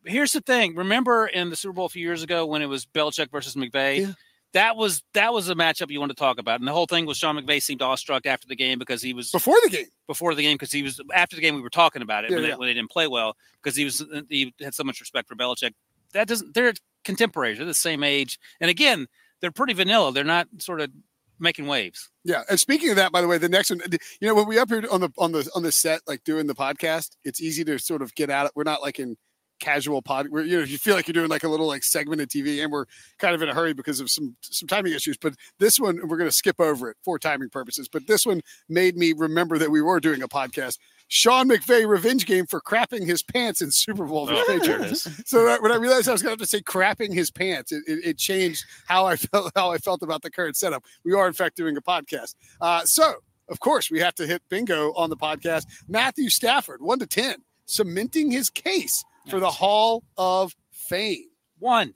here's 0.04 0.32
the 0.32 0.40
thing. 0.40 0.74
Remember 0.74 1.26
in 1.26 1.50
the 1.50 1.56
Super 1.56 1.74
Bowl 1.74 1.86
a 1.86 1.88
few 1.90 2.04
years 2.04 2.22
ago 2.22 2.46
when 2.46 2.62
it 2.62 2.66
was 2.66 2.86
Belichick 2.86 3.30
versus 3.30 3.54
McVay? 3.54 4.00
Yeah. 4.00 4.12
That 4.52 4.76
was 4.76 5.02
that 5.14 5.32
was 5.32 5.48
a 5.48 5.54
matchup 5.54 5.90
you 5.90 6.00
wanted 6.00 6.16
to 6.16 6.20
talk 6.20 6.38
about, 6.38 6.60
and 6.60 6.66
the 6.66 6.72
whole 6.72 6.86
thing 6.86 7.06
was 7.06 7.16
Sean 7.16 7.36
McVay 7.36 7.62
seemed 7.62 7.82
awestruck 7.82 8.26
after 8.26 8.48
the 8.48 8.56
game 8.56 8.78
because 8.78 9.00
he 9.00 9.12
was 9.12 9.30
before 9.30 9.56
the 9.62 9.70
game, 9.70 9.86
before 10.06 10.34
the 10.34 10.42
game 10.42 10.54
because 10.54 10.72
he 10.72 10.82
was 10.82 11.00
after 11.14 11.36
the 11.36 11.42
game 11.42 11.54
we 11.54 11.60
were 11.60 11.70
talking 11.70 12.02
about 12.02 12.24
it 12.24 12.30
Yeah, 12.30 12.36
when, 12.36 12.44
yeah. 12.44 12.50
They, 12.50 12.56
when 12.56 12.68
they 12.68 12.74
didn't 12.74 12.90
play 12.90 13.06
well 13.06 13.36
because 13.62 13.76
he 13.76 13.84
was 13.84 14.04
he 14.28 14.52
had 14.60 14.74
so 14.74 14.82
much 14.82 15.00
respect 15.00 15.28
for 15.28 15.36
Belichick. 15.36 15.72
That 16.12 16.26
doesn't 16.26 16.54
they're 16.54 16.72
contemporaries, 17.04 17.58
they're 17.58 17.66
the 17.66 17.74
same 17.74 18.02
age, 18.02 18.38
and 18.60 18.70
again 18.70 19.06
they're 19.40 19.52
pretty 19.52 19.72
vanilla. 19.72 20.12
They're 20.12 20.24
not 20.24 20.48
sort 20.58 20.80
of 20.80 20.90
making 21.38 21.66
waves. 21.66 22.10
yeah. 22.24 22.42
And 22.50 22.60
speaking 22.60 22.90
of 22.90 22.96
that, 22.96 23.12
by 23.12 23.22
the 23.22 23.28
way, 23.28 23.38
the 23.38 23.48
next 23.48 23.70
one, 23.70 23.80
you 24.20 24.28
know, 24.28 24.34
when 24.34 24.46
we 24.46 24.58
up 24.58 24.68
here 24.68 24.84
on 24.90 25.00
the 25.00 25.10
on 25.16 25.32
the 25.32 25.48
on 25.54 25.62
the 25.62 25.72
set, 25.72 26.02
like 26.06 26.24
doing 26.24 26.46
the 26.46 26.54
podcast, 26.54 27.16
it's 27.24 27.40
easy 27.40 27.64
to 27.64 27.78
sort 27.78 28.02
of 28.02 28.14
get 28.14 28.30
out. 28.30 28.46
of 28.46 28.52
We're 28.54 28.64
not 28.64 28.82
like 28.82 28.98
in 28.98 29.16
casual 29.60 30.02
pod 30.02 30.28
where 30.30 30.42
you 30.42 30.58
know 30.58 30.64
you 30.64 30.78
feel 30.78 30.94
like 30.94 31.06
you're 31.06 31.12
doing 31.12 31.28
like 31.28 31.44
a 31.44 31.48
little 31.48 31.66
like 31.66 31.84
segmented 31.84 32.28
TV, 32.30 32.62
and 32.62 32.72
we're 32.72 32.86
kind 33.18 33.34
of 33.34 33.42
in 33.42 33.48
a 33.48 33.54
hurry 33.54 33.72
because 33.72 34.00
of 34.00 34.10
some 34.10 34.36
some 34.40 34.66
timing 34.66 34.92
issues. 34.92 35.16
But 35.16 35.34
this 35.58 35.78
one, 35.78 35.96
we're 36.08 36.16
going 36.16 36.28
to 36.30 36.36
skip 36.36 36.60
over 36.60 36.90
it 36.90 36.96
for 37.04 37.18
timing 37.18 37.50
purposes. 37.50 37.88
But 37.88 38.06
this 38.06 38.26
one 38.26 38.40
made 38.68 38.96
me 38.96 39.12
remember 39.12 39.58
that 39.58 39.70
we 39.70 39.80
were 39.80 40.00
doing 40.00 40.22
a 40.22 40.28
podcast. 40.28 40.78
Sean 41.12 41.48
McVay 41.48 41.88
revenge 41.88 42.24
game 42.24 42.46
for 42.46 42.60
crapping 42.60 43.04
his 43.04 43.20
pants 43.20 43.60
in 43.60 43.72
Super 43.72 44.04
Bowl. 44.04 44.28
Oh, 44.30 44.44
there 44.46 44.56
it 44.56 44.62
Patriots. 44.62 45.06
is. 45.06 45.22
So 45.26 45.44
that, 45.44 45.60
when 45.60 45.72
I 45.72 45.76
realized 45.76 46.08
I 46.08 46.12
was 46.12 46.22
going 46.22 46.36
to 46.36 46.40
have 46.40 46.48
to 46.48 46.56
say 46.56 46.62
crapping 46.62 47.12
his 47.12 47.32
pants, 47.32 47.72
it, 47.72 47.82
it, 47.88 48.04
it 48.04 48.18
changed 48.18 48.64
how 48.86 49.06
I 49.06 49.16
felt 49.16 49.50
how 49.56 49.72
I 49.72 49.78
felt 49.78 50.02
about 50.02 50.22
the 50.22 50.30
current 50.30 50.56
setup. 50.56 50.84
We 51.04 51.12
are 51.12 51.26
in 51.26 51.32
fact 51.32 51.56
doing 51.56 51.76
a 51.76 51.82
podcast. 51.82 52.36
Uh, 52.60 52.84
so 52.84 53.14
of 53.48 53.58
course 53.58 53.90
we 53.90 53.98
have 53.98 54.14
to 54.14 54.26
hit 54.26 54.42
bingo 54.48 54.92
on 54.94 55.10
the 55.10 55.16
podcast. 55.16 55.66
Matthew 55.88 56.30
Stafford, 56.30 56.80
one 56.80 57.00
to 57.00 57.06
ten, 57.06 57.36
cementing 57.66 58.30
his 58.30 58.48
case 58.48 59.04
for 59.28 59.40
the 59.40 59.50
Hall 59.50 60.02
of 60.16 60.54
Fame. 60.70 61.24
One, 61.58 61.94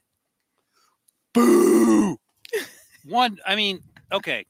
Boo! 1.33 2.19
one. 3.05 3.39
I 3.47 3.57
mean, 3.57 3.81
okay, 4.13 4.47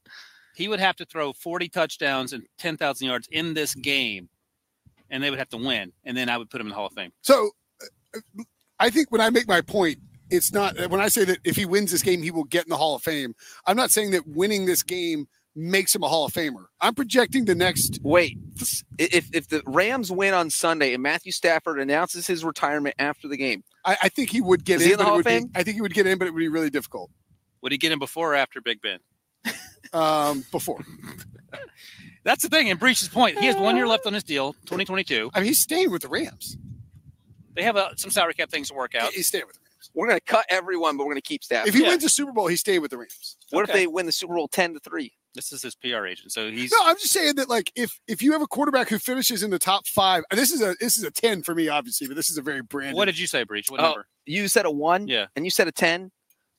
he 0.54 0.68
would 0.68 0.80
have 0.80 0.96
to 0.96 1.04
throw 1.04 1.32
forty 1.32 1.68
touchdowns 1.68 2.32
and 2.32 2.44
ten 2.58 2.76
thousand 2.76 3.06
yards 3.06 3.28
in 3.30 3.54
this 3.54 3.74
game, 3.74 4.28
and 5.10 5.22
they 5.22 5.30
would 5.30 5.38
have 5.38 5.50
to 5.50 5.56
win, 5.56 5.92
and 6.04 6.16
then 6.16 6.28
I 6.28 6.36
would 6.36 6.50
put 6.50 6.60
him 6.60 6.66
in 6.66 6.70
the 6.70 6.76
Hall 6.76 6.86
of 6.86 6.92
Fame. 6.92 7.12
So 7.22 7.50
I 8.78 8.90
think 8.90 9.10
when 9.10 9.20
I 9.20 9.30
make 9.30 9.48
my 9.48 9.60
point, 9.60 9.98
it's 10.30 10.52
not 10.52 10.76
when 10.90 11.00
I 11.00 11.08
say 11.08 11.24
that 11.24 11.38
if 11.44 11.56
he 11.56 11.64
wins 11.64 11.92
this 11.92 12.02
game, 12.02 12.22
he 12.22 12.30
will 12.30 12.44
get 12.44 12.64
in 12.64 12.70
the 12.70 12.76
Hall 12.76 12.96
of 12.96 13.02
Fame. 13.02 13.34
I'm 13.66 13.76
not 13.76 13.90
saying 13.90 14.10
that 14.12 14.26
winning 14.26 14.66
this 14.66 14.82
game 14.82 15.28
makes 15.56 15.94
him 15.94 16.02
a 16.02 16.08
Hall 16.08 16.24
of 16.26 16.32
Famer. 16.32 16.66
I'm 16.80 16.94
projecting 16.94 17.44
the 17.44 17.54
next. 17.54 18.00
Wait, 18.02 18.36
if 18.98 19.28
if 19.32 19.48
the 19.48 19.62
Rams 19.66 20.10
win 20.10 20.34
on 20.34 20.50
Sunday 20.50 20.94
and 20.94 21.02
Matthew 21.02 21.32
Stafford 21.32 21.78
announces 21.80 22.26
his 22.26 22.44
retirement 22.44 22.94
after 22.98 23.28
the 23.28 23.36
game, 23.36 23.62
I, 23.84 23.96
I 24.04 24.08
think 24.08 24.30
he 24.30 24.40
would 24.40 24.64
get 24.64 24.76
Is 24.80 24.86
he 24.86 24.88
in. 24.88 24.92
in 24.92 24.98
the 24.98 25.04
but 25.04 25.04
it 25.04 25.06
Hall 25.08 25.16
would 25.16 25.20
of 25.20 25.24
be- 25.26 25.38
Fame? 25.40 25.50
I 25.54 25.62
think 25.62 25.74
he 25.76 25.80
would 25.80 25.94
get 25.94 26.06
in, 26.06 26.18
but 26.18 26.26
it 26.28 26.32
would 26.32 26.40
be 26.40 26.48
really 26.48 26.70
difficult. 26.70 27.10
Would 27.62 27.72
he 27.72 27.78
get 27.78 27.92
him 27.92 27.98
before 27.98 28.32
or 28.32 28.34
after 28.36 28.60
Big 28.60 28.80
Ben? 28.82 28.98
Um, 29.92 30.44
before, 30.50 30.80
That's 32.24 32.42
the 32.42 32.48
thing. 32.48 32.68
And 32.70 32.80
Breach's 32.80 33.06
point, 33.06 33.38
he 33.38 33.46
has 33.46 33.54
one 33.56 33.76
year 33.76 33.86
left 33.86 34.06
on 34.06 34.12
his 34.14 34.24
deal, 34.24 34.54
2022. 34.66 35.30
I 35.32 35.38
mean, 35.38 35.46
he's 35.46 35.60
staying 35.60 35.90
with 35.92 36.02
the 36.02 36.08
Rams. 36.08 36.56
They 37.54 37.62
have 37.62 37.76
uh 37.76 37.94
some 37.94 38.10
salary 38.10 38.34
cap 38.34 38.50
things 38.50 38.68
to 38.68 38.74
work 38.74 38.94
out. 38.96 39.12
He's 39.12 39.28
staying 39.28 39.44
with 39.46 39.54
the 39.54 39.60
Rams. 39.60 39.90
we're 39.94 40.08
going 40.08 40.18
to 40.18 40.24
cut 40.24 40.46
everyone, 40.48 40.96
but 40.96 41.04
we're 41.04 41.12
going 41.12 41.22
to 41.22 41.28
keep 41.28 41.44
Stafford. 41.44 41.68
If 41.68 41.74
he 41.74 41.82
Yeah. 41.82 41.90
wins 41.90 42.02
the 42.02 42.08
Super 42.08 42.32
Bowl, 42.32 42.48
he's 42.48 42.58
staying 42.60 42.80
with 42.82 42.90
the 42.90 42.98
Rams. 42.98 43.36
what 43.50 43.68
if 43.68 43.72
they 43.72 43.86
win 43.86 44.06
the 44.06 44.10
Super 44.12 44.34
Bowl 44.34 44.48
ten 44.48 44.72
to 44.74 44.80
three? 44.80 45.12
This 45.34 45.50
is 45.52 45.62
his 45.62 45.74
PR 45.74 46.06
agent, 46.06 46.30
so 46.32 46.50
he's 46.50 46.70
No, 46.70 46.78
I'm 46.84 46.96
just 46.96 47.12
saying 47.12 47.34
that 47.36 47.48
like 47.48 47.72
if 47.74 47.98
if 48.06 48.22
you 48.22 48.32
have 48.32 48.42
a 48.42 48.46
quarterback 48.46 48.88
who 48.88 48.98
finishes 48.98 49.42
in 49.42 49.50
the 49.50 49.58
top 49.58 49.86
five, 49.86 50.22
and 50.30 50.38
this 50.38 50.50
is 50.52 50.62
a 50.62 50.74
this 50.80 50.96
is 50.96 51.04
a 51.04 51.10
ten 51.10 51.42
for 51.42 51.54
me, 51.54 51.68
obviously, 51.68 52.06
but 52.06 52.14
this 52.16 52.30
is 52.30 52.38
a 52.38 52.42
very 52.42 52.62
brand. 52.62 52.96
What 52.96 53.06
did 53.06 53.18
you 53.18 53.26
say, 53.26 53.42
Breach? 53.44 53.68
What 53.70 53.80
Oh, 53.80 53.84
number? 53.84 54.06
You 54.26 54.46
said 54.48 54.64
a 54.64 54.70
one, 54.70 55.08
Yeah. 55.08 55.26
and 55.36 55.44
you 55.44 55.50
said 55.50 55.66
a 55.68 55.72
ten. 55.72 56.10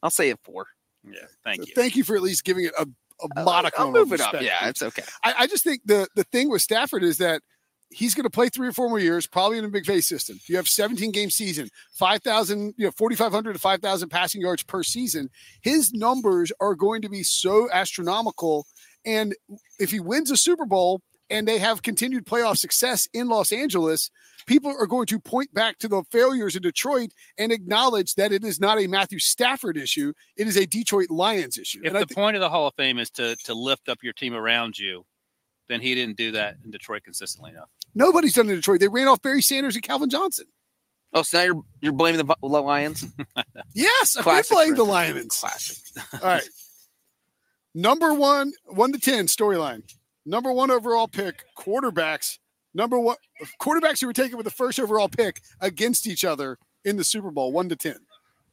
I'll 0.04 0.10
say 0.10 0.30
a 0.32 0.38
four. 0.44 0.68
Yeah, 1.04 1.20
thank 1.44 1.66
you. 1.68 1.74
Thank 1.76 1.96
you 1.96 2.04
for 2.04 2.16
at 2.16 2.22
least 2.22 2.44
giving 2.44 2.66
it 2.66 2.74
a, 2.78 2.82
a 3.22 3.40
uh, 3.40 3.44
modicum. 3.44 3.82
I'll 3.82 3.88
of 3.90 3.94
move 3.94 4.14
it 4.14 4.20
up. 4.22 4.34
respect. 4.34 4.44
Yeah, 4.44 4.68
it's 4.70 4.82
okay. 4.82 5.04
I, 5.24 5.34
I 5.40 5.48
just 5.48 5.64
think 5.64 5.82
the 5.86 6.08
the 6.16 6.24
thing 6.26 6.50
with 6.50 6.62
Stafford 6.62 7.04
is 7.04 7.18
that 7.20 7.42
he's 7.90 8.16
going 8.16 8.24
to 8.24 8.30
play 8.30 8.50
three 8.50 8.68
or 8.68 8.72
four 8.72 8.90
more 8.90 9.00
years, 9.00 9.28
probably 9.28 9.58
in 9.58 9.66
a 9.66 9.70
big 9.70 9.86
face 9.86 10.08
system. 10.08 10.40
You 10.48 10.58
have 10.58 10.68
17 10.68 11.12
game 11.12 11.30
season, 11.30 11.70
5,000, 11.94 12.74
you 12.78 12.86
know, 12.86 12.92
4,500 12.92 13.54
to 13.54 13.60
5,000 13.60 14.10
passing 14.10 14.42
yards 14.42 14.64
per 14.64 14.84
season. 14.84 15.30
His 15.62 15.94
numbers 15.94 16.52
are 16.60 16.76
going 16.76 17.02
to 17.04 17.10
be 17.10 17.24
so 17.24 17.70
astronomical. 17.72 18.66
And 19.06 19.36
if 19.80 19.92
he 19.92 20.00
wins 20.00 20.32
a 20.32 20.38
Super 20.38 20.66
Bowl 20.66 21.02
and 21.30 21.48
they 21.48 21.58
have 21.58 21.82
continued 21.82 22.26
playoff 22.26 22.58
success 22.58 23.08
in 23.14 23.28
Los 23.28 23.52
Angeles, 23.52 24.10
people 24.46 24.76
are 24.78 24.88
going 24.88 25.08
to 25.08 25.20
point 25.20 25.54
back 25.54 25.78
to 25.80 25.88
the 25.88 26.04
failures 26.12 26.56
in 26.56 26.62
Detroit 26.62 27.12
and 27.38 27.52
acknowledge 27.52 28.16
that 28.16 28.32
it 28.32 28.44
is 28.44 28.60
not 28.60 28.80
a 28.80 28.88
Matthew 28.88 29.20
Stafford 29.20 29.78
issue. 29.78 30.14
It 30.38 30.48
is 30.48 30.58
a 30.58 30.66
Detroit 30.66 31.10
Lions 31.10 31.58
issue. 31.58 31.82
If 31.84 31.94
and 31.94 32.02
the 32.02 32.06
thi- 32.06 32.16
point 32.16 32.36
of 32.36 32.42
the 32.42 32.50
Hall 32.50 32.68
of 32.68 32.76
Fame 32.76 33.00
is 33.00 33.10
to 33.12 33.36
to 33.46 33.54
lift 33.54 33.90
up 33.90 34.00
your 34.04 34.14
team 34.14 34.34
around 34.34 34.78
you, 34.78 35.06
then 35.70 35.82
he 35.82 35.96
didn't 35.96 36.18
do 36.18 36.32
that 36.32 36.56
in 36.64 36.72
Detroit 36.72 37.04
consistently 37.04 37.52
enough. 37.52 37.70
nobody's 37.94 38.34
done 38.34 38.48
it 38.48 38.52
in 38.52 38.56
Detroit. 38.58 38.80
They 38.80 38.88
ran 38.88 39.08
off 39.08 39.22
Barry 39.22 39.42
Sanders 39.42 39.76
and 39.76 39.84
Calvin 39.84 40.10
Johnson. 40.10 40.46
Oh, 41.14 41.22
so 41.24 41.38
now 41.38 41.44
you're 41.46 41.62
you're 41.82 41.94
blaming 41.94 42.26
the 42.26 42.36
the 42.42 42.48
Lions? 42.48 43.06
Yes, 43.74 44.16
I've 44.18 44.24
Classic 44.24 44.50
been 44.50 44.56
playing 44.56 44.70
the 44.72 44.76
Griffin. 44.86 44.92
Lions. 45.16 45.38
Classic. 45.40 45.78
All 46.14 46.30
right. 46.30 46.48
Number 47.74 48.14
one, 48.14 48.54
one 48.66 48.92
to 48.94 49.00
10 49.00 49.28
storyline. 49.28 49.84
Number 50.26 50.52
one 50.52 50.72
overall 50.72 51.08
pick, 51.08 51.44
quarterbacks. 51.58 52.38
Number 52.74 53.00
one, 53.00 53.18
quarterbacks 53.62 54.02
who 54.02 54.08
were 54.08 54.14
taken 54.14 54.38
with 54.38 54.46
the 54.46 54.52
first 54.52 54.80
overall 54.80 55.08
pick 55.10 55.42
against 55.62 56.08
each 56.08 56.24
other 56.26 56.58
in 56.84 56.98
the 56.98 57.04
Super 57.04 57.32
Bowl, 57.32 57.52
one 57.52 57.70
to 57.70 57.76
10. 57.76 57.96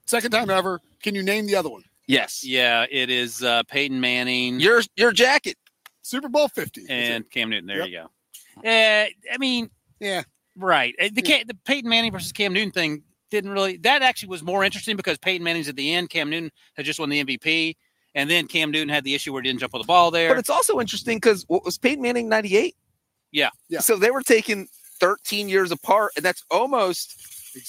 Second 0.07 0.31
time 0.33 0.50
ever. 0.50 0.81
Can 1.02 1.14
you 1.14 1.23
name 1.23 1.47
the 1.47 1.57
other 1.57 1.69
one? 1.71 1.83
Yes. 2.09 2.45
Yeah, 2.45 2.85
it 2.90 3.11
is 3.11 3.42
uh, 3.42 3.62
Peyton 3.69 4.00
Manning 4.00 4.59
Your 4.61 4.83
your 4.97 5.12
jacket. 5.12 5.57
Super 6.03 6.29
Bowl 6.29 6.49
50. 6.49 6.87
And 6.89 7.29
Cam 7.31 7.51
Newton. 7.51 7.67
There 7.67 7.79
Yep. 7.87 7.89
you 7.89 7.99
go. 8.63 8.69
Uh, 8.69 9.07
I 9.33 9.39
mean, 9.39 9.71
yeah. 10.01 10.23
right. 10.57 10.95
Uh, 11.01 11.09
The, 11.13 11.23
Yeah. 11.25 11.39
Ca- 11.39 11.45
the 11.47 11.55
Peyton 11.65 11.89
Manning 11.89 12.13
versus 12.13 12.33
Cam 12.33 12.53
Newton 12.53 12.71
thing 12.73 13.03
didn't 13.31 13.51
really. 13.51 13.77
That 13.79 14.03
actually 14.03 14.29
was 14.29 14.43
more 14.43 14.63
interesting 14.65 14.97
because 14.97 15.17
Peyton 15.19 15.43
Manning's 15.43 15.69
at 15.69 15.77
the 15.77 15.95
end. 15.95 16.11
Cam 16.11 16.29
Newton 16.29 16.51
had 16.75 16.85
just 16.85 16.99
won 17.01 17.09
the 17.09 17.25
MVP, 17.25 17.77
and 18.15 18.29
then 18.29 18.47
Cam 18.47 18.71
Newton 18.71 18.89
had 18.91 19.05
the 19.05 19.15
issue 19.15 19.33
where 19.33 19.41
he 19.43 19.49
didn't 19.49 19.61
jump 19.61 19.75
on 19.75 19.81
the 19.81 19.87
ball 19.87 20.11
there. 20.11 20.29
But 20.29 20.39
it's 20.39 20.51
also 20.51 20.81
interesting 20.81 21.17
because 21.17 21.45
what 21.49 21.65
was 21.65 21.79
Peyton 21.79 22.03
Manning 22.03 22.29
98? 22.29 22.77
Yeah. 23.31 23.49
Yeah. 23.71 23.81
So 23.81 23.97
they 23.97 24.11
were 24.11 24.21
taking 24.23 24.69
13 25.01 25.49
years 25.49 25.71
apart, 25.71 26.13
and 26.17 26.25
that's 26.25 26.45
almost 26.51 27.17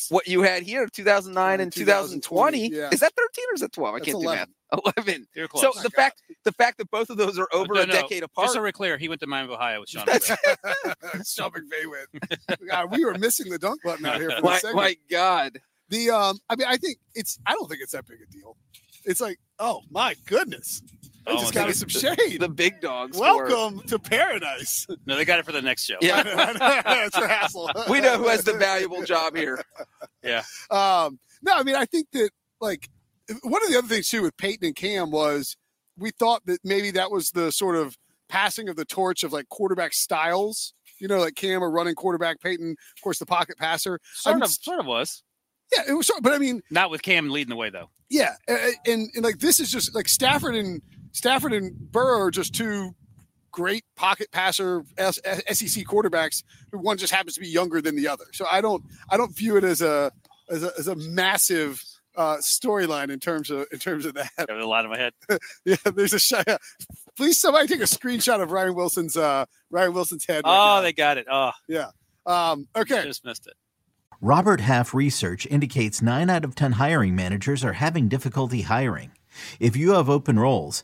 what 0.09 0.27
you 0.27 0.41
had 0.41 0.63
here 0.63 0.87
2009 0.87 1.59
and 1.61 1.71
2020. 1.71 2.69
2020, 2.69 2.75
yeah. 2.75 2.89
Is 2.91 2.99
that 3.01 3.13
13 3.15 3.45
or 3.51 3.53
is 3.55 3.61
that 3.61 3.71
12? 3.71 3.95
I 3.95 3.99
That's 3.99 4.05
can't 4.05 4.23
11. 4.23 4.47
do 4.71 4.81
math. 4.81 4.93
11. 5.07 5.27
You're 5.35 5.47
close. 5.47 5.75
So 5.75 5.81
the 5.83 5.89
fact 5.89 6.21
the 6.43 6.51
fact 6.51 6.77
that 6.79 6.89
both 6.91 7.09
of 7.09 7.17
those 7.17 7.37
are 7.37 7.47
over 7.53 7.73
No, 7.75 7.81
a 7.81 7.85
no, 7.85 7.93
decade 7.93 8.23
apart. 8.23 8.45
Just 8.45 8.55
so 8.55 8.61
we're 8.61 8.71
clear, 8.71 8.97
he 8.97 9.07
went 9.09 9.21
to 9.21 9.27
Miami, 9.27 9.53
Ohio 9.53 9.79
with 9.81 9.89
Sean. 9.89 10.05
That's- 10.05 10.29
McVay. 10.29 11.35
Sean 11.35 11.51
McVay 11.51 11.89
went. 11.89 12.69
God, 12.69 12.91
we 12.91 13.05
were 13.05 13.17
missing 13.17 13.49
the 13.51 13.59
dunk 13.59 13.81
button 13.83 14.05
out 14.05 14.19
here 14.19 14.31
for 14.31 14.41
my, 14.41 14.51
this 14.53 14.61
segment. 14.61 14.75
my 14.77 14.97
God. 15.09 15.59
The 15.89 16.09
um, 16.09 16.39
I 16.49 16.55
mean, 16.55 16.67
I 16.67 16.77
think 16.77 16.97
it's. 17.13 17.39
I 17.45 17.53
don't 17.53 17.67
think 17.69 17.81
it's 17.81 17.91
that 17.91 18.07
big 18.07 18.19
a 18.21 18.31
deal. 18.31 18.57
It's 19.05 19.21
like, 19.21 19.37
oh 19.59 19.81
my 19.91 20.15
goodness, 20.25 20.81
I 21.27 21.33
just 21.33 21.55
I 21.55 21.61
got 21.61 21.69
us 21.69 21.79
some 21.79 21.89
shade. 21.89 22.39
The 22.41 22.49
big 22.49 22.81
dogs. 22.81 23.17
were- 23.17 23.23
Welcome 23.47 23.81
to 23.87 23.99
paradise. 23.99 24.85
no, 25.05 25.15
they 25.15 25.25
got 25.25 25.39
it 25.39 25.45
for 25.45 25.51
the 25.51 25.61
next 25.61 25.85
show. 25.85 25.95
Yeah. 26.01 26.23
it's 27.05 27.17
a 27.17 27.27
hassle. 27.27 27.69
We 27.89 28.01
know 28.01 28.17
who 28.17 28.27
has 28.27 28.43
the 28.43 28.53
valuable 28.53 29.03
job 29.03 29.35
here. 29.35 29.63
Yeah. 30.23 30.43
Um, 30.71 31.19
no, 31.41 31.53
I 31.53 31.63
mean, 31.63 31.75
I 31.75 31.85
think 31.85 32.07
that 32.13 32.29
like 32.61 32.89
one 33.43 33.63
of 33.63 33.69
the 33.71 33.77
other 33.77 33.87
things 33.87 34.09
too 34.09 34.21
with 34.21 34.35
Peyton 34.37 34.65
and 34.67 34.75
Cam 34.75 35.11
was 35.11 35.55
we 35.97 36.11
thought 36.11 36.41
that 36.45 36.59
maybe 36.63 36.91
that 36.91 37.11
was 37.11 37.31
the 37.31 37.51
sort 37.51 37.75
of 37.75 37.97
passing 38.29 38.67
of 38.69 38.75
the 38.75 38.85
torch 38.85 39.23
of 39.23 39.31
like 39.31 39.47
quarterback 39.49 39.93
styles. 39.93 40.73
You 40.99 41.07
know, 41.07 41.19
like 41.19 41.35
Cam 41.35 41.61
a 41.61 41.67
running 41.67 41.95
quarterback, 41.95 42.39
Peyton, 42.41 42.71
of 42.71 43.01
course, 43.03 43.19
the 43.19 43.25
pocket 43.25 43.57
passer. 43.57 43.99
Sort 44.13 44.35
I'm 44.37 44.41
of, 44.41 44.49
sort 44.51 44.79
of 44.79 44.85
was. 44.85 45.23
Yeah, 45.75 45.83
it 45.89 45.93
was. 45.93 46.07
sort- 46.07 46.21
But 46.23 46.33
I 46.33 46.37
mean, 46.37 46.61
Not 46.69 46.91
with 46.91 47.01
Cam 47.01 47.29
leading 47.29 47.49
the 47.49 47.55
way 47.55 47.69
though. 47.69 47.89
Yeah, 48.09 48.35
a- 48.49 48.53
a- 48.53 48.91
and, 48.91 49.09
and 49.15 49.23
like 49.23 49.39
this 49.39 49.59
is 49.59 49.71
just 49.71 49.93
like 49.95 50.07
Stafford 50.07 50.55
and 50.55 50.81
Stafford 51.13 51.53
and 51.53 51.73
Burrow 51.91 52.19
are 52.19 52.31
just 52.31 52.53
two 52.53 52.93
great 53.51 53.85
pocket 53.95 54.27
passer 54.31 54.83
SEC 54.99 55.85
quarterbacks. 55.85 56.43
One 56.71 56.97
just 56.97 57.13
happens 57.13 57.35
to 57.35 57.39
be 57.39 57.47
younger 57.47 57.81
than 57.81 57.95
the 57.95 58.07
other. 58.07 58.25
So 58.33 58.45
I 58.51 58.61
don't 58.61 58.83
I 59.09 59.17
don't 59.17 59.35
view 59.35 59.55
it 59.57 59.63
as 59.63 59.81
a 59.81 60.11
as 60.49 60.63
a, 60.63 60.71
as 60.77 60.87
a 60.87 60.95
massive 60.95 61.81
uh, 62.15 62.37
storyline 62.37 63.09
in 63.09 63.19
terms 63.19 63.49
of 63.49 63.65
in 63.71 63.79
terms 63.79 64.05
of 64.05 64.13
that. 64.15 64.29
Got 64.37 64.49
a 64.59 64.67
lot 64.67 64.85
in 64.85 64.91
my 64.91 64.97
head. 64.97 65.13
Yeah, 65.65 65.77
there's 65.95 66.13
a 66.13 66.19
shot. 66.19 66.45
Please, 67.15 67.39
somebody 67.39 67.67
take 67.67 67.79
a 67.79 67.83
screenshot 67.83 68.41
of 68.41 68.51
Ryan 68.51 68.75
Wilson's 68.75 69.15
uh, 69.15 69.45
Ryan 69.71 69.93
Wilson's 69.93 70.25
head. 70.25 70.43
right 70.45 70.51
Oh, 70.51 70.75
now. 70.75 70.81
they 70.81 70.93
got 70.93 71.17
it. 71.17 71.27
Oh, 71.31 71.51
yeah. 71.67 71.89
um, 72.25 72.67
okay. 72.75 73.03
just 73.03 73.23
missed 73.23 73.47
it. 73.47 73.53
Robert 74.21 74.61
Half 74.61 74.93
research 74.93 75.45
indicates 75.47 76.01
9 76.01 76.29
out 76.29 76.45
of 76.45 76.55
10 76.55 76.73
hiring 76.73 77.13
managers 77.15 77.63
are 77.63 77.73
having 77.73 78.07
difficulty 78.07 78.61
hiring. 78.61 79.11
If 79.59 79.75
you 79.75 79.91
have 79.93 80.09
open 80.09 80.39
roles, 80.39 80.83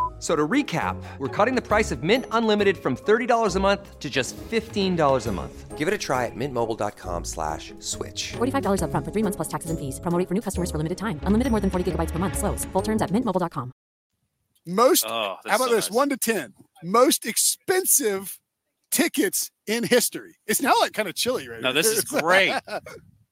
F- 0.21 0.25
So 0.25 0.35
to 0.35 0.47
recap, 0.47 1.01
we're 1.17 1.27
cutting 1.27 1.55
the 1.55 1.61
price 1.67 1.91
of 1.91 2.03
Mint 2.03 2.25
Unlimited 2.31 2.77
from 2.77 2.95
$30 2.95 3.55
a 3.55 3.59
month 3.59 3.99
to 3.99 4.07
just 4.09 4.37
$15 4.51 5.27
a 5.27 5.31
month. 5.31 5.77
Give 5.79 5.87
it 5.87 5.93
a 5.95 5.97
try 5.97 6.27
at 6.27 6.35
mintmobile.com 6.35 7.23
slash 7.25 7.73
switch. 7.79 8.33
$45 8.37 8.81
upfront 8.83 9.03
for 9.03 9.11
three 9.11 9.23
months 9.23 9.35
plus 9.37 9.47
taxes 9.47 9.71
and 9.71 9.79
fees. 9.79 9.99
Promo 9.99 10.23
for 10.27 10.35
new 10.35 10.41
customers 10.41 10.69
for 10.69 10.77
limited 10.77 10.99
time. 10.99 11.19
Unlimited 11.23 11.49
more 11.49 11.59
than 11.59 11.71
40 11.71 11.91
gigabytes 11.91 12.11
per 12.11 12.19
month. 12.19 12.37
Slows. 12.37 12.65
Full 12.65 12.83
terms 12.83 13.01
at 13.01 13.09
mintmobile.com. 13.09 13.71
Most 14.67 15.05
Oh, 15.07 15.37
that's 15.43 15.49
How 15.49 15.55
about 15.57 15.69
so 15.69 15.75
this? 15.75 15.89
nice. 15.89 15.95
One 15.97 16.09
to 16.09 16.17
ten. 16.17 16.53
Most 16.83 17.25
expensive 17.25 18.37
tickets 18.91 19.49
in 19.65 19.83
history. 19.83 20.35
It's 20.45 20.61
now 20.61 20.73
like 20.79 20.93
kind 20.93 21.07
of 21.09 21.15
chilly 21.15 21.47
right 21.49 21.61
No, 21.61 21.69
now. 21.69 21.73
this 21.73 21.87
is 21.87 22.03
great. 22.21 22.53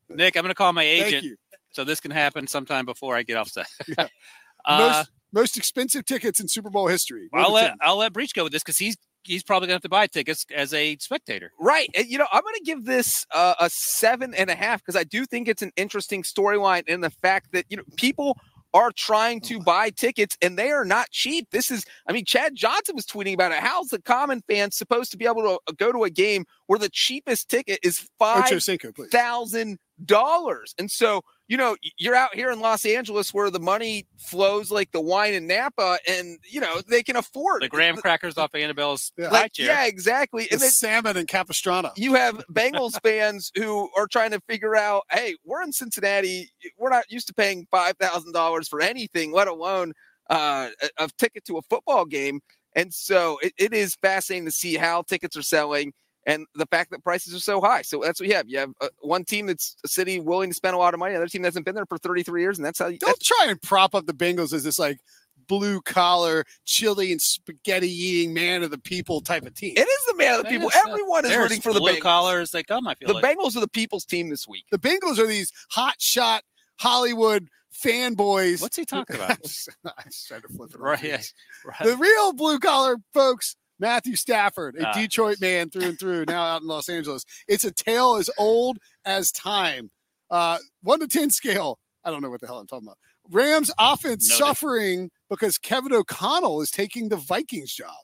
Nick, 0.10 0.36
I'm 0.36 0.42
going 0.42 0.50
to 0.50 0.56
call 0.56 0.74
my 0.74 0.84
Thank 0.84 1.06
agent, 1.06 1.24
you. 1.26 1.36
so 1.72 1.84
this 1.84 2.00
can 2.00 2.10
happen 2.10 2.48
sometime 2.48 2.86
before 2.86 3.16
I 3.16 3.22
get 3.22 3.38
off 3.38 3.50
set. 3.50 3.68
Yeah. 3.88 4.08
uh, 4.66 4.80
most 4.80 5.12
most 5.32 5.58
expensive 5.58 6.06
tickets 6.06 6.40
in 6.40 6.48
Super 6.48 6.70
Bowl 6.70 6.88
history. 6.88 7.28
One 7.30 7.44
I'll 7.44 7.54
let 7.54 7.70
10. 7.70 7.78
I'll 7.82 7.98
let 7.98 8.14
Breach 8.14 8.34
go 8.34 8.44
with 8.44 8.54
this 8.54 8.64
because 8.64 8.78
he's 8.78 8.98
he's 9.24 9.44
probably 9.44 9.68
going 9.68 9.74
to 9.74 9.76
have 9.76 9.82
to 9.84 9.90
buy 9.90 10.08
tickets 10.08 10.46
as 10.56 10.74
a 10.74 10.98
spectator. 10.98 11.52
Right. 11.60 11.90
And, 11.96 12.08
you 12.08 12.18
know, 12.18 12.28
I'm 12.32 12.42
going 12.42 12.56
to 12.56 12.64
give 12.64 12.86
this 12.86 13.26
uh, 13.34 13.56
a 13.60 13.70
seven 13.70 14.34
and 14.34 14.50
a 14.50 14.56
half 14.56 14.82
because 14.82 14.96
I 14.96 15.04
do 15.04 15.26
think 15.26 15.48
it's 15.48 15.62
an 15.62 15.72
interesting 15.76 16.24
storyline 16.24 16.88
in 16.88 17.02
the 17.02 17.10
fact 17.10 17.52
that, 17.52 17.66
you 17.70 17.78
know, 17.78 17.84
people 17.98 18.38
are 18.74 18.92
trying 18.92 19.42
to 19.42 19.60
buy 19.60 19.90
tickets 19.90 20.38
and 20.42 20.58
they 20.58 20.70
are 20.72 20.86
not 20.86 21.10
cheap. 21.10 21.48
This 21.52 21.72
is, 21.72 21.84
I 22.08 22.14
mean, 22.14 22.26
Chad 22.26 22.56
Johnson 22.56 22.96
was 22.96 23.06
tweeting 23.06 23.34
about 23.34 23.52
it. 23.52 23.60
How's 23.60 23.88
the 23.88 24.02
common 24.02 24.42
fan 24.48 24.72
supposed 24.72 25.12
to 25.12 25.18
be 25.18 25.26
able 25.26 25.42
to 25.42 25.60
uh, 25.68 25.74
go 25.78 25.92
to 25.92 26.04
a 26.04 26.10
game 26.10 26.46
where 26.68 26.80
the 26.80 26.90
cheapest 26.90 27.50
ticket 27.50 27.80
is 27.84 28.08
five 28.20 28.46
Ocho 28.46 28.60
Cinco, 28.60 28.92
please. 28.92 29.10
thousand 29.10 29.80
dollars? 30.06 30.76
And 30.78 30.90
so, 30.92 31.22
you 31.50 31.58
know, 31.58 31.76
you're 31.98 32.16
out 32.16 32.36
here 32.36 32.52
in 32.52 32.60
Los 32.62 32.86
Angeles 32.86 33.34
where 33.34 33.50
the 33.50 33.60
money 33.60 34.06
flows 34.18 34.70
like 34.72 34.92
the 34.92 35.02
wine 35.02 35.34
in 35.34 35.48
Napa, 35.48 35.98
and 36.08 36.38
you 36.50 36.62
know 36.62 36.80
they 36.88 37.02
can 37.04 37.16
afford 37.18 37.64
The 37.64 37.68
graham 37.70 37.98
crackers 37.98 38.38
off 38.38 38.54
Annabelle's 38.54 39.12
Yeah. 39.18 39.30
Like, 39.32 39.58
yeah, 39.58 39.86
exactly. 39.88 40.44
The 40.44 40.54
And 40.54 40.62
then 40.62 40.70
salmon 40.70 41.18
and 41.18 41.28
Capistrano. 41.28 41.92
you 41.98 42.14
have 42.14 42.46
Bengals 42.54 43.02
fans 43.04 43.52
who 43.56 43.90
are 43.98 44.06
trying 44.08 44.32
to 44.32 44.40
figure 44.48 44.76
out, 44.76 45.04
hey, 45.12 45.36
we're 45.44 45.64
in 45.64 45.74
Cincinnati. 45.74 46.50
We're 46.78 46.92
not 46.92 47.12
used 47.12 47.28
to 47.28 47.34
paying 47.34 47.68
five 47.72 47.98
thousand 47.98 48.32
dollars 48.34 48.68
for 48.68 48.80
anything, 48.80 49.34
let 49.34 49.48
alone 49.48 49.94
uh, 50.30 50.70
a, 51.00 51.06
a 51.06 51.10
ticket 51.18 51.44
to 51.46 51.58
a 51.58 51.62
football 51.64 52.06
game. 52.06 52.42
And 52.76 52.94
so 52.94 53.40
it, 53.42 53.54
it 53.58 53.74
is 53.74 53.96
fascinating 53.96 54.46
to 54.46 54.52
see 54.52 54.76
how 54.76 55.02
tickets 55.02 55.36
are 55.36 55.42
selling 55.42 55.94
and 56.26 56.46
the 56.56 56.66
fact 56.68 56.92
that 56.92 57.04
prices 57.04 57.34
are 57.34 57.40
so 57.40 57.62
high. 57.62 57.82
So 57.82 58.02
that's 58.04 58.20
what 58.20 58.30
you 58.30 58.36
have. 58.36 58.48
You 58.50 58.60
have 58.60 58.72
uh, 58.82 58.90
one 59.00 59.24
team 59.24 59.46
that's 59.48 59.76
a 59.84 59.88
city 59.88 60.20
willing 60.20 60.50
to 60.50 60.56
spend 60.56 60.76
a 60.76 60.78
lot 60.78 60.94
of 60.94 61.00
money, 61.00 61.14
another 61.16 61.28
team 61.30 61.42
that 61.44 61.48
hasn't 61.50 61.66
been 61.66 61.76
there 61.76 61.86
for 61.86 61.98
33 61.98 62.42
years, 62.42 62.58
and 62.60 62.66
that's 62.66 62.80
how 62.80 62.88
you. 62.88 62.98
Don't 63.00 63.20
try 63.22 63.46
and 63.48 63.62
prop 63.62 63.96
up 63.96 64.06
the 64.06 64.14
Bengals 64.14 64.54
as 64.54 64.64
this 64.64 64.78
like 64.80 65.00
blue 65.48 65.82
collar, 65.82 66.44
chili 66.66 67.12
and 67.12 67.20
spaghetti 67.20 67.90
eating 67.92 68.34
man 68.36 68.62
of 68.62 68.70
the 68.70 68.78
people 68.78 69.20
type 69.22 69.46
of 69.48 69.54
team. 69.56 69.74
It 69.76 69.88
is 69.88 70.06
the 70.08 70.16
man 70.16 70.36
of 70.40 70.44
the 70.44 70.50
people. 70.50 70.68
is, 70.70 70.76
uh, 70.76 70.90
Everyone 70.90 71.26
is 71.26 71.36
rooting 71.36 71.62
for 71.62 71.74
the 71.74 71.80
blue 71.80 71.94
Bengals. 71.96 72.02
collars. 72.02 72.52
They 72.52 72.62
come. 72.62 72.88
I 72.88 72.94
feel 72.96 73.08
The 73.08 73.14
like. 73.16 73.24
Bengals 73.26 73.56
are 73.58 73.62
the 73.62 73.68
people's 73.68 74.06
team 74.06 74.30
this 74.30 74.48
week. 74.48 74.66
the 74.72 74.78
Bengals 74.78 75.18
are 75.18 75.26
these 75.26 75.52
hot 75.72 75.96
shot 76.00 76.44
Hollywood 76.80 77.48
fanboys. 77.84 78.62
What's 78.62 78.78
he 78.78 78.86
talking 78.86 79.16
about? 79.16 79.32
I 79.86 80.04
just 80.06 80.28
tried 80.28 80.44
to 80.44 80.48
flip 80.50 80.72
it. 80.74 80.80
Right, 80.80 81.02
Right. 81.02 81.04
yeah, 81.04 81.22
right. 81.66 81.84
The 81.84 81.98
real 81.98 82.34
blue 82.34 82.60
collar 82.60 82.98
folks, 83.14 83.56
Matthew 83.80 84.16
Stafford, 84.16 84.76
a 84.78 84.88
Ah. 84.90 84.94
Detroit 84.94 85.40
man 85.42 85.70
through 85.70 85.84
and 85.90 86.00
through, 86.00 86.26
now 86.28 86.44
out 86.44 86.62
in 86.62 86.68
Los 86.68 86.90
Angeles. 86.90 87.24
It's 87.48 87.64
a 87.64 87.72
tale 87.72 88.16
as 88.16 88.30
old 88.38 88.78
as 89.06 89.32
time. 89.32 89.90
Uh, 90.30 90.58
one 90.84 91.00
to 91.00 91.08
10 91.08 91.30
scale. 91.32 91.80
I 92.04 92.12
don't 92.12 92.22
know 92.22 92.30
what 92.30 92.42
the 92.42 92.48
hell 92.48 92.60
I'm 92.60 92.68
talking 92.68 92.88
about. 92.88 92.98
Rams 93.32 93.72
offense 93.80 94.28
Noted. 94.30 94.38
suffering 94.46 95.12
because 95.30 95.58
Kevin 95.58 95.94
O'Connell 95.94 96.62
is 96.62 96.72
taking 96.72 97.10
the 97.10 97.16
Vikings 97.18 97.74
job. 97.74 97.96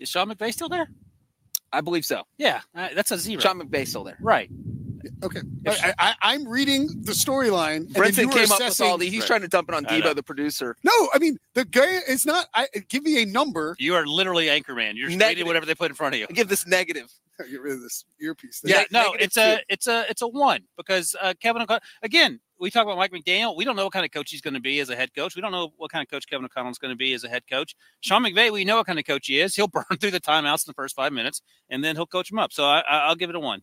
Is 0.00 0.08
Sean 0.08 0.28
McVay 0.30 0.52
still 0.52 0.68
there? 0.68 0.88
I 1.72 1.80
believe 1.80 2.04
so. 2.04 2.22
Yeah, 2.38 2.60
uh, 2.74 2.88
that's 2.94 3.10
a 3.10 3.18
zero. 3.18 3.40
Sean 3.40 3.60
McVay 3.60 3.86
still 3.86 4.04
there. 4.04 4.18
right. 4.20 4.50
Okay. 5.22 5.40
I, 5.66 5.94
I, 5.98 6.14
I'm 6.22 6.46
reading 6.48 6.88
the 7.02 7.12
storyline. 7.12 7.76
and 7.76 7.94
Brinson 7.94 8.18
you 8.22 8.28
were 8.28 8.34
came 8.34 8.52
up 8.52 8.58
with 8.58 8.68
assessing- 8.68 8.86
all 8.86 8.98
the. 8.98 9.08
He's 9.08 9.24
trying 9.24 9.42
to 9.42 9.48
dump 9.48 9.68
it 9.68 9.74
on 9.74 9.86
I. 9.86 10.00
Debo, 10.00 10.14
the 10.14 10.22
producer. 10.22 10.76
No, 10.84 10.92
I 11.12 11.18
mean, 11.18 11.38
the 11.54 11.64
guy, 11.64 12.00
it's 12.08 12.26
not, 12.26 12.46
I 12.54 12.66
give 12.88 13.02
me 13.04 13.22
a 13.22 13.26
number. 13.26 13.76
You 13.78 13.94
are 13.94 14.06
literally 14.06 14.46
Anchorman. 14.46 14.94
You're 14.96 15.08
just 15.08 15.18
Negative. 15.18 15.28
reading 15.38 15.46
whatever 15.46 15.66
they 15.66 15.74
put 15.74 15.90
in 15.90 15.94
front 15.96 16.14
of 16.14 16.20
you. 16.20 16.26
I 16.28 16.32
give 16.32 16.48
this 16.48 16.66
negative. 16.66 17.10
Get 17.50 17.60
rid 17.60 17.72
of 17.72 17.80
this 17.82 18.04
earpiece. 18.20 18.60
thing. 18.60 18.70
Yeah, 18.70 18.78
Neg- 18.82 18.92
no, 18.92 19.02
negative 19.06 19.24
it's 19.26 19.36
a 19.36 19.60
it's 19.68 19.86
a 19.88 20.04
it's 20.08 20.22
a 20.22 20.28
one 20.28 20.62
because 20.76 21.16
uh, 21.20 21.34
Kevin 21.40 21.62
O'Connell. 21.62 21.80
Again, 22.04 22.38
we 22.60 22.70
talk 22.70 22.84
about 22.84 22.96
Mike 22.96 23.10
McDaniel. 23.10 23.56
We 23.56 23.64
don't 23.64 23.74
know 23.74 23.82
what 23.82 23.92
kind 23.92 24.04
of 24.04 24.12
coach 24.12 24.30
he's 24.30 24.40
going 24.40 24.54
to 24.54 24.60
be 24.60 24.78
as 24.78 24.88
a 24.88 24.94
head 24.94 25.12
coach. 25.16 25.34
We 25.34 25.42
don't 25.42 25.50
know 25.50 25.72
what 25.76 25.90
kind 25.90 26.00
of 26.06 26.08
coach 26.08 26.28
Kevin 26.30 26.44
O'Connell 26.44 26.70
is 26.70 26.78
going 26.78 26.92
to 26.92 26.96
be 26.96 27.12
as 27.12 27.24
a 27.24 27.28
head 27.28 27.42
coach. 27.50 27.74
Sean 28.02 28.22
McVay, 28.22 28.52
we 28.52 28.64
know 28.64 28.76
what 28.76 28.86
kind 28.86 29.00
of 29.00 29.04
coach 29.04 29.26
he 29.26 29.40
is. 29.40 29.56
He'll 29.56 29.66
burn 29.74 29.82
through 29.98 30.12
the 30.12 30.20
timeouts 30.20 30.64
in 30.64 30.70
the 30.70 30.74
first 30.74 30.94
five 30.94 31.12
minutes, 31.12 31.42
and 31.68 31.82
then 31.82 31.96
he'll 31.96 32.06
coach 32.06 32.30
him 32.30 32.38
up. 32.38 32.52
So 32.52 32.64
I, 32.66 32.84
I, 32.88 32.98
I'll 33.08 33.16
give 33.16 33.30
it 33.30 33.36
a 33.36 33.40
one. 33.40 33.62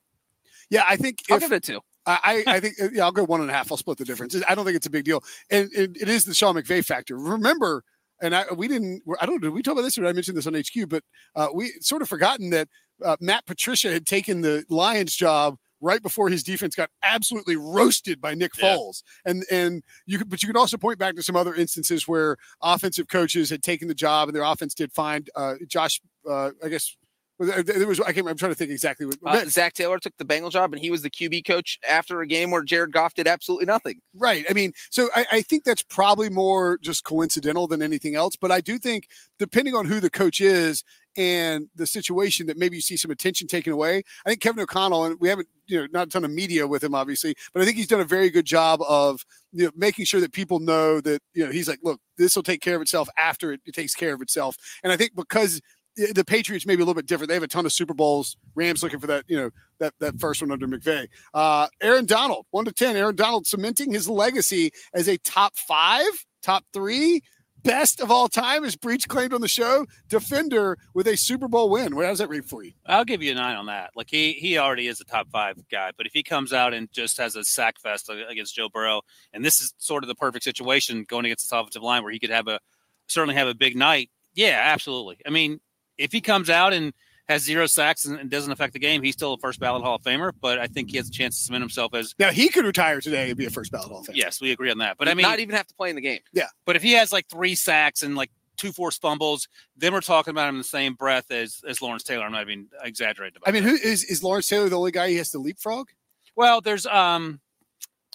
Yeah, 0.71 0.83
I 0.89 0.95
think 0.95 1.19
I'll 1.29 1.39
give 1.39 1.51
it 1.51 1.63
two. 1.63 1.81
I, 2.07 2.43
I 2.47 2.59
think 2.59 2.75
uh, 2.81 2.87
yeah, 2.91 3.03
I'll 3.03 3.11
go 3.11 3.23
one 3.23 3.41
and 3.41 3.49
a 3.49 3.53
half. 3.53 3.71
I'll 3.71 3.77
split 3.77 3.99
the 3.99 4.05
difference. 4.05 4.35
I 4.47 4.55
don't 4.55 4.65
think 4.65 4.75
it's 4.75 4.87
a 4.87 4.91
big 4.91 5.03
deal, 5.03 5.23
and 5.51 5.69
it, 5.71 5.95
it 6.01 6.09
is 6.09 6.25
the 6.25 6.33
Sean 6.33 6.55
McVay 6.55 6.83
factor. 6.83 7.15
Remember, 7.15 7.83
and 8.21 8.35
I 8.35 8.45
we 8.55 8.67
didn't. 8.67 9.03
I 9.19 9.25
don't 9.25 9.35
know. 9.35 9.49
Did 9.49 9.53
we 9.53 9.61
talk 9.61 9.73
about 9.73 9.83
this 9.83 9.97
or 9.97 10.01
did 10.01 10.09
I 10.09 10.13
mentioned 10.13 10.35
this 10.37 10.47
on 10.47 10.55
HQ? 10.55 10.89
But 10.89 11.03
uh, 11.35 11.49
we 11.53 11.73
sort 11.81 12.01
of 12.01 12.09
forgotten 12.09 12.49
that 12.51 12.69
uh, 13.05 13.17
Matt 13.19 13.45
Patricia 13.45 13.91
had 13.91 14.07
taken 14.07 14.41
the 14.41 14.65
Lions 14.69 15.15
job 15.15 15.57
right 15.79 16.01
before 16.01 16.29
his 16.29 16.43
defense 16.43 16.75
got 16.75 16.89
absolutely 17.03 17.55
roasted 17.55 18.21
by 18.21 18.33
Nick 18.33 18.51
Yeah. 18.57 18.75
Foles, 18.75 19.03
and 19.25 19.43
and 19.51 19.83
you 20.07 20.17
could, 20.17 20.29
but 20.29 20.41
you 20.41 20.47
could 20.47 20.57
also 20.57 20.77
point 20.77 20.97
back 20.97 21.15
to 21.15 21.23
some 21.23 21.35
other 21.35 21.53
instances 21.53 22.07
where 22.07 22.37
offensive 22.63 23.09
coaches 23.09 23.49
had 23.51 23.61
taken 23.61 23.87
the 23.87 23.95
job 23.95 24.27
and 24.27 24.35
their 24.35 24.43
offense 24.43 24.73
did 24.73 24.91
fine. 24.91 25.25
Uh, 25.35 25.55
Josh, 25.67 26.01
uh, 26.27 26.51
I 26.63 26.69
guess. 26.69 26.95
There 27.41 27.87
was 27.87 27.99
I 27.99 28.13
can't. 28.13 28.27
I'm 28.27 28.37
trying 28.37 28.51
to 28.51 28.55
think 28.55 28.69
exactly 28.69 29.07
what. 29.07 29.17
Uh, 29.25 29.45
Zac 29.45 29.73
Taylor 29.73 29.97
took 29.97 30.15
the 30.17 30.25
Bengal 30.25 30.51
job, 30.51 30.73
and 30.73 30.81
he 30.81 30.91
was 30.91 31.01
the 31.01 31.09
QB 31.09 31.45
coach 31.45 31.79
after 31.87 32.21
a 32.21 32.27
game 32.27 32.51
where 32.51 32.61
Jared 32.61 32.91
Goff 32.91 33.15
did 33.15 33.27
absolutely 33.27 33.65
nothing. 33.65 33.99
Right. 34.13 34.45
I 34.49 34.53
mean, 34.53 34.73
so 34.91 35.09
I, 35.15 35.25
I 35.31 35.41
think 35.41 35.63
that's 35.63 35.81
probably 35.81 36.29
more 36.29 36.77
just 36.83 37.03
coincidental 37.03 37.67
than 37.67 37.81
anything 37.81 38.15
else. 38.15 38.35
But 38.35 38.51
I 38.51 38.61
do 38.61 38.77
think, 38.77 39.07
depending 39.39 39.73
on 39.73 39.85
who 39.85 39.99
the 39.99 40.09
coach 40.09 40.39
is 40.39 40.83
and 41.17 41.67
the 41.75 41.87
situation, 41.87 42.45
that 42.47 42.57
maybe 42.57 42.77
you 42.77 42.81
see 42.81 42.95
some 42.95 43.11
attention 43.11 43.47
taken 43.47 43.73
away. 43.73 44.03
I 44.25 44.29
think 44.29 44.41
Kevin 44.41 44.61
O'Connell, 44.61 45.05
and 45.05 45.19
we 45.19 45.27
haven't, 45.27 45.47
you 45.65 45.79
know, 45.79 45.87
not 45.91 46.07
a 46.07 46.09
ton 46.11 46.23
of 46.23 46.31
media 46.31 46.67
with 46.67 46.83
him, 46.83 46.93
obviously, 46.93 47.35
but 47.53 47.61
I 47.61 47.65
think 47.65 47.77
he's 47.77 47.87
done 47.87 48.01
a 48.01 48.05
very 48.05 48.29
good 48.29 48.45
job 48.45 48.81
of, 48.87 49.25
you 49.51 49.65
know, 49.65 49.71
making 49.75 50.05
sure 50.05 50.21
that 50.21 50.31
people 50.31 50.59
know 50.59 51.01
that, 51.01 51.21
you 51.33 51.45
know, 51.45 51.51
he's 51.51 51.67
like, 51.67 51.79
look, 51.81 51.99
this 52.17 52.35
will 52.35 52.43
take 52.43 52.61
care 52.61 52.75
of 52.75 52.81
itself 52.81 53.09
after 53.17 53.51
it, 53.51 53.61
it 53.65 53.73
takes 53.73 53.95
care 53.95 54.13
of 54.13 54.21
itself. 54.21 54.55
And 54.83 54.93
I 54.93 54.97
think 54.97 55.15
because 55.15 55.59
the 55.95 56.23
Patriots 56.25 56.65
may 56.65 56.75
be 56.75 56.81
a 56.81 56.85
little 56.85 56.99
bit 56.99 57.05
different. 57.05 57.29
They 57.29 57.33
have 57.33 57.43
a 57.43 57.47
ton 57.47 57.65
of 57.65 57.73
Super 57.73 57.93
Bowls. 57.93 58.37
Rams 58.55 58.83
looking 58.83 58.99
for 58.99 59.07
that, 59.07 59.25
you 59.27 59.37
know, 59.37 59.49
that 59.79 59.93
that 59.99 60.19
first 60.19 60.41
one 60.41 60.51
under 60.51 60.67
McVay. 60.67 61.07
Uh, 61.33 61.67
Aaron 61.81 62.05
Donald, 62.05 62.45
one 62.51 62.65
to 62.65 62.71
ten. 62.71 62.95
Aaron 62.95 63.15
Donald 63.15 63.45
cementing 63.45 63.91
his 63.91 64.09
legacy 64.09 64.71
as 64.93 65.07
a 65.07 65.17
top 65.17 65.57
five, 65.57 66.25
top 66.41 66.63
three, 66.73 67.21
best 67.63 68.01
of 68.01 68.11
all 68.11 68.27
time, 68.27 68.63
as 68.63 68.75
Breach 68.75 69.07
claimed 69.07 69.33
on 69.33 69.41
the 69.41 69.47
show, 69.47 69.85
defender 70.07 70.77
with 70.93 71.07
a 71.07 71.17
Super 71.17 71.47
Bowl 71.47 71.69
win. 71.69 71.95
Where 71.95 72.07
does 72.07 72.19
that 72.19 72.29
read 72.29 72.45
for 72.45 72.63
you? 72.63 72.71
I'll 72.85 73.05
give 73.05 73.21
you 73.21 73.31
a 73.31 73.35
nine 73.35 73.55
on 73.55 73.65
that. 73.67 73.91
Like 73.95 74.09
he 74.09 74.33
he 74.33 74.57
already 74.57 74.87
is 74.87 75.01
a 75.01 75.05
top 75.05 75.29
five 75.29 75.57
guy, 75.69 75.91
but 75.97 76.05
if 76.05 76.13
he 76.13 76.23
comes 76.23 76.53
out 76.53 76.73
and 76.73 76.91
just 76.91 77.17
has 77.17 77.35
a 77.35 77.43
sack 77.43 77.79
fest 77.79 78.09
against 78.09 78.55
Joe 78.55 78.69
Burrow, 78.69 79.01
and 79.33 79.43
this 79.43 79.61
is 79.61 79.73
sort 79.77 80.03
of 80.03 80.07
the 80.07 80.15
perfect 80.15 80.43
situation 80.43 81.05
going 81.07 81.25
against 81.25 81.43
this 81.45 81.51
offensive 81.51 81.83
line 81.83 82.03
where 82.03 82.13
he 82.13 82.19
could 82.19 82.29
have 82.29 82.47
a 82.47 82.59
certainly 83.07 83.35
have 83.35 83.47
a 83.47 83.55
big 83.55 83.75
night. 83.75 84.09
Yeah, 84.33 84.59
absolutely. 84.63 85.17
I 85.25 85.29
mean, 85.29 85.59
if 85.97 86.11
he 86.11 86.21
comes 86.21 86.49
out 86.49 86.73
and 86.73 86.93
has 87.29 87.43
zero 87.43 87.65
sacks 87.65 88.05
and, 88.05 88.19
and 88.19 88.29
doesn't 88.29 88.51
affect 88.51 88.73
the 88.73 88.79
game, 88.79 89.01
he's 89.03 89.13
still 89.13 89.33
a 89.33 89.37
first 89.37 89.59
ballot 89.59 89.83
Hall 89.83 89.95
of 89.95 90.01
Famer. 90.03 90.31
But 90.41 90.59
I 90.59 90.67
think 90.67 90.91
he 90.91 90.97
has 90.97 91.07
a 91.07 91.11
chance 91.11 91.37
to 91.37 91.43
cement 91.43 91.61
himself 91.61 91.93
as 91.93 92.13
Now 92.19 92.31
he 92.31 92.49
could 92.49 92.65
retire 92.65 92.99
today 92.99 93.29
and 93.29 93.37
be 93.37 93.45
a 93.45 93.49
first 93.49 93.71
ballot 93.71 93.89
Hall 93.89 93.99
of 93.99 94.07
Famer. 94.07 94.15
yes, 94.15 94.41
we 94.41 94.51
agree 94.51 94.69
on 94.71 94.79
that. 94.79 94.97
But 94.97 95.07
I 95.07 95.13
mean, 95.13 95.23
not 95.23 95.39
even 95.39 95.55
have 95.55 95.67
to 95.67 95.75
play 95.75 95.89
in 95.89 95.95
the 95.95 96.01
game. 96.01 96.19
Yeah. 96.33 96.47
But 96.65 96.75
if 96.75 96.81
he 96.83 96.93
has 96.93 97.11
like 97.11 97.27
three 97.29 97.55
sacks 97.55 98.03
and 98.03 98.15
like 98.15 98.31
two 98.57 98.71
forced 98.71 99.01
fumbles, 99.01 99.47
then 99.77 99.93
we're 99.93 100.01
talking 100.01 100.31
about 100.31 100.49
him 100.49 100.55
in 100.55 100.59
the 100.59 100.63
same 100.65 100.93
breath 100.95 101.31
as 101.31 101.61
as 101.67 101.81
Lawrence 101.81 102.03
Taylor. 102.03 102.25
I'm 102.25 102.31
not 102.31 102.41
even 102.41 102.67
exaggerating. 102.83 103.37
About 103.37 103.49
I 103.49 103.51
mean, 103.53 103.63
that. 103.63 103.69
who 103.69 103.75
is 103.75 104.03
is 104.03 104.23
Lawrence 104.23 104.47
Taylor 104.47 104.67
the 104.69 104.77
only 104.77 104.91
guy 104.91 105.09
he 105.09 105.15
has 105.17 105.29
to 105.31 105.39
leapfrog? 105.39 105.87
Well, 106.35 106.59
there's 106.61 106.85
um, 106.85 107.39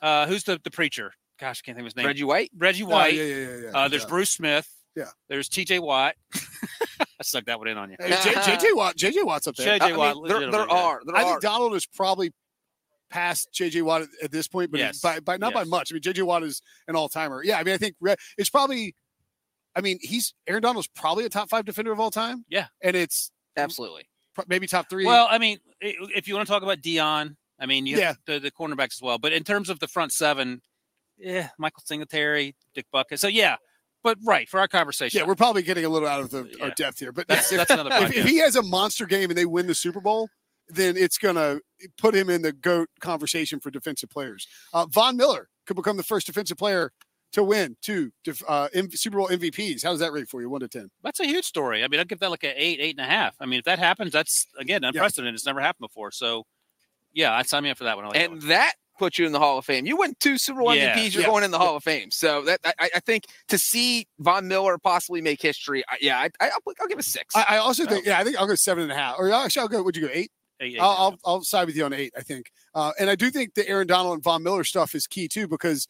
uh, 0.02 0.26
who's 0.26 0.44
the 0.44 0.60
the 0.62 0.70
preacher? 0.70 1.12
Gosh, 1.38 1.62
I 1.62 1.66
can't 1.66 1.76
think 1.76 1.80
of 1.84 1.84
his 1.86 1.96
name. 1.96 2.06
Reggie 2.06 2.24
White. 2.24 2.50
Reggie 2.56 2.84
Oh, 2.84 2.88
White. 2.88 3.14
yeah, 3.14 3.22
yeah, 3.22 3.36
yeah, 3.36 3.56
yeah. 3.64 3.70
Uh, 3.74 3.88
there's 3.88 4.02
yeah. 4.02 4.08
Bruce 4.08 4.30
Smith. 4.30 4.68
Yeah. 4.94 5.08
There's 5.28 5.48
T.J. 5.50 5.80
Watt. 5.80 6.14
I 7.26 7.28
stuck 7.28 7.44
that 7.46 7.58
one 7.58 7.68
in 7.68 7.76
on 7.76 7.90
you. 7.90 7.96
Hey, 7.98 8.10
J- 8.10 8.34
JJ 8.34 8.76
Watt. 8.76 8.96
JJ 8.96 9.24
Watt's 9.24 9.46
up 9.48 9.56
there. 9.56 9.78
JJ 9.78 9.82
I 9.82 9.88
mean, 9.88 9.96
Watt. 9.98 10.16
there, 10.28 10.38
there 10.40 10.46
legitimately, 10.50 10.74
yeah. 10.76 10.82
are. 10.82 11.00
There 11.04 11.16
I 11.16 11.22
are. 11.22 11.28
think 11.30 11.42
Donald 11.42 11.74
is 11.74 11.86
probably 11.86 12.32
past 13.10 13.48
JJ 13.54 13.82
Watt 13.82 14.02
at, 14.02 14.08
at 14.24 14.30
this 14.32 14.48
point, 14.48 14.70
but 14.70 14.78
Yes. 14.80 15.00
by, 15.00 15.20
by 15.20 15.36
not 15.36 15.52
by 15.54 15.64
much. 15.64 15.92
I 15.92 15.94
mean, 15.94 16.02
JJ 16.02 16.22
Watt 16.24 16.42
is 16.42 16.62
an 16.88 16.96
all 16.96 17.08
timer. 17.08 17.42
Yeah, 17.44 17.58
I 17.58 17.64
mean, 17.64 17.74
I 17.74 17.78
think 17.78 17.96
it's 18.38 18.50
probably. 18.50 18.94
I 19.74 19.80
mean, 19.82 19.98
he's 20.00 20.32
Aaron 20.46 20.62
Donald's 20.62 20.88
probably 20.88 21.24
a 21.26 21.28
top 21.28 21.50
five 21.50 21.64
defender 21.66 21.92
of 21.92 22.00
all 22.00 22.10
time. 22.10 22.44
Yeah. 22.48 22.66
and 22.82 22.96
it's 22.96 23.30
Absolutely. 23.58 24.08
maybe 24.48 24.66
top 24.66 24.88
three. 24.88 25.04
Well, 25.04 25.28
I 25.30 25.36
mean, 25.38 25.58
if 25.80 26.26
you 26.28 26.34
want 26.34 26.46
to 26.46 26.52
talk 26.52 26.62
about 26.62 26.78
Deion, 26.78 27.36
I 27.60 27.66
mean, 27.66 27.84
you 27.86 27.98
Yeah. 27.98 28.06
have 28.08 28.18
the, 28.26 28.38
the 28.38 28.50
cornerbacks 28.50 28.94
as 28.94 29.02
well. 29.02 29.18
But 29.18 29.32
in 29.34 29.44
terms 29.44 29.68
of 29.68 29.78
the 29.78 29.86
front 29.88 30.12
seven, 30.12 30.62
yeah, 31.18 31.50
Michael 31.58 31.82
Singletary, 31.84 32.54
Dick 32.74 32.86
Butkus. 32.94 33.18
So 33.18 33.28
yeah, 33.28 33.56
but 34.06 34.18
right 34.24 34.48
for 34.48 34.60
our 34.60 34.68
conversation. 34.68 35.18
yeah, 35.18 35.26
we're 35.26 35.34
probably 35.34 35.62
getting 35.62 35.84
a 35.84 35.88
little 35.88 36.06
out 36.06 36.20
of 36.20 36.30
the, 36.30 36.56
our 36.62 36.70
depth 36.70 37.00
here. 37.00 37.10
But 37.10 37.26
that's 37.26 37.50
if, 37.50 37.58
that's 37.58 37.72
another 37.72 37.90
if, 37.92 38.12
podcast. 38.12 38.14
if 38.14 38.24
he 38.24 38.38
has 38.38 38.54
a 38.54 38.62
monster 38.62 39.04
game 39.04 39.30
and 39.30 39.36
they 39.36 39.46
win 39.46 39.66
the 39.66 39.74
Super 39.74 40.00
Bowl, 40.00 40.28
then 40.68 40.96
it's 40.96 41.18
gonna 41.18 41.58
put 41.98 42.14
him 42.14 42.30
in 42.30 42.42
the 42.42 42.52
goat 42.52 42.88
conversation 43.00 43.58
for 43.58 43.72
defensive 43.72 44.08
players. 44.08 44.46
Uh, 44.72 44.86
Von 44.86 45.16
Miller 45.16 45.48
could 45.66 45.74
become 45.74 45.96
the 45.96 46.04
first 46.04 46.28
defensive 46.28 46.56
player 46.56 46.92
to 47.32 47.42
win 47.42 47.76
two 47.82 48.12
uh, 48.46 48.68
Super 48.90 49.18
Bowl 49.18 49.26
MVPs. 49.26 49.82
How 49.82 49.90
does 49.90 49.98
that 49.98 50.12
rate 50.12 50.28
for 50.28 50.40
you? 50.40 50.48
One 50.48 50.60
to 50.60 50.68
ten. 50.68 50.88
That's 51.02 51.18
a 51.18 51.26
huge 51.26 51.44
story. 51.44 51.82
I 51.82 51.88
mean, 51.88 51.98
I'd 51.98 52.08
give 52.08 52.20
that 52.20 52.30
like 52.30 52.44
an 52.44 52.52
eight, 52.54 52.78
eight 52.80 52.96
and 52.96 53.04
a 53.04 53.10
half. 53.10 53.34
I 53.40 53.46
mean, 53.46 53.58
if 53.58 53.64
that 53.64 53.80
happens, 53.80 54.12
that's 54.12 54.46
again 54.56 54.84
unprecedented. 54.84 55.34
It's 55.34 55.46
never 55.46 55.60
happened 55.60 55.88
before. 55.88 56.12
So, 56.12 56.44
yeah, 57.12 57.32
I'd 57.34 57.48
sign 57.48 57.64
me 57.64 57.70
up 57.70 57.78
for 57.78 57.84
that 57.84 57.96
one. 57.96 58.04
I 58.04 58.08
like 58.08 58.18
that 58.18 58.24
and 58.30 58.40
one. 58.40 58.48
that 58.50 58.74
puts 58.98 59.18
you 59.18 59.26
in 59.26 59.32
the 59.32 59.38
Hall 59.38 59.58
of 59.58 59.64
Fame. 59.64 59.86
You 59.86 59.96
win 59.96 60.14
two 60.20 60.38
Super 60.38 60.60
Bowl 60.60 60.74
Yeah, 60.74 60.96
MVPs, 60.96 61.14
you're 61.14 61.22
yeah, 61.22 61.28
going 61.28 61.44
in 61.44 61.50
the 61.50 61.58
Hall 61.58 61.76
of 61.76 61.84
Fame. 61.84 62.10
So 62.10 62.42
that 62.42 62.60
I, 62.64 62.90
I 62.94 63.00
think 63.00 63.24
to 63.48 63.58
see 63.58 64.06
Von 64.18 64.48
Miller 64.48 64.78
possibly 64.78 65.20
make 65.20 65.40
history, 65.40 65.84
I, 65.88 65.96
yeah, 66.00 66.18
I, 66.18 66.30
I, 66.40 66.50
I'll, 66.50 66.74
I'll 66.80 66.88
give 66.88 66.98
it 66.98 67.04
six. 67.04 67.34
I, 67.34 67.44
I 67.50 67.56
also 67.58 67.84
think, 67.86 68.06
yeah, 68.06 68.18
I 68.18 68.24
think 68.24 68.36
I'll 68.38 68.46
go 68.46 68.54
seven 68.54 68.82
and 68.82 68.92
a 68.92 68.96
half. 68.96 69.16
Or 69.18 69.30
actually, 69.30 69.62
I'll 69.62 69.68
go. 69.68 69.82
Would 69.82 69.96
you 69.96 70.06
go 70.06 70.12
eight? 70.12 70.30
Eight, 70.60 70.74
eight 70.74 70.80
I'll, 70.80 70.90
and 70.90 70.98
a 70.98 71.18
I'll, 71.26 71.34
I'll 71.34 71.42
side 71.42 71.66
with 71.66 71.76
you 71.76 71.84
on 71.84 71.92
eight. 71.92 72.12
I 72.16 72.22
think, 72.22 72.50
uh, 72.74 72.92
and 72.98 73.10
I 73.10 73.14
do 73.14 73.30
think 73.30 73.54
the 73.54 73.68
Aaron 73.68 73.86
Donald 73.86 74.14
and 74.14 74.22
Von 74.22 74.42
Miller 74.42 74.64
stuff 74.64 74.94
is 74.94 75.06
key 75.06 75.28
too 75.28 75.46
because 75.46 75.86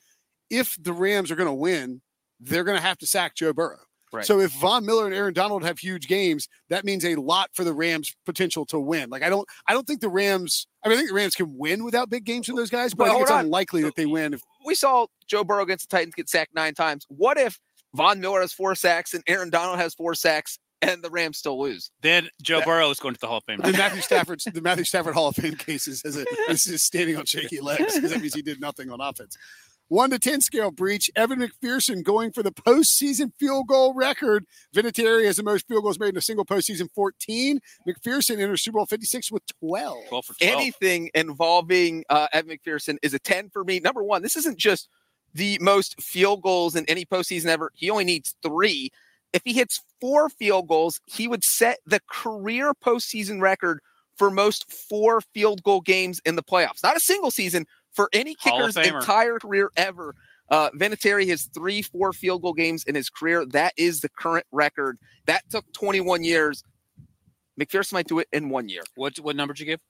if 0.51 0.77
the 0.81 0.92
Rams 0.92 1.31
are 1.31 1.37
going 1.37 1.49
to 1.49 1.55
win, 1.55 2.03
they're 2.40 2.64
going 2.64 2.77
to 2.77 2.83
have 2.83 2.99
to 2.99 3.07
sack 3.07 3.35
Joe 3.35 3.53
Burrow. 3.53 3.79
Right. 4.16 4.24
So 4.26 4.40
if 4.40 4.50
Von 4.52 4.85
Miller 4.87 5.07
and 5.07 5.14
Aaron 5.14 5.35
Donald 5.35 5.62
have 5.64 5.79
huge 5.79 6.09
games, 6.09 6.48
that 6.70 6.85
means 6.85 7.05
a 7.05 7.14
lot 7.16 7.50
for 7.52 7.64
the 7.64 7.72
Rams' 7.72 8.14
potential 8.24 8.64
to 8.66 8.79
win. 8.81 9.11
Like 9.11 9.22
I 9.22 9.29
don't, 9.29 9.46
I 9.68 9.72
don't 9.74 9.87
think 9.87 10.00
the 10.00 10.09
Rams. 10.09 10.66
I 10.85 10.88
mean, 10.88 10.94
I 10.96 10.98
think 10.98 11.11
the 11.11 11.14
Rams 11.14 11.35
can 11.35 11.57
win 11.57 11.85
without 11.85 12.11
big 12.11 12.24
games 12.24 12.46
from 12.46 12.57
those 12.57 12.70
guys, 12.70 12.94
but 12.94 13.05
Well, 13.05 13.12
I 13.12 13.14
think 13.16 13.22
it's 13.22 13.31
on. 13.33 13.44
unlikely 13.46 13.83
that 13.83 13.96
they 13.96 14.07
win. 14.07 14.35
If, 14.35 14.42
we 14.64 14.74
saw 14.74 15.07
Joe 15.29 15.44
Burrow 15.44 15.62
against 15.62 15.88
the 15.88 15.96
Titans 15.96 16.14
get 16.14 16.29
sacked 16.29 16.55
nine 16.55 16.74
times. 16.74 17.05
What 17.09 17.38
if 17.38 17.59
Von 17.94 18.20
Miller 18.20 18.40
has 18.40 18.52
four 18.52 18.74
sacks 18.74 19.14
and 19.14 19.22
Aaron 19.29 19.50
Donald 19.50 19.79
has 19.79 19.94
four 19.94 20.14
sacks 20.14 20.59
and 20.83 21.02
the 21.02 21.11
Rams 21.11 21.38
still 21.38 21.59
lose? 21.61 21.90
Then 22.02 22.29
Joe 22.42 22.61
Burrow 22.64 22.90
is 22.90 22.98
going 22.98 23.14
to 23.14 23.20
the 23.20 23.26
Hall 23.26 23.38
of 23.38 23.44
Fame. 23.44 23.61
the 23.62 23.72
Matthew 23.72 24.02
Stafford, 24.02 24.40
the 24.52 24.61
Matthew 24.61 24.85
Stafford 24.85 25.14
Hall 25.14 25.29
of 25.29 25.37
Fame 25.37 25.55
cases 25.57 26.02
as 26.05 26.16
a 26.16 26.24
this 26.48 26.66
is 26.66 26.83
standing 26.83 27.16
on 27.16 27.24
shaky 27.24 27.61
legs 27.61 27.94
because 27.94 28.11
that 28.11 28.20
means 28.20 28.35
he 28.35 28.42
did 28.42 28.61
nothing 28.61 28.90
on 28.90 29.00
offense. 29.00 29.37
One 29.88 30.11
to 30.11 30.18
ten 30.18 30.40
scale 30.40 30.72
breach. 30.72 31.11
Evan 31.14 31.38
McPherson 31.38 32.03
going 32.03 32.33
for 32.33 32.42
the 32.42 32.51
postseason 32.51 33.33
field 33.38 33.68
goal 33.68 33.94
record. 33.94 34.44
Vinatieri 34.75 35.27
has 35.27 35.37
the 35.37 35.44
most 35.44 35.68
field 35.68 35.85
goals 35.85 36.01
made 36.01 36.09
in 36.09 36.16
a 36.16 36.20
single 36.22 36.44
postseason, 36.44 36.88
14. 36.92 37.61
McPherson 37.87 38.40
enters 38.40 38.62
Super 38.62 38.79
Bowl 38.79 38.87
56 38.87 39.31
with 39.31 39.44
12. 39.61 40.09
12 40.09 40.25
for 40.25 40.35
12. 40.35 40.53
Anything 40.53 41.11
involving 41.14 42.05
uh, 42.11 42.27
Evan 42.33 42.57
McPherson 42.57 42.96
is 43.03 43.14
a 43.14 43.20
10 43.20 43.51
for 43.51 43.62
me. 43.62 43.79
Number 43.79 44.03
one, 44.03 44.22
this 44.22 44.37
isn't 44.37 44.59
just 44.59 44.88
the 45.35 45.57
most 45.61 46.01
field 46.03 46.42
goals 46.42 46.75
in 46.75 46.85
any 46.87 47.05
postseason 47.05 47.46
ever. 47.46 47.70
He 47.75 47.88
only 47.88 48.05
needs 48.05 48.35
three. 48.42 48.90
If 49.33 49.42
he 49.44 49.53
hits 49.53 49.83
four 50.01 50.29
field 50.31 50.66
goals, 50.66 50.99
he 51.07 51.29
would 51.29 51.44
set 51.44 51.79
the 51.87 52.01
career 52.11 52.72
postseason 52.75 53.40
record 53.40 53.81
for 54.16 54.31
most 54.31 54.70
four 54.72 55.20
field 55.35 55.62
goal 55.62 55.81
games 55.81 56.20
in 56.25 56.37
the 56.37 56.42
playoffs. 56.42 56.83
Not 56.83 56.96
a 56.96 57.01
single 57.01 57.31
season 57.31 57.66
for 57.96 58.09
any 58.12 58.35
kicker's 58.37 58.76
entire 59.00 59.38
career 59.40 59.70
ever. 59.76 60.14
Uh, 60.48 60.70
Vinatieri 60.70 61.26
has 61.28 61.46
three, 61.52 61.82
four 61.82 62.12
field 62.12 62.42
goal 62.42 62.52
games 62.52 62.85
in 62.85 62.94
his 62.94 63.11
career. 63.11 63.44
That 63.46 63.72
is 63.76 64.00
the 64.00 64.09
current 64.09 64.46
record. 64.52 64.96
That 65.26 65.42
took 65.50 65.64
21 65.72 66.22
years. 66.22 66.62
McPherson 67.61 67.94
might 67.94 68.06
do 68.06 68.18
it 68.20 68.28
in 68.32 68.48
one 68.50 68.68
year. 68.68 68.82
What 68.94 69.16
what 69.18 69.35
number 69.35 69.54
did 69.54 69.61
you 69.61 69.66
give? 69.66 69.80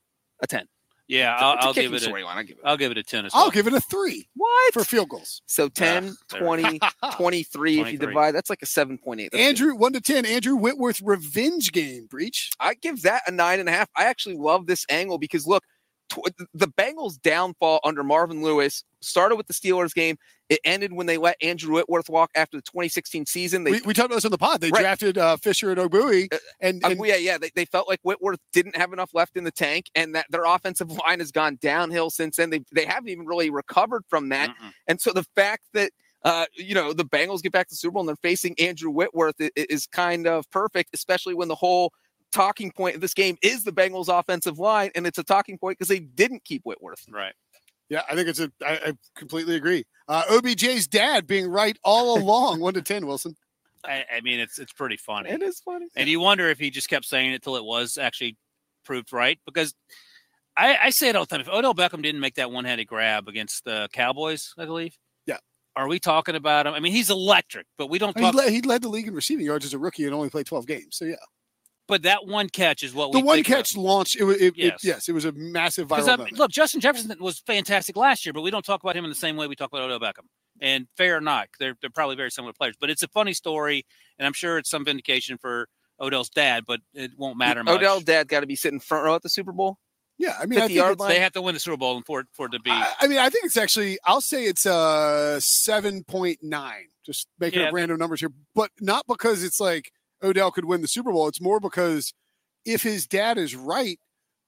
A 0.42 0.46
10. 0.46 0.66
Yeah, 1.08 1.34
It's 1.34 1.42
a- 1.42 1.44
I'll, 1.44 1.54
it's 1.54 1.64
a 1.64 1.66
I'll 1.68 1.72
give 1.74 1.82
kicking 1.92 1.94
it. 1.96 2.02
A, 2.06 2.10
storyline. 2.10 2.36
I'll 2.36 2.42
give 2.44 2.56
it. 2.58 2.62
I'll 2.64 2.76
give 2.76 2.90
it 2.92 2.98
a 2.98 3.02
ten 3.04 3.26
as 3.26 3.32
well. 3.34 3.44
I'll 3.44 3.50
give 3.50 3.66
it 3.68 3.72
a 3.74 3.80
three 3.80 4.28
What? 4.34 4.72
for 4.74 4.82
field 4.82 5.08
goals. 5.08 5.40
So 5.46 5.68
10, 5.68 6.16
there 6.32 6.40
20, 6.40 6.80
23. 7.16 7.80
If 7.80 7.92
you 7.92 7.98
divide, 7.98 8.32
that's 8.34 8.50
like 8.50 8.62
a 8.62 8.66
7.8. 8.66 8.98
That's 9.16 9.28
good. 9.30 9.40
Andrew, 9.40 9.76
one 9.76 9.92
to 9.92 10.00
ten. 10.00 10.26
Andrew 10.26 10.56
Whitworth 10.56 11.00
revenge 11.02 11.70
game 11.70 12.06
breach. 12.06 12.50
I 12.58 12.74
give 12.74 13.02
that 13.02 13.22
a 13.28 13.30
nine 13.30 13.60
and 13.60 13.68
a 13.68 13.72
half. 13.72 13.88
I 13.96 14.04
actually 14.06 14.36
love 14.36 14.66
this 14.66 14.84
angle 14.90 15.18
because 15.18 15.46
look, 15.46 15.62
tw- 15.62 15.68
the 16.54 16.68
Bengals' 16.68 17.20
downfall 17.20 17.80
under 17.84 18.02
Marvin 18.04 18.42
Lewis 18.42 18.84
started 19.00 19.36
with 19.36 19.46
the 19.46 19.52
Steelers 19.54 19.94
game. 19.94 20.16
It 20.48 20.60
ended 20.64 20.92
when 20.92 21.06
they 21.06 21.18
let 21.18 21.36
Andrew 21.42 21.74
Whitworth 21.74 22.08
walk 22.08 22.30
after 22.36 22.56
the 22.56 22.62
2016 22.62 23.26
season. 23.26 23.64
They, 23.64 23.72
We, 23.72 23.80
we 23.82 23.94
talked 23.94 24.06
about 24.06 24.14
this 24.16 24.24
on 24.24 24.30
the 24.30 24.38
pod. 24.38 24.60
They 24.60 24.70
Right. 24.70 24.80
drafted 24.82 25.18
uh, 25.18 25.36
Fisher 25.38 25.72
and 25.72 25.80
Ogbuehi, 25.80 26.32
Uh, 26.32 26.38
and, 26.60 26.84
uh, 26.84 26.88
and 26.90 27.00
yeah, 27.04 27.16
yeah, 27.16 27.36
they, 27.38 27.50
they 27.54 27.64
felt 27.64 27.88
like 27.88 27.98
Whitworth 28.02 28.38
didn't 28.52 28.76
have 28.76 28.92
enough 28.92 29.10
left 29.12 29.36
in 29.36 29.42
the 29.44 29.50
tank, 29.50 29.90
and 29.96 30.14
that 30.14 30.26
their 30.30 30.44
offensive 30.44 30.88
line 31.06 31.18
has 31.18 31.32
gone 31.32 31.58
downhill 31.60 32.10
since 32.10 32.36
then. 32.36 32.50
They 32.50 32.60
they 32.72 32.84
haven't 32.84 33.08
even 33.08 33.26
really 33.26 33.50
recovered 33.50 34.04
from 34.08 34.28
that. 34.28 34.50
Mm-mm. 34.50 34.72
And 34.86 35.00
so 35.00 35.12
the 35.12 35.24
fact 35.34 35.64
that 35.74 35.90
uh, 36.22 36.46
you 36.56 36.74
know 36.74 36.92
the 36.92 37.04
Bengals 37.04 37.42
get 37.42 37.50
back 37.52 37.66
to 37.68 37.72
the 37.72 37.76
Super 37.76 37.92
Bowl 37.94 38.02
and 38.02 38.08
they're 38.08 38.16
facing 38.30 38.54
Andrew 38.60 38.90
Whitworth 38.90 39.34
i- 39.40 39.50
i- 39.56 39.66
is 39.68 39.86
kind 39.86 40.26
of 40.28 40.48
perfect, 40.50 40.90
especially 40.94 41.34
when 41.34 41.48
the 41.48 41.54
whole 41.56 41.92
talking 42.36 42.70
point 42.70 42.94
of 42.94 43.00
this 43.00 43.14
game 43.14 43.36
is 43.42 43.64
the 43.64 43.72
Bengals' 43.72 44.08
offensive 44.08 44.58
line, 44.58 44.90
and 44.94 45.06
it's 45.06 45.18
a 45.18 45.24
talking 45.24 45.58
point 45.58 45.78
because 45.78 45.88
they 45.88 46.00
didn't 46.00 46.44
keep 46.44 46.62
Whitworth. 46.64 47.04
Right. 47.10 47.32
yeah, 47.88 48.02
I 48.10 48.14
think 48.14 48.28
it's 48.28 48.40
a. 48.40 48.52
I, 48.64 48.72
I 48.88 48.92
completely 49.16 49.56
agree. 49.56 49.84
Uh, 50.08 50.22
OBJ's 50.30 50.86
dad 50.86 51.26
being 51.26 51.48
right 51.48 51.78
all 51.82 52.18
along. 52.22 52.60
one 52.60 52.74
to 52.74 52.82
ten, 52.82 53.06
Wilson. 53.06 53.36
I, 53.84 54.04
I 54.16 54.20
mean, 54.22 54.40
it's 54.40 54.58
it's 54.58 54.72
pretty 54.72 54.96
funny. 54.96 55.30
It 55.30 55.42
is 55.42 55.60
funny. 55.60 55.86
And 55.96 56.08
you 56.08 56.20
wonder 56.20 56.48
if 56.48 56.58
he 56.58 56.70
just 56.70 56.88
kept 56.88 57.04
saying 57.04 57.32
it 57.32 57.42
till 57.42 57.56
it 57.56 57.64
was 57.64 57.98
actually 57.98 58.36
proved 58.84 59.12
right. 59.12 59.38
Because 59.46 59.74
I, 60.56 60.76
I 60.84 60.90
say 60.90 61.08
it 61.08 61.16
all 61.16 61.24
the 61.24 61.28
time. 61.28 61.40
If 61.40 61.48
Odell 61.48 61.74
Beckham 61.74 62.02
didn't 62.02 62.20
make 62.20 62.34
that 62.36 62.50
one-handed 62.50 62.86
grab 62.86 63.28
against 63.28 63.64
the 63.64 63.88
Cowboys, 63.92 64.54
I 64.58 64.64
believe. 64.64 64.96
Yeah. 65.26 65.36
Are 65.76 65.86
we 65.86 65.98
talking 65.98 66.34
about 66.34 66.66
him? 66.66 66.74
I 66.74 66.80
mean, 66.80 66.92
he's 66.92 67.10
electric, 67.10 67.66
but 67.78 67.88
we 67.90 67.98
don't 67.98 68.14
talk. 68.14 68.32
he, 68.32 68.38
led, 68.38 68.50
he 68.50 68.62
led 68.62 68.82
the 68.82 68.88
league 68.88 69.06
in 69.06 69.14
receiving 69.14 69.44
yards 69.46 69.64
as 69.64 69.74
a 69.74 69.78
rookie 69.78 70.04
and 70.04 70.14
only 70.14 70.30
played 70.30 70.46
twelve 70.46 70.66
games. 70.66 70.96
So 70.96 71.04
yeah, 71.04 71.16
but 71.88 72.02
that 72.02 72.26
one 72.26 72.48
catch 72.48 72.82
is 72.82 72.92
what 72.94 73.12
the 73.12 73.18
we 73.18 73.24
one 73.24 73.36
think 73.36 73.48
of. 73.50 73.54
catch 73.56 73.76
launched. 73.76 74.16
It 74.16 74.24
was 74.24 74.36
it, 74.40 74.54
yes. 74.56 74.70
Yes. 74.72 74.84
It, 74.84 74.86
yes, 74.88 75.08
it 75.08 75.12
was 75.12 75.24
a 75.24 75.32
massive 75.32 75.88
viral 75.88 76.08
I- 76.08 76.16
moment. 76.16 76.38
look, 76.38 76.50
Justin 76.50 76.80
Jefferson 76.80 77.14
was 77.20 77.38
fantastic 77.40 77.96
last 77.96 78.26
year, 78.26 78.32
but 78.32 78.42
we 78.42 78.50
don't 78.50 78.64
talk 78.64 78.82
about 78.82 78.96
him 78.96 79.04
in 79.04 79.10
the 79.10 79.14
same 79.16 79.36
way 79.36 79.46
we 79.46 79.56
talk 79.56 79.70
about 79.72 79.82
Odell 79.90 80.00
Beckham. 80.00 80.26
And 80.60 80.86
fair 80.96 81.16
or 81.16 81.20
not, 81.20 81.48
they're 81.58 81.76
they're 81.80 81.90
probably 81.90 82.16
very 82.16 82.30
similar 82.30 82.52
players. 82.52 82.76
But 82.80 82.90
it's 82.90 83.02
a 83.02 83.08
funny 83.08 83.32
story, 83.34 83.84
and 84.18 84.26
I'm 84.26 84.32
sure 84.32 84.56
it's 84.58 84.70
some 84.70 84.84
vindication 84.84 85.36
for 85.38 85.68
Odell's 86.00 86.30
dad, 86.30 86.64
but 86.66 86.80
it 86.94 87.12
won't 87.16 87.36
matter 87.38 87.62
much. 87.62 87.76
Odell 87.76 88.00
dad 88.00 88.28
got 88.28 88.40
to 88.40 88.46
be 88.46 88.56
sitting 88.56 88.80
front 88.80 89.04
row 89.04 89.14
at 89.14 89.22
the 89.22 89.28
Super 89.28 89.52
Bowl. 89.52 89.78
yeah, 90.18 90.34
I 90.40 90.46
mean, 90.46 90.58
I 90.58 90.62
50 90.62 90.68
think 90.68 90.76
yard 90.78 90.92
it's- 90.92 91.00
line. 91.00 91.08
they 91.10 91.20
have 91.20 91.32
to 91.32 91.42
win 91.42 91.52
the 91.54 91.60
Super 91.60 91.76
Bowl 91.76 92.02
for 92.06 92.20
it 92.20 92.26
for 92.32 92.46
it 92.46 92.52
to 92.52 92.60
be. 92.60 92.70
I, 92.70 92.90
I 93.00 93.06
mean, 93.06 93.18
I 93.18 93.28
think 93.28 93.44
it's 93.44 93.56
actually. 93.58 93.98
I'll 94.06 94.22
say 94.22 94.44
it's 94.46 94.64
a 94.66 95.36
seven 95.40 96.04
point 96.04 96.38
nine. 96.42 96.86
Just 97.04 97.28
making 97.38 97.60
Yeah, 97.60 97.68
up 97.68 97.74
random 97.74 97.98
numbers 97.98 98.20
here, 98.20 98.32
but 98.54 98.70
not 98.80 99.04
because 99.06 99.44
it's 99.44 99.60
like 99.60 99.92
Odell 100.22 100.50
could 100.50 100.64
win 100.64 100.82
the 100.82 100.88
Super 100.88 101.12
Bowl. 101.12 101.28
It's 101.28 101.40
more 101.40 101.60
because 101.60 102.12
if 102.64 102.82
his 102.82 103.06
dad 103.06 103.38
is 103.38 103.54
right, 103.54 103.98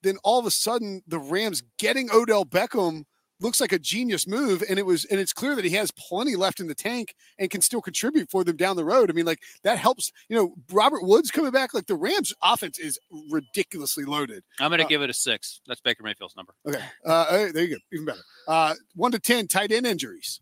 then 0.02 0.16
all 0.24 0.38
of 0.38 0.46
a 0.46 0.50
sudden 0.50 1.02
the 1.07 1.18
Rams 1.18 1.62
getting 1.78 2.11
Odell 2.11 2.44
Beckham 2.44 3.04
looks 3.40 3.61
like 3.61 3.72
a 3.72 3.78
genius 3.78 4.26
move, 4.26 4.64
and 4.68 4.78
it 4.78 4.87
was, 4.87 5.04
and 5.04 5.20
it's 5.20 5.33
clear 5.33 5.54
that 5.54 5.64
he 5.64 5.70
has 5.70 5.90
plenty 5.92 6.35
left 6.37 6.61
in 6.61 6.66
the 6.66 6.74
tank 6.74 7.14
and 7.38 7.50
can 7.50 7.61
still 7.61 7.81
contribute 7.81 8.31
for 8.31 8.44
them 8.44 8.57
down 8.57 8.76
the 8.76 8.85
road. 8.85 9.11
I 9.11 9.12
mean, 9.12 9.26
like 9.26 9.40
that 9.62 9.78
helps. 9.78 10.11
You 10.28 10.37
know, 10.37 10.54
Robert 10.72 11.04
Woods 11.04 11.31
coming 11.31 11.52
back. 11.52 11.74
Like 11.74 11.87
the 11.87 11.94
Rams' 11.94 12.35
offense 12.42 12.78
is 12.78 12.98
ridiculously 13.31 14.04
loaded. 14.04 14.42
I'm 14.59 14.70
going 14.70 14.78
to 14.78 14.85
uh, 14.85 14.88
give 14.88 15.02
it 15.02 15.11
a 15.11 15.14
six. 15.14 15.61
That's 15.66 15.81
Baker 15.81 16.02
Mayfield's 16.02 16.37
number. 16.37 16.54
Okay, 16.66 16.83
uh, 17.04 17.52
there 17.52 17.64
you 17.64 17.76
go, 17.76 17.81
even 17.92 18.07
better. 18.07 18.22
Uh, 18.46 18.74
one 18.94 19.12
to 19.12 19.18
ten, 19.18 19.46
tight 19.46 19.72
end 19.72 19.87
injuries. 19.87 20.40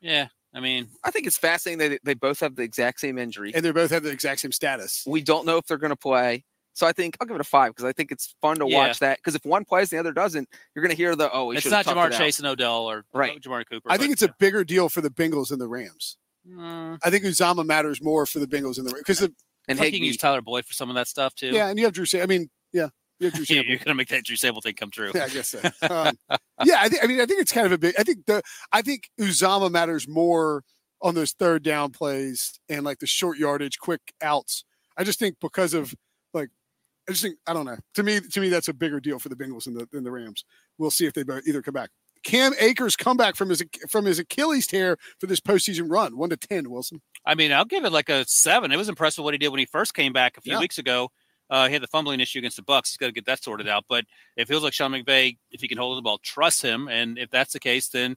Yeah, 0.00 0.28
I 0.54 0.60
mean, 0.60 0.88
I 1.02 1.10
think 1.10 1.26
it's 1.26 1.38
fascinating 1.38 1.90
that 1.92 2.00
they 2.04 2.14
both 2.14 2.40
have 2.40 2.56
the 2.56 2.62
exact 2.62 3.00
same 3.00 3.16
injury. 3.18 3.52
and 3.54 3.64
they 3.64 3.70
both 3.72 3.90
have 3.90 4.02
the 4.02 4.10
exact 4.10 4.40
same 4.40 4.52
status. 4.52 5.02
We 5.06 5.22
don't 5.22 5.46
know 5.46 5.56
if 5.56 5.66
they're 5.66 5.78
going 5.78 5.90
to 5.90 5.96
play. 5.96 6.44
So 6.74 6.86
I 6.86 6.92
think 6.92 7.16
I'll 7.20 7.26
give 7.26 7.34
it 7.36 7.40
a 7.40 7.44
five 7.44 7.70
because 7.72 7.84
I 7.84 7.92
think 7.92 8.10
it's 8.10 8.34
fun 8.40 8.58
to 8.58 8.66
Yeah. 8.66 8.76
watch 8.78 8.98
that. 9.00 9.18
Because 9.18 9.34
if 9.34 9.44
one 9.44 9.64
plays 9.64 9.92
and 9.92 9.98
the 9.98 10.00
other 10.00 10.12
doesn't, 10.12 10.48
you're 10.74 10.82
going 10.82 10.94
to 10.94 10.96
hear 10.96 11.14
the 11.14 11.30
oh, 11.30 11.50
it's 11.50 11.66
not 11.70 11.84
Ja'Marr 11.84 12.06
it 12.08 12.12
out." 12.14 12.18
Chase 12.18 12.38
and 12.38 12.46
Odell 12.48 12.90
or 12.90 13.04
Right. 13.12 13.38
Jamar 13.40 13.64
Cooper. 13.68 13.90
I 13.90 13.98
think 13.98 14.10
but, 14.10 14.12
it's 14.12 14.22
a 14.22 14.34
bigger 14.38 14.64
deal 14.64 14.88
for 14.88 15.00
the 15.02 15.10
Bengals 15.10 15.48
than 15.48 15.58
the 15.58 15.68
Rams. 15.68 16.16
Mm, 16.48 16.98
I 17.04 17.10
think 17.10 17.24
Uzomah 17.24 17.64
matters 17.66 18.02
more 18.02 18.24
for 18.26 18.38
the 18.38 18.46
Bengals 18.46 18.76
than 18.76 18.86
the 18.86 18.94
because 18.94 19.18
the 19.20 19.32
And 19.68 19.78
I 19.80 19.84
you 19.84 19.92
can 19.92 20.02
use 20.02 20.16
Tyler 20.16 20.40
Boyd 20.40 20.64
for 20.64 20.72
some 20.72 20.88
of 20.88 20.94
that 20.96 21.08
stuff 21.08 21.34
too. 21.34 21.48
yeah, 21.48 21.68
and 21.68 21.78
you 21.78 21.84
have 21.84 21.92
Drew. 21.94 22.06
Sa- 22.06 22.20
I 22.20 22.26
mean, 22.26 22.48
yeah, 22.72 22.88
have 23.30 23.34
Drew. 23.34 23.44
You're 23.56 23.64
going 23.64 23.78
to 23.78 23.94
make 23.94 24.08
that 24.08 24.24
Drew 24.24 24.36
Sample 24.36 24.60
thing 24.62 24.74
come 24.74 24.90
true. 24.90 25.10
Yeah, 25.14 25.24
I 25.24 25.28
guess 25.28 25.48
so. 25.48 25.60
Um, 25.88 26.16
yeah, 26.64 26.76
I 26.80 26.88
think. 26.88 27.04
I 27.04 27.06
mean, 27.06 27.20
I 27.20 27.26
think 27.26 27.40
it's 27.40 27.52
kind 27.52 27.66
of 27.66 27.72
a 27.72 27.78
big. 27.78 27.94
I 27.98 28.02
think 28.02 28.26
the. 28.26 28.42
I 28.72 28.82
think 28.82 29.10
Uzomah 29.20 29.70
matters 29.70 30.06
more 30.08 30.64
on 31.00 31.14
those 31.14 31.32
third 31.32 31.62
down 31.62 31.90
plays 31.90 32.58
and 32.68 32.84
like 32.84 32.98
the 33.00 33.06
short 33.06 33.36
yardage, 33.38 33.78
quick 33.78 34.00
outs. 34.22 34.64
I 34.96 35.04
just 35.04 35.18
think 35.18 35.36
because 35.40 35.74
of 35.74 35.94
like, 36.32 36.50
I 37.08 37.12
just 37.12 37.22
think 37.24 37.36
I 37.46 37.52
don't 37.52 37.66
know. 37.66 37.78
To 37.94 38.02
me, 38.02 38.20
to 38.20 38.40
me, 38.40 38.48
that's 38.48 38.68
a 38.68 38.74
bigger 38.74 39.00
deal 39.00 39.18
for 39.18 39.28
the 39.28 39.36
Bengals 39.36 39.64
than 39.64 39.74
the 39.74 39.88
than 39.90 40.04
the 40.04 40.10
Rams. 40.10 40.44
We'll 40.78 40.90
see 40.90 41.06
if 41.06 41.12
they 41.14 41.22
both 41.24 41.42
either 41.46 41.62
come 41.62 41.74
back. 41.74 41.90
Cam 42.24 42.52
Akers 42.60 42.94
comeback 42.94 43.34
from 43.34 43.48
his 43.48 43.64
from 43.88 44.04
his 44.04 44.20
Achilles 44.20 44.66
tear 44.68 44.96
for 45.18 45.26
this 45.26 45.40
postseason 45.40 45.90
run, 45.90 46.16
one 46.16 46.30
to 46.30 46.36
ten. 46.36 46.70
Wilson. 46.70 47.02
I 47.26 47.34
mean, 47.34 47.52
I'll 47.52 47.64
give 47.64 47.84
it 47.84 47.92
like 47.92 48.08
a 48.08 48.24
seven. 48.26 48.70
It 48.70 48.76
was 48.76 48.88
impressive 48.88 49.24
what 49.24 49.34
he 49.34 49.38
did 49.38 49.48
when 49.48 49.58
he 49.58 49.66
first 49.66 49.94
came 49.94 50.12
back 50.12 50.36
a 50.36 50.40
few 50.40 50.52
Yeah. 50.52 50.60
weeks 50.60 50.78
ago. 50.78 51.10
Uh, 51.52 51.66
he 51.66 51.74
had 51.74 51.82
the 51.82 51.86
fumbling 51.88 52.18
issue 52.18 52.38
against 52.38 52.56
the 52.56 52.62
Bucks. 52.62 52.90
He's 52.90 52.96
got 52.96 53.06
to 53.06 53.12
get 53.12 53.26
that 53.26 53.44
sorted 53.44 53.68
out. 53.68 53.84
But 53.86 54.06
it 54.38 54.48
feels 54.48 54.62
like 54.62 54.72
Sean 54.72 54.90
McVay, 54.92 55.36
if 55.50 55.60
he 55.60 55.68
can 55.68 55.76
hold 55.76 55.98
the 55.98 56.02
ball, 56.02 56.18
trust 56.18 56.62
him. 56.62 56.88
And 56.88 57.18
if 57.18 57.30
that's 57.30 57.52
the 57.52 57.60
case, 57.60 57.88
then 57.88 58.16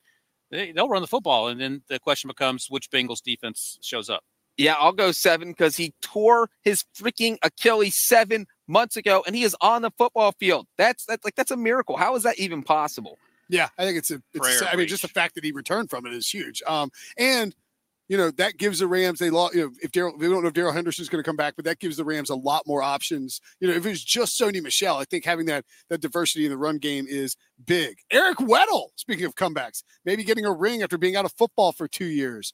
they, 0.52 0.72
they'll 0.72 0.88
run 0.88 1.02
the 1.02 1.08
football. 1.08 1.50
And 1.50 1.60
then 1.60 1.84
the 1.90 2.00
question 2.00 2.30
becomes 2.30 2.68
which 2.70 2.90
Bengals 2.90 3.22
defense 3.22 3.78
shows 3.82 4.10
up. 4.10 4.24
yeah, 4.58 4.76
I'll 4.80 4.94
go 4.94 5.12
seven 5.12 5.50
because 5.50 5.76
he 5.76 5.94
tore 6.02 6.50
his 6.64 6.86
freaking 6.98 7.38
Achilles 7.44 7.96
seven 7.96 8.48
months 8.68 8.96
ago, 8.96 9.24
and 9.28 9.36
he 9.36 9.44
is 9.44 9.56
on 9.62 9.82
the 9.82 9.92
football 9.98 10.32
field. 10.40 10.68
That's 10.78 11.06
that's 11.06 11.26
like 11.26 11.36
that's 11.36 11.52
a 11.52 11.58
miracle. 11.58 11.98
How 11.98 12.16
is 12.16 12.24
that 12.24 12.40
even 12.40 12.64
possible? 12.64 13.18
Yeah, 13.50 13.70
I 13.78 13.86
think 13.86 13.98
it's 13.98 14.12
a. 14.12 14.22
It's 14.34 14.40
Prayer 14.40 14.64
a 14.64 14.72
I 14.72 14.76
mean, 14.76 14.88
just 14.88 15.02
the 15.02 15.08
fact 15.08 15.36
that 15.36 15.44
he 15.44 15.52
returned 15.52 15.90
from 15.90 16.06
it 16.06 16.14
is 16.14 16.30
huge. 16.30 16.64
Um, 16.66 16.90
and 17.18 17.54
you 18.08 18.18
know 18.18 18.32
that 18.32 18.58
gives 18.58 18.80
the 18.80 18.88
Rams 18.88 19.20
they 19.20 19.30
lost. 19.30 19.56
You 19.56 19.62
know, 19.62 19.72
if 19.82 19.92
Daryl, 19.92 20.18
we 20.18 20.28
don't 20.28 20.42
know 20.42 20.48
if 20.48 20.54
Darrell 20.54 20.74
Henderson's 20.74 21.10
going 21.10 21.24
to 21.24 21.28
come 21.28 21.36
back, 21.36 21.56
but 21.56 21.66
that 21.66 21.80
gives 21.80 21.98
the 21.98 22.06
Rams 22.06 22.30
a 22.30 22.36
lot 22.36 22.64
more 22.68 22.82
options. 22.82 23.42
You 23.60 23.68
know, 23.68 23.74
if 23.74 23.86
it 23.86 23.90
was 23.90 24.04
just 24.04 24.40
Sony 24.40 24.62
Michel, 24.62 24.98
I 24.98 25.06
think 25.06 25.26
having 25.26 25.46
that 25.48 25.66
that 25.90 26.02
diversity 26.02 26.46
in 26.46 26.52
the 26.52 26.58
run 26.58 26.78
game 26.78 27.06
is 27.08 27.36
big. 27.66 27.98
Eric 28.12 28.38
Weddle, 28.38 28.90
speaking 28.96 29.26
of 29.26 29.36
comebacks, 29.36 29.84
maybe 30.04 30.24
getting 30.24 30.46
a 30.46 30.54
ring 30.54 30.84
after 30.84 30.98
being 30.98 31.16
out 31.16 31.26
of 31.26 31.34
football 31.34 31.72
for 31.72 31.88
two 31.88 32.06
years. 32.06 32.54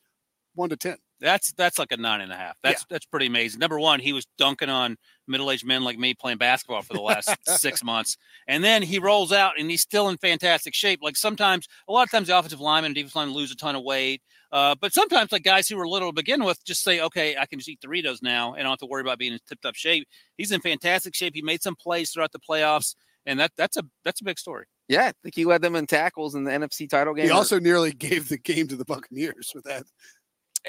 One 0.53 0.69
to 0.69 0.77
ten. 0.77 0.97
That's 1.21 1.53
that's 1.53 1.77
like 1.77 1.91
a 1.91 1.97
nine 1.97 2.21
and 2.21 2.31
a 2.31 2.35
half. 2.35 2.57
That's 2.63 2.83
that's 2.89 3.05
pretty 3.05 3.27
amazing. 3.27 3.59
Number 3.59 3.79
one, 3.79 3.99
he 3.99 4.11
was 4.11 4.25
dunking 4.37 4.69
on 4.69 4.97
middle-aged 5.27 5.65
men 5.65 5.83
like 5.83 5.97
me 5.97 6.13
playing 6.13 6.39
basketball 6.39 6.81
for 6.81 6.93
the 6.93 7.01
last 7.01 7.29
six 7.47 7.83
months, 7.83 8.17
and 8.47 8.63
then 8.63 8.81
he 8.81 8.99
rolls 8.99 9.31
out 9.31 9.53
and 9.57 9.69
he's 9.69 9.81
still 9.81 10.09
in 10.09 10.17
fantastic 10.17 10.73
shape. 10.73 10.99
Like 11.01 11.15
sometimes, 11.15 11.67
a 11.87 11.91
lot 11.91 12.03
of 12.03 12.11
times, 12.11 12.27
the 12.27 12.37
offensive 12.37 12.59
lineman 12.59 12.89
and 12.89 12.95
defensive 12.95 13.15
lineman 13.15 13.35
lose 13.35 13.51
a 13.51 13.55
ton 13.55 13.75
of 13.75 13.83
weight, 13.83 14.21
uh, 14.51 14.75
but 14.79 14.93
sometimes 14.93 15.31
like 15.31 15.43
guys 15.43 15.67
who 15.67 15.77
were 15.77 15.87
little 15.87 16.09
to 16.09 16.13
begin 16.13 16.43
with 16.43 16.63
just 16.65 16.81
say, 16.83 16.99
"Okay, 17.01 17.37
I 17.37 17.45
can 17.45 17.59
just 17.59 17.69
eat 17.69 17.79
Doritos 17.81 18.21
now 18.21 18.53
and 18.53 18.61
I 18.61 18.63
don't 18.63 18.71
have 18.71 18.79
to 18.79 18.85
worry 18.85 19.01
about 19.01 19.17
being 19.19 19.33
in 19.33 19.39
tip-top 19.47 19.75
shape." 19.75 20.07
He's 20.37 20.51
in 20.51 20.61
fantastic 20.61 21.15
shape. 21.15 21.33
He 21.35 21.41
made 21.41 21.61
some 21.63 21.75
plays 21.75 22.11
throughout 22.11 22.31
the 22.31 22.39
playoffs, 22.39 22.95
and 23.25 23.39
that 23.39 23.51
that's 23.57 23.77
a 23.77 23.83
that's 24.03 24.21
a 24.21 24.23
big 24.23 24.39
story. 24.39 24.65
Yeah, 24.87 25.05
I 25.07 25.13
think 25.23 25.35
he 25.35 25.45
led 25.45 25.61
them 25.61 25.75
in 25.75 25.87
tackles 25.87 26.35
in 26.35 26.43
the 26.43 26.51
NFC 26.51 26.89
title 26.89 27.13
game. 27.13 27.25
He 27.25 27.31
or- 27.31 27.35
also 27.35 27.59
nearly 27.59 27.91
gave 27.93 28.27
the 28.29 28.37
game 28.37 28.67
to 28.67 28.75
the 28.75 28.83
Buccaneers 28.85 29.51
with 29.55 29.63
that 29.63 29.83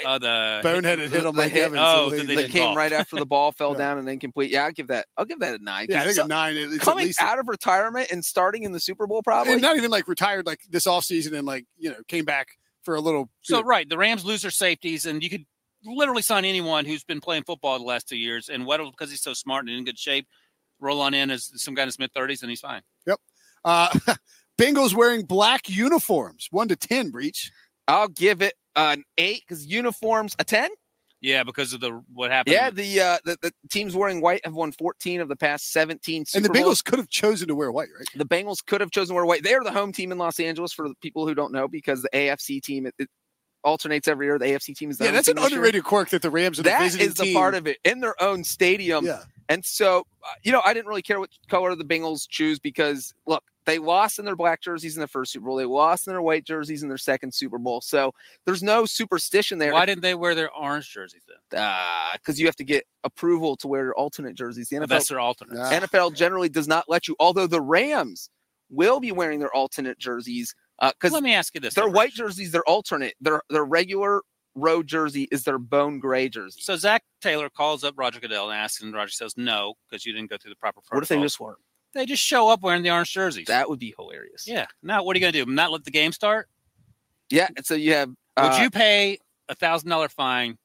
Uh, 0.07 0.18
the 0.18 0.61
boneheaded 0.64 1.11
hit 1.11 1.27
on 1.27 1.35
the 1.35 1.42
Mike 1.42 1.55
Evans. 1.55 1.83
oh, 1.85 2.09
so 2.11 2.16
did 2.18 2.27
they 2.29 2.35
that 2.37 2.51
came 2.51 2.62
call. 2.62 2.77
right 2.77 2.92
after 2.92 3.16
the 3.16 3.27
ball 3.27 3.53
fell 3.59 3.73
Yeah. 3.73 3.79
down 3.79 3.99
and 3.99 4.09
incomplete. 4.09 4.51
Yeah, 4.51 4.64
I'll 4.64 4.73
give 4.73 4.87
that. 4.88 5.07
I'll 5.18 5.25
give 5.27 5.40
that 5.40 5.61
a 5.61 5.62
nine. 5.62 5.88
yeah, 5.90 6.01
I 6.01 6.05
think 6.05 6.16
So- 6.16 6.25
a 6.25 6.29
nine. 6.29 6.57
It's 6.57 6.75
at 6.77 6.81
coming 6.81 7.07
least 7.07 7.21
out 7.21 7.38
of 7.38 7.47
retirement 7.49 8.11
and 8.12 8.25
starting 8.25 8.62
in 8.62 8.73
the 8.73 8.81
Super 8.81 9.07
Bowl, 9.09 9.23
probably. 9.23 9.53
and 9.55 9.61
not 9.62 9.77
even 9.77 9.90
like 9.90 10.07
retired 10.09 10.47
like 10.47 10.61
this 10.71 10.87
offseason 10.87 11.33
and 11.37 11.47
like 11.47 11.66
you 11.77 11.90
know 11.90 11.97
came 12.09 12.25
back 12.25 12.47
for 12.85 12.95
a 12.95 13.01
little. 13.01 13.31
So 13.42 13.61
know, 13.61 13.66
right, 13.66 13.88
the 13.88 13.99
Rams 13.99 14.25
lose 14.25 14.42
their 14.42 14.51
safeties, 14.51 15.07
and 15.07 15.23
you 15.23 15.31
could 15.31 15.45
literally 15.85 16.23
sign 16.23 16.45
anyone 16.45 16.85
who's 16.85 17.05
been 17.05 17.21
playing 17.21 17.45
football 17.45 17.79
the 17.79 17.85
last 17.85 18.09
two 18.09 18.16
years. 18.16 18.49
And 18.49 18.64
Weddle, 18.64 18.90
because 18.90 19.11
he's 19.11 19.23
so 19.23 19.35
smart 19.35 19.66
and 19.66 19.77
in 19.77 19.85
good 19.85 19.99
shape, 19.99 20.27
roll 20.81 21.01
on 21.01 21.14
in 21.14 21.31
as 21.31 21.51
some 21.62 21.75
guy 21.75 21.83
in 21.83 21.88
his 21.88 21.99
mid 21.99 22.12
thirties, 22.12 22.42
and 22.42 22.51
he's 22.51 22.61
fine. 22.61 22.83
Yep. 23.07 23.21
Uh, 23.64 23.88
Bengals 24.59 24.95
wearing 24.95 25.25
black 25.25 25.68
uniforms, 25.68 26.49
one 26.51 26.68
to 26.68 26.77
ten. 26.77 27.11
Breech. 27.11 27.51
I'll 27.88 28.09
give 28.09 28.42
it 28.42 28.55
an 28.77 29.05
eight 29.18 29.42
because 29.47 29.66
uniforms 29.66 30.37
a 30.38 30.45
ten. 30.45 30.71
Yeah, 31.22 31.44
because 31.44 31.72
of 31.72 31.80
the 31.80 32.02
what 32.12 32.32
happened. 32.32 32.54
Yeah, 32.54 32.70
the, 32.70 33.00
uh, 33.00 33.18
the 33.24 33.38
the 33.40 33.52
teams 33.70 33.94
wearing 33.94 34.20
white 34.20 34.40
have 34.44 34.54
won 34.54 34.72
14 34.72 35.20
of 35.20 35.28
the 35.28 35.37
past 35.37 35.70
17 35.70 36.26
Super 36.26 36.37
and 36.37 36.44
the 36.44 36.48
Bowls. 36.61 36.82
Bengals 36.82 36.85
could 36.85 36.98
have 36.98 37.08
chosen 37.08 37.46
to 37.48 37.54
wear 37.54 37.70
white, 37.70 37.88
right? 37.96 38.08
The 38.16 38.24
Bengals 38.24 38.58
could 38.66 38.80
have 38.80 38.90
chosen 38.90 39.11
to 39.11 39.14
wear 39.14 39.24
white. 39.24 39.44
They 39.44 39.54
are 39.54 39.62
the 39.62 39.70
home 39.72 39.92
team 39.92 40.11
in 40.11 40.18
Los 40.18 40.40
Angeles 40.40 40.72
for 40.72 40.88
the 40.88 40.96
people 41.00 41.26
who 41.26 41.35
don't 41.35 41.52
know 41.52 41.68
because 41.68 42.02
the 42.02 42.11
AFC 42.12 42.61
team 42.61 42.87
it, 42.87 42.94
it 42.98 43.08
alternates 43.62 44.08
every 44.08 44.26
year. 44.26 44.38
The 44.38 44.46
AFC 44.46 44.76
team 44.76 44.90
is 44.90 44.98
the 44.98 45.04
Yeah, 45.04 45.11
home 45.11 45.14
that's 45.16 45.28
team 45.28 45.37
an 45.37 45.42
this 45.42 45.52
year. 45.52 45.61
underrated 45.61 45.85
quirk 45.85 46.11
that 46.11 46.22
the 46.22 46.30
Rams 46.30 46.58
are 46.58 46.64
the 46.64 46.70
That 46.70 46.82
visiting 46.82 47.06
is 47.06 47.14
the 47.14 47.24
team. 47.24 47.35
part 47.37 47.54
of 47.54 47.68
it 47.68 47.78
in 47.85 48.00
their 48.00 48.20
own 48.20 48.42
stadium. 48.42 49.06
Yeah, 49.06 49.22
And 49.48 49.64
so, 49.64 50.00
uh, 50.24 50.28
you 50.42 50.50
know, 50.50 50.62
I 50.64 50.74
didn't 50.74 50.88
really 50.88 51.02
care 51.02 51.20
what 51.20 51.30
color 51.48 51.74
the 51.76 51.85
Bengals 51.85 52.26
choose 52.28 52.58
because 52.58 53.14
look, 53.28 53.44
they 53.66 53.79
lost 53.79 54.18
in 54.18 54.25
their 54.25 54.37
black 54.37 54.61
jerseys 54.61 54.96
in 54.96 55.01
the 55.01 55.09
first 55.09 55.33
Super 55.33 55.46
Bowl. 55.46 55.57
They 55.57 55.64
lost 55.64 56.07
in 56.07 56.12
their 56.12 56.22
white 56.22 56.44
jerseys 56.44 56.83
in 56.83 56.88
their 56.88 56.98
second 56.98 57.33
Super 57.33 57.59
Bowl. 57.59 57.81
So 57.81 58.12
there's 58.44 58.62
no 58.62 58.85
superstition 58.87 59.59
there. 59.59 59.72
Why 59.72 59.87
didn't 59.87 60.03
they 60.03 60.14
wear 60.14 60.35
their 60.35 60.51
orange 60.53 60.90
jerseys 60.90 61.22
then? 61.29 61.61
Uh, 61.61 62.12
because 62.14 62.40
you 62.40 62.46
have 62.46 62.57
to 62.57 62.64
get 62.64 62.85
approval 63.05 63.57
to 63.57 63.68
wear 63.68 63.85
your 63.85 63.94
alternate 63.94 64.35
jerseys. 64.35 64.68
The 64.68 64.77
NFL, 64.77 64.88
that's 64.88 65.09
their 65.09 65.20
alternate. 65.20 65.57
NFL 65.57 66.14
generally 66.14 66.48
does 66.48 66.68
not 66.68 66.87
let 66.88 67.09
you. 67.09 67.16
Although 67.20 67.46
the 67.46 67.61
Rams 67.61 68.31
will 68.70 69.01
be 69.01 69.12
wearing 69.12 69.38
their 69.38 69.55
alternate 69.55 69.98
jerseys 69.98 70.55
uh, 70.79 70.90
because 70.90 71.12
Let 71.12 71.22
me 71.22 71.35
ask 71.35 71.55
you 71.55 71.61
this: 71.61 71.75
their 71.75 71.88
white 71.88 72.12
jerseys, 72.12 72.51
their 72.51 72.64
alternate, 72.64 73.14
their 73.20 73.42
their 73.51 73.64
regular 73.64 74.22
road 74.55 74.87
jersey 74.87 75.29
is 75.31 75.44
their 75.44 75.59
bone 75.59 75.98
gray 76.01 76.29
jersey. 76.29 76.61
So 76.61 76.77
Zac 76.77 77.05
Taylor 77.20 77.48
calls 77.48 77.85
up 77.85 77.94
Roger 77.96 78.20
Goodell 78.20 78.51
and 78.51 78.59
asks, 78.59 78.83
and 78.83 78.92
Roger 78.92 79.12
says 79.12 79.35
no 79.37 79.75
because 79.88 80.05
you 80.05 80.12
didn't 80.12 80.29
go 80.29 80.37
through 80.37 80.51
the 80.51 80.57
proper 80.57 80.81
protocol. 80.81 80.96
What 80.96 81.03
if 81.05 81.09
they 81.09 81.20
just 81.20 81.38
weren't? 81.40 81.59
They 81.94 82.07
just 82.07 82.22
show 82.22 82.48
up 82.48 82.62
wearing 82.62 82.83
the 82.83 82.90
orange 82.90 83.12
jerseys? 83.12 83.46
That 83.46 83.68
would 83.68 83.78
be 83.78 83.94
hilarious. 83.98 84.46
yeah. 84.46 84.66
Now 84.83 85.02
what 85.02 85.16
are 85.16 85.18
you 85.18 85.20
gonna 85.20 85.33
do? 85.33 85.46
Not 85.46 85.70
let 85.72 85.85
the 85.85 85.90
game 85.90 86.12
start? 86.12 86.48
Yeah. 87.31 87.48
So 87.62 87.74
you 87.74 87.94
have. 87.94 88.09
Would 88.09 88.16
uh, 88.37 88.59
you 88.62 88.70
pay 88.70 89.18
a 89.48 89.55
thousand 89.55 89.90
dollar 89.90 90.09
fine 90.09 90.57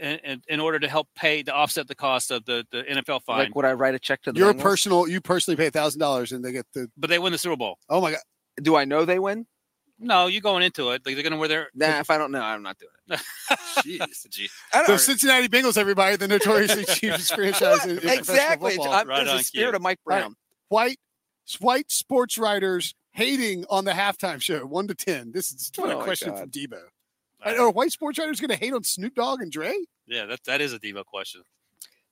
in, 0.00 0.18
in, 0.18 0.42
in 0.48 0.60
order 0.60 0.78
to 0.78 0.88
help 0.88 1.08
pay 1.14 1.42
to 1.42 1.52
offset 1.52 1.88
the 1.88 1.94
cost 1.94 2.30
of 2.30 2.44
the, 2.44 2.64
the 2.70 2.82
NFL 2.82 3.22
fine? 3.22 3.38
like? 3.38 3.54
Would 3.54 3.64
I 3.64 3.72
write 3.72 3.94
a 3.94 3.98
check 3.98 4.22
to 4.22 4.32
the 4.32 4.38
your 4.38 4.54
Bengals? 4.54 4.62
personal, 4.62 5.08
you 5.08 5.20
personally 5.20 5.56
pay 5.56 5.66
a 5.66 5.70
thousand 5.70 6.00
dollars 6.00 6.32
and 6.32 6.44
they 6.44 6.52
get 6.52 6.66
the. 6.74 6.90
but 6.96 7.10
they 7.10 7.18
win 7.18 7.32
the 7.32 7.38
Super 7.38 7.56
Bowl. 7.56 7.78
Oh 7.88 8.00
my 8.00 8.12
god! 8.12 8.20
Do 8.62 8.76
I 8.76 8.84
know 8.84 9.04
they 9.04 9.18
win? 9.18 9.46
No, 10.00 10.26
you 10.28 10.40
going 10.40 10.62
into 10.62 10.90
it. 10.92 11.04
Like 11.04 11.14
they're 11.16 11.22
gonna 11.24 11.36
wear 11.36 11.48
their 11.48 11.68
Nah. 11.74 11.98
If 12.00 12.10
I 12.10 12.18
don't 12.18 12.30
know, 12.30 12.40
I'm 12.40 12.62
not 12.62 12.76
doing 12.78 12.90
it. 13.10 13.20
Jeez. 14.00 14.28
Gee. 14.30 14.48
I 14.72 14.82
The 14.82 14.88
don't- 14.88 14.98
Cincinnati 14.98 15.48
Bengals, 15.48 15.76
everybody, 15.76 16.16
the 16.16 16.28
notoriously 16.28 16.84
cheapest 16.88 17.34
franchise 17.34 17.84
in, 17.84 17.98
in 17.98 18.08
exactly. 18.08 18.76
football. 18.76 18.92
Right 19.04 19.06
there's 19.18 19.28
on 19.30 19.36
the 19.38 19.42
spirit 19.42 19.70
cue. 19.70 19.76
of 19.76 19.82
Mike 19.82 19.98
All 20.06 20.12
right. 20.14 20.20
Brown. 20.22 20.36
white 20.68 20.98
white 21.60 21.90
sports 21.90 22.38
writers 22.38 22.94
hating 23.12 23.64
on 23.70 23.84
the 23.84 23.92
halftime 23.92 24.40
show, 24.40 24.64
one 24.66 24.86
to 24.88 24.94
ten. 24.94 25.32
This 25.32 25.50
is 25.50 25.70
what 25.76 25.90
Oh 25.90 26.00
a 26.00 26.04
question 26.04 26.30
God. 26.30 26.40
from 26.40 26.50
Debo. 26.50 26.78
Are 27.44 27.70
white 27.70 27.90
sports 27.92 28.18
writers 28.18 28.40
going 28.40 28.50
to 28.50 28.56
hate 28.56 28.72
on 28.72 28.82
Snoop 28.84 29.14
Dogg 29.14 29.40
and 29.42 29.50
Dre? 29.50 29.72
Yeah, 30.06 30.26
that, 30.26 30.40
that 30.44 30.60
is 30.60 30.72
a 30.72 30.78
Devo 30.78 31.04
question. 31.04 31.42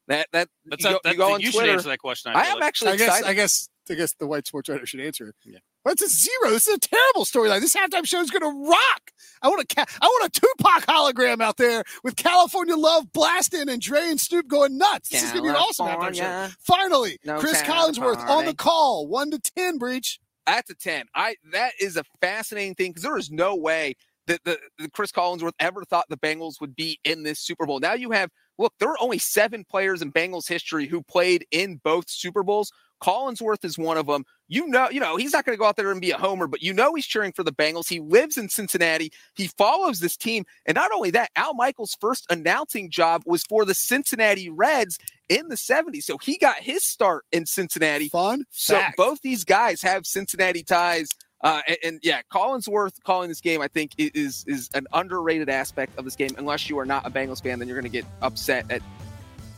That 0.09 0.29
that 0.33 0.49
That's 0.65 0.85
you 0.85 0.91
a, 0.91 0.93
go, 0.93 1.01
that, 1.05 1.13
you 1.13 1.19
go 1.19 1.35
on 1.35 1.41
you 1.41 1.47
should 1.51 1.59
Twitter. 1.59 1.73
answer 1.73 1.89
that 1.89 1.99
question. 1.99 2.33
I, 2.35 2.41
I 2.43 2.45
am 2.47 2.55
like. 2.57 2.65
actually 2.65 2.93
I 2.93 2.97
guess 2.97 3.09
excited. 3.09 3.29
I 3.29 3.35
guess 3.35 3.69
I 3.91 3.95
guess 3.95 4.15
the 4.15 4.27
white 4.27 4.47
sports 4.47 4.69
writer 4.69 4.87
should 4.87 5.01
answer 5.01 5.29
it. 5.29 5.35
Yeah. 5.45 5.59
But 5.85 5.95
it's 5.95 6.03
a 6.03 6.09
zero. 6.09 6.51
This 6.53 6.67
is 6.67 6.77
a 6.77 6.81
terrible 6.81 7.25
storyline. 7.25 7.61
This 7.61 7.77
halftime 7.77 8.07
show 8.07 8.21
is 8.21 8.31
going 8.31 8.43
to 8.43 8.69
rock. 8.69 9.11
I 9.43 9.49
want 9.49 9.63
a 9.63 9.81
I 9.81 10.07
want 10.07 10.37
a 10.37 10.41
Tupac 10.41 10.87
hologram 10.87 11.41
out 11.41 11.57
there 11.57 11.85
with 12.03 12.17
California 12.17 12.77
Love 12.77 13.13
blasting 13.13 13.69
and 13.69 13.81
Dre 13.81 14.01
and 14.03 14.21
Snoop 14.21 14.49
going 14.49 14.77
nuts. 14.79 15.11
This 15.11 15.23
is 15.23 15.31
going 15.31 15.45
to 15.45 15.51
be 15.51 15.51
an 15.51 15.57
awesome 15.57 15.87
halftime 15.87 16.15
show. 16.15 16.55
Finally, 16.61 17.19
No 17.25 17.39
Chris 17.39 17.63
Collinsworth 17.63 18.29
on 18.29 18.47
the 18.47 18.55
call, 18.55 19.07
one 19.07 19.31
to 19.31 19.39
ten. 19.39 19.79
Breech. 19.79 20.19
That's 20.47 20.71
a 20.71 20.75
10. 20.75 21.07
I 21.15 21.35
that 21.53 21.73
is 21.81 21.97
a 21.97 22.05
fascinating 22.21 22.75
thing 22.75 22.91
because 22.91 23.03
there 23.03 23.19
is 23.19 23.31
no 23.31 23.57
way 23.57 23.95
that 24.27 24.43
the, 24.45 24.59
the 24.79 24.91
Chris 24.91 25.13
Collinsworth 25.13 25.53
ever 25.61 25.85
thought 25.85 26.07
the 26.09 26.17
Bengals 26.17 26.61
would 26.61 26.75
be 26.75 26.99
in 27.05 27.23
this 27.23 27.41
Super 27.41 27.67
Bowl. 27.67 27.81
Now 27.81 27.95
you 27.95 28.11
have 28.13 28.31
look, 28.59 28.73
there 28.79 28.89
are 28.89 29.01
only 29.01 29.19
seven 29.19 29.65
players 29.69 30.03
in 30.03 30.13
Bengals 30.13 30.49
history 30.49 30.87
who 30.87 31.03
played 31.03 31.47
in 31.51 31.81
both 31.85 32.09
Super 32.09 32.43
Bowls. 32.43 32.71
Collinsworth 33.03 33.65
is 33.65 33.79
one 33.79 33.97
of 33.97 34.07
them. 34.07 34.25
You 34.49 34.67
know, 34.67 34.89
you 34.91 35.01
know, 35.01 35.17
he's 35.17 35.33
not 35.33 35.45
going 35.45 35.57
to 35.57 35.59
go 35.59 35.67
out 35.67 35.77
there 35.77 35.91
and 35.91 36.01
be 36.01 36.13
a 36.13 36.19
homer, 36.19 36.47
but 36.47 36.63
you 36.63 36.73
know 36.73 36.95
he's 36.95 37.07
cheering 37.07 37.33
for 37.33 37.43
the 37.43 37.53
Bengals. 37.53 37.89
He 37.89 38.01
lives 38.01 38.37
in 38.37 38.49
Cincinnati. 38.49 39.13
He 39.35 39.49
follows 39.49 40.01
this 40.01 40.17
team. 40.17 40.45
And 40.67 40.77
not 40.77 40.93
only 40.93 41.11
that, 41.11 41.31
Al 41.37 41.55
Michaels' 41.55 41.97
first 42.01 42.27
announcing 42.31 42.91
job 42.91 43.23
was 43.27 43.43
for 43.43 43.65
the 43.65 43.75
Cincinnati 43.75 44.49
Reds 44.49 44.99
in 45.29 45.49
the 45.49 45.57
70s. 45.57 46.05
So 46.05 46.19
he 46.19 46.39
got 46.39 46.59
his 46.59 46.85
start 46.85 47.25
in 47.33 47.47
Cincinnati. 47.47 48.09
Fun. 48.09 48.45
So 48.51 48.75
fact. 48.75 48.97
both 48.97 49.21
these 49.23 49.45
guys 49.45 49.83
have 49.83 50.07
Cincinnati 50.07 50.63
ties. 50.63 51.09
Uh, 51.43 51.61
and, 51.69 51.79
and 51.85 52.01
yeah, 52.03 52.23
Collinsworth 52.33 53.03
calling 53.05 53.29
this 53.29 53.41
game, 53.41 53.61
I 53.61 53.69
think, 53.69 53.93
is 53.99 54.45
is 54.47 54.71
an 54.75 54.87
underrated 54.93 55.49
aspect 55.49 55.99
of 55.99 56.05
this 56.05 56.17
game. 56.17 56.31
Unless 56.39 56.71
you 56.71 56.79
are 56.79 56.87
not 56.87 57.07
a 57.07 57.11
Bengals 57.11 57.43
fan, 57.43 57.59
then 57.59 57.69
you're 57.69 57.81
going 57.81 57.91
to 57.91 57.97
get 57.97 58.07
upset 58.23 58.71
at 58.71 58.81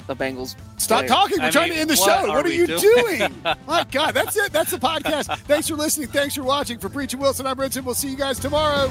the 0.07 0.17
Bengals. 0.17 0.57
Stop 0.89 1.01
player. 1.01 1.09
talking. 1.09 1.39
We're 1.41 1.45
I 1.45 1.51
trying 1.51 1.69
mean, 1.69 1.75
to 1.75 1.81
end 1.83 1.91
the 1.91 1.97
what 1.97 2.23
show. 2.23 2.29
What 2.29 2.47
are 2.47 2.49
you 2.49 2.67
doing? 2.67 2.81
doing? 3.19 3.35
My 3.67 3.85
God, 3.91 4.15
that's 4.15 4.37
it. 4.39 4.53
That's 4.53 4.71
the 4.71 4.79
podcast. 4.79 5.39
Thanks 5.41 5.69
for 5.69 5.75
listening. 5.77 6.09
Thanks 6.09 6.35
for 6.35 6.43
watching. 6.43 6.79
For 6.79 6.89
Preacher 6.89 7.19
Wilson, 7.19 7.47
I'm 7.47 7.57
Brinson. 7.57 7.85
We'll 7.85 7.95
see 7.95 8.09
you 8.09 8.17
guys 8.17 8.39
tomorrow. 8.39 8.91